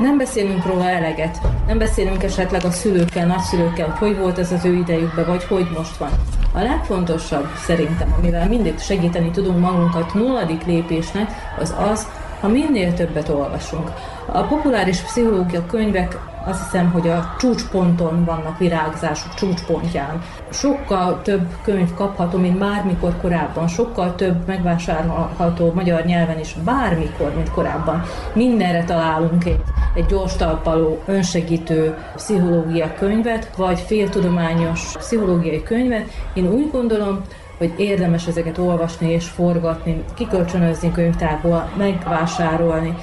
nem 0.00 0.16
beszélünk 0.16 0.66
róla 0.66 0.88
eleget, 0.88 1.38
nem 1.66 1.78
beszélünk 1.78 2.22
esetleg 2.22 2.64
a 2.64 2.70
szülőkkel, 2.70 3.26
nagyszülőkkel, 3.26 3.88
hogy 3.88 4.08
hogy 4.08 4.18
volt 4.18 4.38
ez 4.38 4.52
az 4.52 4.64
ő 4.64 4.74
idejükben, 4.74 5.26
vagy 5.26 5.44
hogy 5.44 5.66
most 5.76 5.96
van. 5.96 6.10
A 6.52 6.58
legfontosabb 6.58 7.46
szerintem, 7.66 8.14
amivel 8.18 8.48
mindig 8.48 8.78
segíteni 8.78 9.30
tudunk 9.30 9.58
magunkat 9.58 10.14
nulladik 10.14 10.64
lépésnek, 10.64 11.30
az 11.58 11.74
az, 11.78 12.06
ha 12.44 12.50
minél 12.50 12.94
többet 12.94 13.28
olvasunk. 13.28 13.90
A 14.26 14.42
populáris 14.42 15.00
pszichológia 15.00 15.66
könyvek 15.66 16.18
azt 16.46 16.62
hiszem, 16.62 16.90
hogy 16.90 17.08
a 17.08 17.34
csúcsponton 17.38 18.24
vannak 18.24 18.58
virágzásuk, 18.58 19.34
csúcspontján. 19.34 20.22
Sokkal 20.50 21.22
több 21.22 21.46
könyv 21.62 21.94
kapható, 21.94 22.38
mint 22.38 22.58
bármikor 22.58 23.16
korábban, 23.20 23.68
sokkal 23.68 24.14
több 24.14 24.46
megvásárolható 24.46 25.72
magyar 25.74 26.04
nyelven 26.04 26.38
is 26.38 26.54
bármikor, 26.64 27.34
mint 27.34 27.50
korábban. 27.50 28.02
Mindenre 28.32 28.84
találunk 28.84 29.44
egy, 29.44 29.62
egy 29.94 30.06
gyors 30.06 30.36
talpaló, 30.36 31.02
önsegítő 31.06 31.96
pszichológia 32.14 32.94
könyvet, 32.94 33.56
vagy 33.56 33.78
féltudományos 33.78 34.96
pszichológiai 34.98 35.62
könyvet. 35.62 36.10
Én 36.34 36.48
úgy 36.48 36.70
gondolom, 36.70 37.20
hogy 37.58 37.72
érdemes 37.76 38.26
ezeket 38.26 38.58
olvasni 38.58 39.10
és 39.10 39.28
forgatni, 39.28 40.04
kikölcsönözni 40.14 40.92
könyvtárból, 40.92 41.70
megvásárolni. 41.76 42.96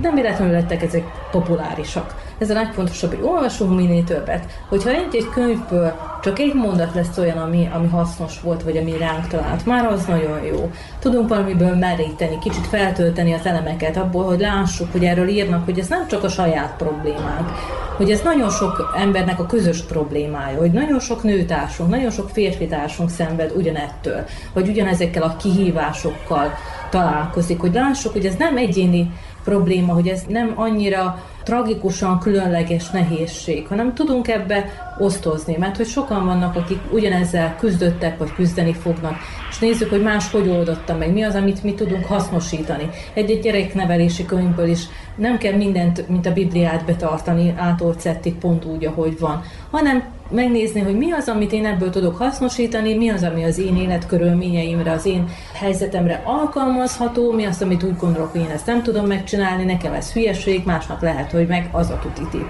Nem 0.00 0.14
véletlenül 0.14 0.54
lettek 0.54 0.82
ezek 0.82 1.04
populárisak. 1.30 2.25
Ez 2.38 2.50
a 2.50 2.54
legfontosabb, 2.54 3.10
hogy 3.14 3.24
olvasunk 3.24 3.76
minél 3.76 4.04
többet. 4.04 4.60
Hogyha 4.68 4.90
egy-egy 4.90 5.28
könyvből 5.28 5.92
csak 6.22 6.38
egy 6.38 6.54
mondat 6.54 6.94
lesz 6.94 7.18
olyan, 7.18 7.38
ami, 7.38 7.68
ami 7.74 7.88
hasznos 7.88 8.40
volt, 8.40 8.62
vagy 8.62 8.76
ami 8.76 8.96
ránk 8.98 9.26
talált, 9.26 9.66
már 9.66 9.86
az 9.86 10.04
nagyon 10.04 10.44
jó. 10.44 10.70
Tudunk 10.98 11.28
valamiből 11.28 11.74
meríteni, 11.74 12.38
kicsit 12.38 12.66
feltölteni 12.66 13.32
az 13.32 13.46
elemeket 13.46 13.96
abból, 13.96 14.24
hogy 14.24 14.40
lássuk, 14.40 14.92
hogy 14.92 15.04
erről 15.04 15.28
írnak, 15.28 15.64
hogy 15.64 15.78
ez 15.78 15.88
nem 15.88 16.06
csak 16.06 16.24
a 16.24 16.28
saját 16.28 16.74
problémánk, 16.76 17.50
hogy 17.96 18.10
ez 18.10 18.20
nagyon 18.22 18.50
sok 18.50 18.94
embernek 18.96 19.38
a 19.38 19.46
közös 19.46 19.82
problémája, 19.82 20.58
hogy 20.58 20.70
nagyon 20.70 21.00
sok 21.00 21.22
nőtársunk, 21.22 21.90
nagyon 21.90 22.10
sok 22.10 22.30
férfitársunk 22.30 23.10
szenved 23.10 23.52
ugyanettől, 23.56 24.24
vagy 24.52 24.68
ugyanezekkel 24.68 25.22
a 25.22 25.36
kihívásokkal 25.36 26.52
találkozik, 26.90 27.60
hogy 27.60 27.74
lássuk, 27.74 28.12
hogy 28.12 28.26
ez 28.26 28.34
nem 28.38 28.56
egyéni 28.56 29.12
probléma, 29.44 29.92
hogy 29.92 30.08
ez 30.08 30.22
nem 30.28 30.52
annyira 30.54 31.24
tragikusan 31.46 32.18
különleges 32.18 32.90
nehézség, 32.90 33.66
hanem 33.66 33.94
tudunk 33.94 34.28
ebbe 34.28 34.64
osztozni, 34.98 35.56
mert 35.58 35.76
hogy 35.76 35.86
sokan 35.86 36.26
vannak, 36.26 36.56
akik 36.56 36.78
ugyanezzel 36.92 37.56
küzdöttek, 37.58 38.18
vagy 38.18 38.32
küzdeni 38.34 38.72
fognak, 38.72 39.16
és 39.50 39.58
nézzük, 39.58 39.90
hogy 39.90 40.02
más 40.02 40.30
hogy 40.30 40.48
oldotta 40.48 40.96
meg, 40.96 41.12
mi 41.12 41.22
az, 41.22 41.34
amit 41.34 41.62
mi 41.62 41.74
tudunk 41.74 42.04
hasznosítani. 42.04 42.88
Egy-egy 43.14 43.40
gyereknevelési 43.40 44.24
könyvből 44.24 44.68
is 44.68 44.80
nem 45.16 45.38
kell 45.38 45.56
mindent, 45.56 46.08
mint 46.08 46.26
a 46.26 46.32
Bibliát 46.32 46.84
betartani, 46.84 47.54
átolt 47.56 48.08
pont 48.40 48.64
úgy, 48.64 48.84
ahogy 48.84 49.18
van, 49.18 49.42
hanem 49.70 50.02
megnézni, 50.30 50.80
hogy 50.80 50.96
mi 50.96 51.12
az, 51.12 51.28
amit 51.28 51.52
én 51.52 51.66
ebből 51.66 51.90
tudok 51.90 52.16
hasznosítani, 52.16 52.94
mi 52.94 53.08
az, 53.08 53.22
ami 53.22 53.44
az 53.44 53.58
én 53.58 53.76
életkörülményeimre, 53.76 54.90
az 54.90 55.06
én 55.06 55.28
helyzetemre 55.52 56.22
alkalmazható, 56.24 57.32
mi 57.32 57.44
az, 57.44 57.62
amit 57.62 57.82
úgy 57.82 57.96
gondolok, 57.96 58.32
hogy 58.32 58.40
én 58.40 58.50
ezt 58.50 58.66
nem 58.66 58.82
tudom 58.82 59.06
megcsinálni, 59.06 59.64
nekem 59.64 59.92
ez 59.92 60.12
hülyeség, 60.12 60.62
másnak 60.64 61.00
lehet, 61.00 61.30
hogy 61.36 61.46
meg 61.46 61.68
az 61.72 61.90
a 61.90 61.98
tuti 62.02 62.26
tipp. 62.30 62.48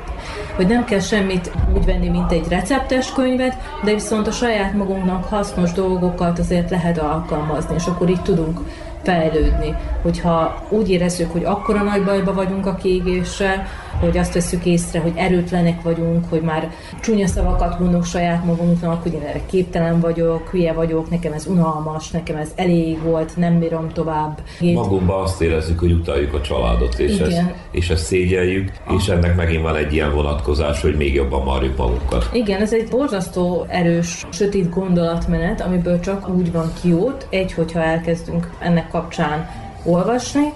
Hogy 0.57 0.67
nem 0.67 0.85
kell 0.85 1.01
semmit 1.01 1.51
úgy 1.75 1.85
venni, 1.85 2.09
mint 2.09 2.33
egy 2.33 2.49
receptes 2.49 3.13
könyvet, 3.13 3.57
de 3.85 3.93
viszont 3.93 4.27
a 4.27 4.31
saját 4.31 4.75
magunknak 4.75 5.25
hasznos 5.25 5.73
dolgokat 5.73 6.39
azért 6.39 6.71
lehet 6.71 6.99
alkalmazni, 6.99 7.75
és 7.75 7.87
akkor 7.87 8.09
így 8.09 8.23
tudunk 8.23 8.61
fejlődni. 9.03 9.75
Hogyha 10.03 10.67
úgy 10.69 10.91
érezzük, 10.91 11.33
hogy 11.33 11.45
akkora 11.45 11.83
nagy 11.83 12.05
bajba 12.05 12.33
vagyunk 12.33 12.67
a 12.67 12.75
kiégéssel, 12.75 13.67
hogy 14.01 14.19
azt 14.19 14.35
veszük 14.35 14.65
észre, 14.65 15.01
hogy 15.01 15.13
erőtlenek 15.17 15.83
vagyunk, 15.83 16.25
hogy 16.29 16.41
már 16.41 16.71
csúnya 17.01 17.27
szavakat 17.27 17.79
mondunk 17.79 18.05
saját 18.05 18.45
magunknak, 18.45 19.03
hogy 19.03 19.13
én 19.13 19.23
erre 19.29 19.41
képtelen 19.47 20.01
vagyok, 20.01 20.49
hülye 20.49 20.73
vagyok, 20.73 21.11
nekem 21.11 21.33
ez 21.33 21.47
unalmas, 21.47 22.11
nekem 22.11 22.37
ez 22.37 22.53
elég 22.55 23.03
volt, 23.03 23.37
nem 23.37 23.59
bírom 23.59 23.89
tovább. 23.89 24.41
Magunkban 24.61 25.23
azt 25.23 25.43
érezzük, 25.43 25.79
hogy 25.79 25.93
utaljuk 25.93 26.35
a 26.35 26.41
családot, 26.41 26.99
és, 26.99 27.19
ezt, 27.19 27.43
és 27.71 27.91
ezt 27.91 28.05
szégyeljük, 28.05 28.73
ah. 28.87 28.95
és 28.95 29.09
ennek 29.09 29.37
megint 29.37 29.63
van 29.63 29.77
egy 29.77 29.93
ilyen 29.93 30.15
vonatkozás, 30.15 30.81
hogy 30.81 30.97
még 30.97 31.15
jobban 31.15 31.43
marjuk 31.43 31.77
magunkat. 31.77 32.29
Igen, 32.33 32.61
ez 32.61 32.73
egy 32.73 32.89
borzasztó 32.89 33.67
erős, 33.69 34.27
sötét 34.31 34.71
gondolatmenet, 34.71 35.61
amiből 35.61 36.01
csak 36.01 36.29
úgy 36.29 36.53
van 36.53 36.73
kiút, 36.83 37.27
egy, 37.31 37.53
hogyha 37.53 37.83
elkezdünk 37.83 38.51
ennek 38.59 38.89
kapcsán 38.89 39.49
olvasni, 39.85 40.53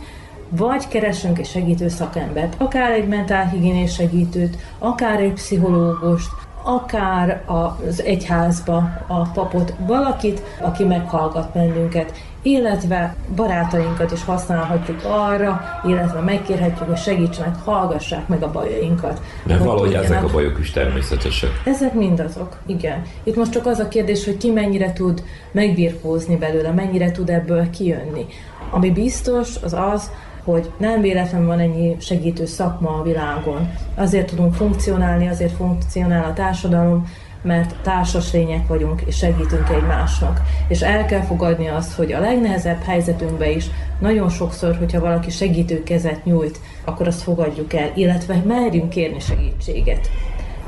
vagy 0.50 0.88
keresünk 0.88 1.38
egy 1.38 1.46
segítő 1.46 1.88
szakembert, 1.88 2.54
akár 2.58 2.90
egy 2.90 3.08
mentálhigiénés 3.08 3.94
segítőt, 3.94 4.56
akár 4.78 5.20
egy 5.20 5.32
pszichológust, 5.32 6.30
akár 6.62 7.42
az 7.46 8.02
egyházba 8.02 8.76
a 9.06 9.22
papot, 9.22 9.74
valakit, 9.86 10.42
aki 10.60 10.84
meghallgat 10.84 11.52
bennünket, 11.52 12.12
illetve 12.42 13.14
barátainkat 13.34 14.12
is 14.12 14.24
használhatjuk 14.24 15.04
arra, 15.04 15.60
illetve 15.84 16.20
megkérhetjük, 16.20 16.88
hogy 16.88 16.96
segítsenek, 16.98 17.56
hallgassák 17.64 18.28
meg 18.28 18.42
a 18.42 18.50
bajainkat. 18.50 19.20
Mert 19.44 19.64
valahogy 19.64 19.94
ezek 19.94 20.24
a 20.24 20.28
bajok 20.32 20.58
is 20.58 20.70
természetesek. 20.70 21.50
Ezek 21.64 21.94
mind 21.94 22.20
azok, 22.20 22.56
igen. 22.66 23.02
Itt 23.22 23.36
most 23.36 23.52
csak 23.52 23.66
az 23.66 23.78
a 23.78 23.88
kérdés, 23.88 24.24
hogy 24.24 24.36
ki 24.36 24.50
mennyire 24.50 24.92
tud 24.92 25.22
megbirkózni 25.52 26.36
belőle, 26.36 26.70
mennyire 26.70 27.10
tud 27.10 27.30
ebből 27.30 27.70
kijönni. 27.70 28.26
Ami 28.70 28.90
biztos, 28.90 29.56
az 29.62 29.72
az, 29.72 30.10
hogy 30.44 30.70
nem 30.76 31.00
véletlenül 31.00 31.46
van 31.46 31.58
ennyi 31.58 31.96
segítő 32.00 32.46
szakma 32.46 32.90
a 32.90 33.02
világon. 33.02 33.70
Azért 33.94 34.26
tudunk 34.26 34.54
funkcionálni, 34.54 35.28
azért 35.28 35.52
funkcionál 35.52 36.24
a 36.24 36.32
társadalom, 36.32 37.06
mert 37.42 37.74
társas 37.82 38.32
lények 38.32 38.66
vagyunk, 38.66 39.02
és 39.06 39.16
segítünk 39.16 39.68
egymásnak. 39.68 40.40
És 40.68 40.80
el 40.80 41.04
kell 41.04 41.22
fogadni 41.22 41.68
azt, 41.68 41.92
hogy 41.92 42.12
a 42.12 42.20
legnehezebb 42.20 42.82
helyzetünkben 42.82 43.50
is 43.50 43.66
nagyon 44.00 44.28
sokszor, 44.28 44.76
hogyha 44.76 45.00
valaki 45.00 45.30
segítő 45.30 45.82
kezet 45.82 46.24
nyújt, 46.24 46.60
akkor 46.84 47.06
azt 47.06 47.22
fogadjuk 47.22 47.72
el, 47.72 47.90
illetve 47.94 48.42
merjünk 48.46 48.88
kérni 48.88 49.20
segítséget. 49.20 50.10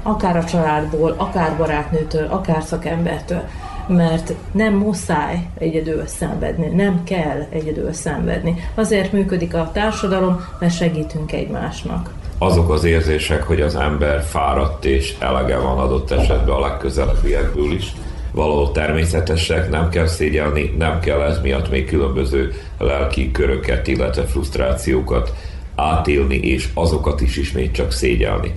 Akár 0.03 0.37
a 0.37 0.45
családból, 0.45 1.15
akár 1.17 1.57
barátnőtől, 1.57 2.27
akár 2.27 2.63
szakembertől 2.63 3.43
mert 3.89 4.33
nem 4.53 4.75
muszáj 4.75 5.49
egyedül 5.59 6.07
szenvedni, 6.07 6.67
nem 6.67 7.05
kell 7.05 7.47
egyedül 7.51 7.93
szenvedni. 7.93 8.55
Azért 8.75 9.13
működik 9.13 9.55
a 9.55 9.71
társadalom, 9.73 10.41
mert 10.59 10.75
segítünk 10.75 11.33
egymásnak. 11.33 12.11
Azok 12.39 12.71
az 12.71 12.85
érzések, 12.85 13.43
hogy 13.43 13.61
az 13.61 13.77
ember 13.77 14.23
fáradt 14.23 14.85
és 14.85 15.15
elege 15.19 15.59
van 15.59 15.79
adott 15.79 16.11
esetben 16.11 16.55
a 16.55 16.61
legközelebbiekből 16.61 17.73
is, 17.73 17.93
való 18.33 18.69
természetesek, 18.69 19.71
nem 19.71 19.89
kell 19.89 20.07
szégyelni, 20.07 20.75
nem 20.79 21.01
kell 21.01 21.21
ez 21.21 21.41
miatt 21.41 21.71
még 21.71 21.87
különböző 21.87 22.53
lelki 22.79 23.31
köröket, 23.31 23.87
illetve 23.87 24.23
frusztrációkat 24.23 25.35
átélni, 25.75 26.37
és 26.37 26.69
azokat 26.75 27.21
is 27.21 27.37
ismét 27.37 27.73
csak 27.73 27.93
szégyelni. 27.93 28.53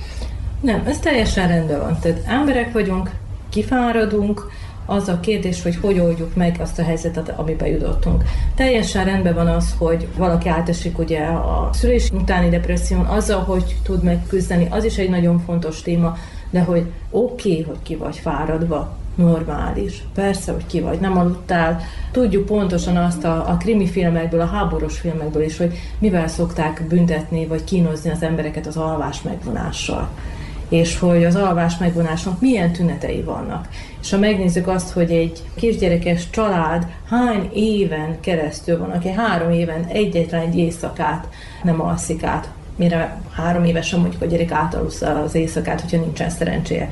Nem, 0.61 0.83
ez 0.87 0.99
teljesen 0.99 1.47
rendben 1.47 1.79
van. 1.79 1.99
Tehát 2.01 2.21
emberek 2.27 2.73
vagyunk, 2.73 3.09
kifáradunk, 3.49 4.51
az 4.85 5.07
a 5.07 5.19
kérdés, 5.19 5.61
hogy 5.61 5.75
hogy 5.75 5.99
oldjuk 5.99 6.35
meg 6.35 6.57
azt 6.59 6.79
a 6.79 6.83
helyzetet, 6.83 7.33
amiben 7.37 7.67
jutottunk. 7.67 8.23
Teljesen 8.55 9.05
rendben 9.05 9.33
van 9.33 9.47
az, 9.47 9.75
hogy 9.77 10.07
valaki 10.17 10.49
átesik 10.49 10.99
ugye 10.99 11.21
a 11.25 11.69
szülés 11.73 12.11
utáni 12.11 12.49
depresszión, 12.49 13.05
azzal, 13.05 13.43
hogy 13.43 13.75
tud 13.83 14.03
megküzdeni, 14.03 14.67
az 14.69 14.83
is 14.83 14.97
egy 14.97 15.09
nagyon 15.09 15.39
fontos 15.39 15.81
téma, 15.81 16.17
de 16.49 16.61
hogy 16.61 16.85
oké, 17.09 17.49
okay, 17.49 17.63
hogy 17.63 17.81
ki 17.83 17.95
vagy 17.95 18.17
fáradva, 18.17 18.97
normális. 19.15 20.03
Persze, 20.13 20.51
hogy 20.51 20.65
ki 20.65 20.79
vagy, 20.81 20.99
nem 20.99 21.17
aludtál. 21.17 21.81
Tudjuk 22.11 22.45
pontosan 22.45 22.97
azt 22.97 23.23
a, 23.23 23.49
a 23.49 23.57
krimi 23.57 23.87
filmekből, 23.87 24.41
a 24.41 24.45
háborús 24.45 24.99
filmekből 24.99 25.43
is, 25.43 25.57
hogy 25.57 25.77
mivel 25.99 26.27
szokták 26.27 26.85
büntetni 26.89 27.45
vagy 27.45 27.63
kínozni 27.63 28.09
az 28.09 28.21
embereket 28.21 28.67
az 28.67 28.77
alvás 28.77 29.21
megvonással 29.21 30.09
és 30.69 30.99
hogy 30.99 31.23
az 31.23 31.35
alvás 31.35 31.77
megvonásnak 31.77 32.41
milyen 32.41 32.71
tünetei 32.71 33.21
vannak. 33.21 33.67
És 34.01 34.11
ha 34.11 34.17
megnézzük 34.17 34.67
azt, 34.67 34.91
hogy 34.91 35.11
egy 35.11 35.43
kisgyerekes 35.55 36.29
család 36.29 36.87
hány 37.09 37.49
éven 37.53 38.19
keresztül 38.19 38.77
van, 38.77 38.91
aki 38.91 39.09
három 39.09 39.51
éven 39.51 39.85
egyetlen 39.85 40.41
egy 40.41 40.57
éjszakát 40.57 41.27
nem 41.63 41.81
alszik 41.81 42.23
át, 42.23 42.49
mire 42.75 43.21
három 43.31 43.63
évesen 43.63 43.99
mondjuk 43.99 44.21
a 44.21 44.25
gyerek 44.25 44.51
átalussza 44.51 45.21
az 45.21 45.35
éjszakát, 45.35 45.81
hogyha 45.81 45.97
nincsen 45.97 46.29
szerencséje 46.29 46.91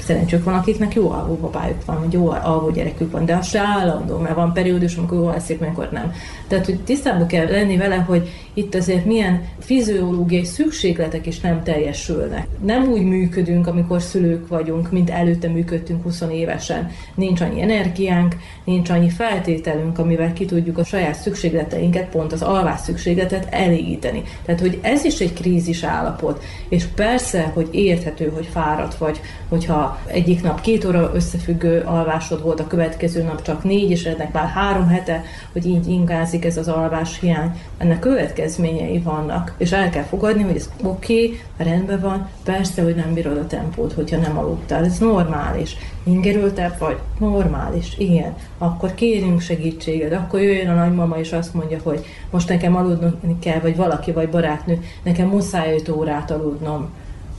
szerencsük 0.00 0.44
van, 0.44 0.54
akiknek 0.54 0.94
jó 0.94 1.10
alvó 1.10 1.34
babájuk 1.34 1.84
van, 1.84 1.98
vagy 2.00 2.12
jó 2.12 2.30
alvó 2.30 2.70
gyerekük 2.70 3.10
van, 3.10 3.24
de 3.24 3.36
az 3.36 3.48
se 3.48 3.60
állandó, 3.60 4.18
mert 4.18 4.34
van 4.34 4.52
periódus, 4.52 4.96
amikor 4.96 5.18
jó 5.18 5.26
alszik, 5.26 5.60
amikor 5.60 5.88
nem. 5.92 6.12
Tehát, 6.48 6.64
hogy 6.64 6.80
tisztában 6.80 7.26
kell 7.26 7.46
lenni 7.46 7.76
vele, 7.76 7.96
hogy 7.96 8.28
itt 8.54 8.74
azért 8.74 9.04
milyen 9.04 9.42
fiziológiai 9.58 10.44
szükségletek 10.44 11.26
is 11.26 11.40
nem 11.40 11.62
teljesülnek. 11.62 12.46
Nem 12.64 12.88
úgy 12.88 13.02
működünk, 13.02 13.66
amikor 13.66 14.02
szülők 14.02 14.48
vagyunk, 14.48 14.90
mint 14.90 15.10
előtte 15.10 15.48
működtünk 15.48 16.02
20 16.02 16.22
évesen. 16.32 16.90
Nincs 17.14 17.40
annyi 17.40 17.62
energiánk, 17.62 18.36
nincs 18.64 18.90
annyi 18.90 19.10
feltételünk, 19.10 19.98
amivel 19.98 20.32
ki 20.32 20.44
tudjuk 20.44 20.78
a 20.78 20.84
saját 20.84 21.14
szükségleteinket, 21.14 22.08
pont 22.08 22.32
az 22.32 22.42
alvás 22.42 22.80
szükségletet 22.80 23.46
elégíteni. 23.50 24.22
Tehát, 24.44 24.60
hogy 24.60 24.78
ez 24.82 25.04
is 25.04 25.20
egy 25.20 25.32
krízis 25.32 25.82
állapot. 25.82 26.42
És 26.68 26.84
persze, 26.84 27.50
hogy 27.54 27.68
érthető, 27.70 28.32
hogy 28.34 28.48
fáradt 28.52 28.94
vagy, 28.94 29.20
hogyha 29.48 29.89
egyik 30.06 30.42
nap 30.42 30.60
két 30.60 30.84
óra 30.84 31.10
összefüggő 31.14 31.82
alvásod 31.86 32.42
volt, 32.42 32.60
a 32.60 32.66
következő 32.66 33.22
nap 33.22 33.42
csak 33.42 33.64
négy, 33.64 33.90
és 33.90 34.04
ennek 34.04 34.32
már 34.32 34.48
három 34.48 34.88
hete, 34.88 35.22
hogy 35.52 35.66
így 35.66 35.88
ingázik 35.88 36.44
ez 36.44 36.56
az 36.56 36.68
alvás 36.68 37.20
hiány, 37.20 37.60
ennek 37.78 37.98
következményei 37.98 38.98
vannak. 38.98 39.54
És 39.58 39.72
el 39.72 39.90
kell 39.90 40.02
fogadni, 40.02 40.42
hogy 40.42 40.56
ez 40.56 40.70
oké, 40.82 41.24
okay, 41.24 41.40
rendben 41.56 42.00
van, 42.00 42.28
persze, 42.44 42.82
hogy 42.82 42.94
nem 42.94 43.14
bírod 43.14 43.36
a 43.36 43.46
tempót, 43.46 43.92
hogyha 43.92 44.16
nem 44.16 44.38
aludtál, 44.38 44.84
ez 44.84 44.98
normális. 44.98 45.76
Ingerültebb 46.04 46.78
vagy? 46.78 46.98
Normális, 47.18 47.98
igen. 47.98 48.34
Akkor 48.58 48.94
kérjünk 48.94 49.40
segítséget, 49.40 50.12
akkor 50.12 50.40
jöjjön 50.40 50.68
a 50.68 50.74
nagymama 50.74 51.18
és 51.18 51.32
azt 51.32 51.54
mondja, 51.54 51.78
hogy 51.82 52.04
most 52.30 52.48
nekem 52.48 52.76
aludni 52.76 53.38
kell, 53.38 53.60
vagy 53.60 53.76
valaki, 53.76 54.12
vagy 54.12 54.28
barátnő, 54.28 54.82
nekem 55.02 55.28
muszáj 55.28 55.74
5 55.74 55.88
órát 55.88 56.30
aludnom 56.30 56.88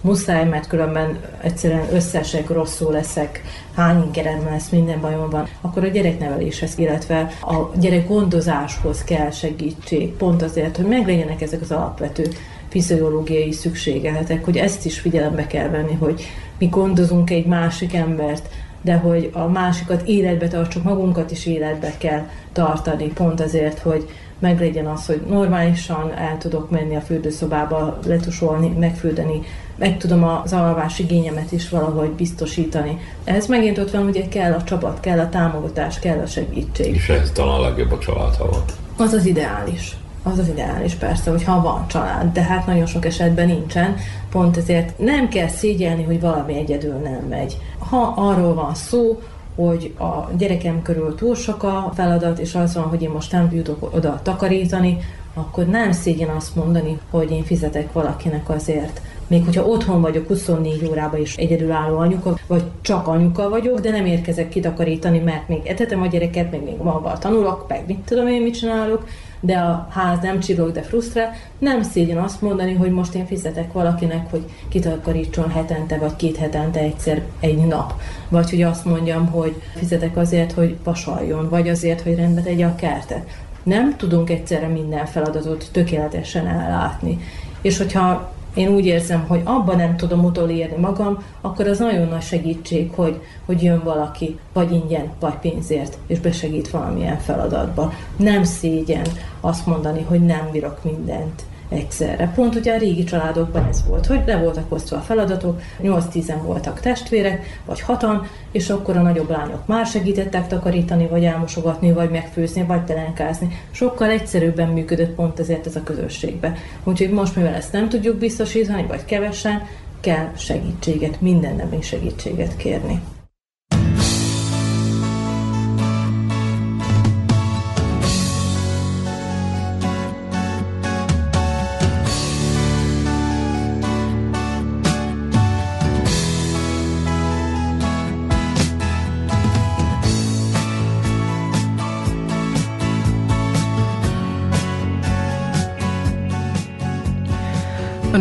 muszáj, 0.02 0.45
mert 0.45 0.68
különben 0.68 1.20
egyszerűen 1.41 1.93
összesek, 1.93 2.49
rosszul 2.49 2.91
leszek, 2.91 3.41
hány 3.76 4.04
ingerem 4.04 4.45
lesz, 4.49 4.70
minden 4.70 5.02
bajom 5.02 5.30
van, 5.30 5.47
akkor 5.62 5.84
a 5.84 5.88
gyerekneveléshez, 5.88 6.78
illetve 6.78 7.28
a 7.41 7.78
gyerek 7.80 8.08
gondozáshoz 8.08 9.04
kell 9.04 9.32
segítség, 9.32 10.12
pont 10.14 10.41
azért, 10.41 10.78
hogy 10.78 10.86
meglegyenek 10.86 11.41
ezek 11.41 11.62
az 11.62 11.72
alapvető 11.72 12.28
fiziológiai 12.70 13.52
szükségletek, 13.52 14.45
hogy 14.45 14.58
ezt 14.58 14.86
is 14.86 14.99
figyelembe 14.99 15.47
kell 15.47 15.70
venni, 15.70 15.93
hogy 15.93 16.26
mi 16.58 16.66
gondozunk 16.66 17.30
egy 17.30 17.45
másik 17.45 17.93
embert, 17.93 18.49
de 18.82 18.95
hogy 18.95 19.30
a 19.34 19.47
másikat 19.47 20.08
életbe 20.08 20.47
tartsuk, 20.47 20.84
magunkat 20.84 21.32
is 21.32 21.45
életbe 21.45 21.93
kell 21.97 22.28
tartani, 22.52 23.08
pont 23.08 23.41
azért, 23.41 23.80
hogy 23.80 24.10
meglegyen 24.39 24.86
az, 24.86 25.06
hogy 25.06 25.22
normálisan 25.28 26.14
el 26.16 26.38
tudok 26.38 26.70
menni 26.70 26.95
a 26.95 27.02
fürdőszobába, 27.02 27.99
letusolni, 28.06 28.70
megfürdeni, 28.80 29.41
meg 29.82 29.97
tudom 29.97 30.23
az 30.23 30.53
alvás 30.53 30.99
igényemet 30.99 31.51
is 31.51 31.69
valahogy 31.69 32.09
biztosítani. 32.09 32.97
Ez 33.23 33.45
megint 33.45 33.77
ott 33.77 33.91
van, 33.91 34.05
ugye 34.05 34.27
kell 34.27 34.53
a 34.53 34.63
csapat, 34.63 34.99
kell 34.99 35.19
a 35.19 35.29
támogatás, 35.29 35.99
kell 35.99 36.19
a 36.19 36.25
segítség. 36.25 36.95
És 36.95 37.09
ez 37.09 37.32
talán 37.32 37.59
a 37.59 37.61
legjobb 37.61 37.91
a 37.91 37.97
család, 37.97 38.36
ha 38.36 38.49
van. 38.49 38.63
Az 38.97 39.13
az 39.13 39.25
ideális. 39.25 39.95
az 40.23 40.38
az 40.38 40.47
ideális 40.47 40.93
persze, 40.93 41.32
hogy 41.32 41.43
ha 41.43 41.61
van 41.61 41.88
család, 41.88 42.34
de 42.34 42.41
hát 42.41 42.65
nagyon 42.65 42.86
sok 42.86 43.05
esetben 43.05 43.47
nincsen, 43.47 43.95
pont 44.32 44.57
ezért 44.57 44.99
nem 44.99 45.29
kell 45.29 45.47
szégyelni, 45.47 46.03
hogy 46.03 46.19
valami 46.19 46.57
egyedül 46.57 46.93
nem 46.93 47.25
megy. 47.29 47.57
Ha 47.89 48.13
arról 48.15 48.53
van 48.53 48.75
szó, 48.75 49.21
hogy 49.55 49.93
a 49.99 50.29
gyerekem 50.38 50.82
körül 50.82 51.15
túl 51.15 51.36
sok 51.36 51.63
a 51.63 51.91
feladat, 51.95 52.39
és 52.39 52.55
az 52.55 52.75
van, 52.75 52.84
hogy 52.84 53.01
én 53.01 53.09
most 53.09 53.32
nem 53.32 53.49
jutok 53.51 53.95
oda 53.95 54.19
takarítani, 54.23 54.97
akkor 55.34 55.65
nem 55.65 55.91
szégyen 55.91 56.29
azt 56.29 56.55
mondani, 56.55 56.99
hogy 57.09 57.32
én 57.32 57.43
fizetek 57.43 57.93
valakinek 57.93 58.49
azért. 58.49 59.01
Még 59.32 59.45
hogyha 59.45 59.65
otthon 59.65 60.01
vagyok 60.01 60.27
24 60.27 60.88
órában 60.89 61.19
is 61.19 61.36
egyedülálló 61.36 61.97
anyuka, 61.97 62.38
vagy 62.47 62.63
csak 62.82 63.07
anyuka 63.07 63.49
vagyok, 63.49 63.79
de 63.79 63.91
nem 63.91 64.05
érkezek 64.05 64.49
kitakarítani, 64.49 65.19
mert 65.19 65.47
még 65.47 65.65
etetem 65.65 66.01
a 66.01 66.07
gyereket, 66.07 66.51
meg 66.51 66.63
még 66.63 66.77
maga 66.82 67.17
tanulok, 67.17 67.65
meg 67.67 67.84
mit 67.88 67.97
tudom 67.97 68.27
én, 68.27 68.41
mit 68.41 68.57
csinálok, 68.57 69.07
de 69.39 69.57
a 69.57 69.88
ház 69.91 70.19
nem 70.21 70.39
csillog, 70.39 70.71
de 70.71 70.82
frusztrál, 70.82 71.32
nem 71.57 71.84
szégyen 71.84 72.17
azt 72.17 72.41
mondani, 72.41 72.73
hogy 72.73 72.91
most 72.91 73.15
én 73.15 73.25
fizetek 73.25 73.73
valakinek, 73.73 74.29
hogy 74.29 74.43
kitakarítson 74.69 75.49
hetente, 75.49 75.97
vagy 75.97 76.15
két 76.15 76.38
hetente 76.38 76.79
egyszer 76.79 77.21
egy 77.39 77.65
nap. 77.65 77.93
Vagy 78.29 78.49
hogy 78.49 78.61
azt 78.61 78.86
mondjam, 78.86 79.25
hogy 79.25 79.61
fizetek 79.75 80.17
azért, 80.17 80.51
hogy 80.51 80.75
pasaljon, 80.84 81.49
vagy 81.49 81.69
azért, 81.69 82.01
hogy 82.01 82.15
rendbe 82.15 82.41
tegye 82.41 82.65
a 82.65 82.75
kertet. 82.75 83.25
Nem 83.63 83.97
tudunk 83.97 84.29
egyszerre 84.29 84.67
minden 84.67 85.05
feladatot 85.05 85.69
tökéletesen 85.71 86.47
ellátni. 86.47 87.19
És 87.61 87.77
hogyha 87.77 88.39
én 88.54 88.68
úgy 88.68 88.86
érzem, 88.86 89.26
hogy 89.28 89.41
abban 89.43 89.76
nem 89.76 89.97
tudom 89.97 90.24
utolérni 90.24 90.78
magam, 90.78 91.24
akkor 91.41 91.68
az 91.68 91.80
nagyon 91.80 92.08
nagy 92.08 92.22
segítség, 92.22 92.91
hogy, 92.95 93.22
hogy 93.45 93.64
jön 93.64 93.82
valaki, 93.84 94.39
vagy 94.54 94.72
ingyen, 94.72 95.12
vagy 95.20 95.36
pénzért, 95.36 95.97
és 96.08 96.20
besegít 96.20 96.70
valamilyen 96.70 97.18
feladatba. 97.18 97.93
Nem 98.16 98.43
szégyen 98.43 99.06
azt 99.39 99.66
mondani, 99.66 100.02
hogy 100.02 100.26
nem 100.26 100.49
bírok 100.52 100.84
mindent 100.84 101.43
egyszerre. 101.72 102.32
Pont 102.36 102.55
ugye 102.55 102.74
a 102.74 102.78
régi 102.78 103.03
családokban 103.03 103.67
ez 103.69 103.84
volt, 103.88 104.05
hogy 104.05 104.22
le 104.26 104.38
voltak 104.38 104.72
osztva 104.72 104.97
a 104.97 104.99
feladatok, 104.99 105.61
8-10 105.84 106.34
voltak 106.43 106.80
testvérek, 106.80 107.59
vagy 107.65 107.82
hatan, 107.82 108.28
és 108.51 108.69
akkor 108.69 108.97
a 108.97 109.01
nagyobb 109.01 109.30
lányok 109.30 109.67
már 109.67 109.86
segítettek 109.86 110.47
takarítani, 110.47 111.07
vagy 111.07 111.24
elmosogatni, 111.24 111.91
vagy 111.91 112.09
megfőzni, 112.09 112.63
vagy 112.63 112.82
pelenkázni. 112.82 113.59
Sokkal 113.72 114.09
egyszerűbben 114.09 114.67
működött 114.67 115.15
pont 115.15 115.39
ezért 115.39 115.65
ez 115.65 115.76
a 115.76 115.84
közösségbe. 115.84 116.53
Úgyhogy 116.84 117.09
most, 117.09 117.36
mivel 117.36 117.53
ezt 117.53 117.72
nem 117.72 117.89
tudjuk 117.89 118.17
biztosítani, 118.17 118.86
vagy 118.88 119.05
kevesen, 119.05 119.67
kell 119.99 120.32
segítséget, 120.38 121.22
minden 121.22 121.55
nemű 121.55 121.82
segítséget 121.82 122.55
kérni. 122.55 123.01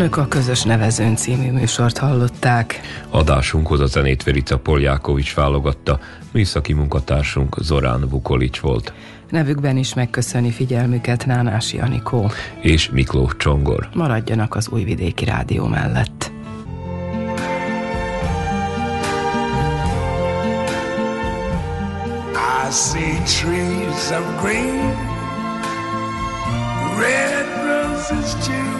Önök 0.00 0.16
a 0.16 0.28
Közös 0.28 0.62
Nevezőn 0.62 1.16
című 1.16 1.50
műsort 1.50 1.98
hallották. 1.98 2.80
Adásunkhoz 3.10 3.80
a 3.80 3.86
zenét 3.86 4.22
Verica 4.22 4.58
Poljákovics 4.58 5.34
válogatta, 5.34 6.00
műszaki 6.32 6.72
munkatársunk 6.72 7.56
Zorán 7.58 8.08
Vukolics 8.08 8.60
volt. 8.60 8.92
Nevükben 9.30 9.76
is 9.76 9.94
megköszöni 9.94 10.50
figyelmüket 10.50 11.26
Nánási 11.26 11.78
Anikó. 11.78 12.30
És 12.60 12.90
Miklós 12.90 13.32
Csongor. 13.36 13.88
Maradjanak 13.94 14.54
az 14.54 14.68
Újvidéki 14.68 15.24
Rádió 15.24 15.66
mellett. 15.66 16.30
I 22.68 22.72
see 22.72 23.22
trees 23.24 24.10
of 24.10 24.42
green, 24.42 24.96
red 26.98 27.46
roses 27.64 28.46
too. 28.46 28.79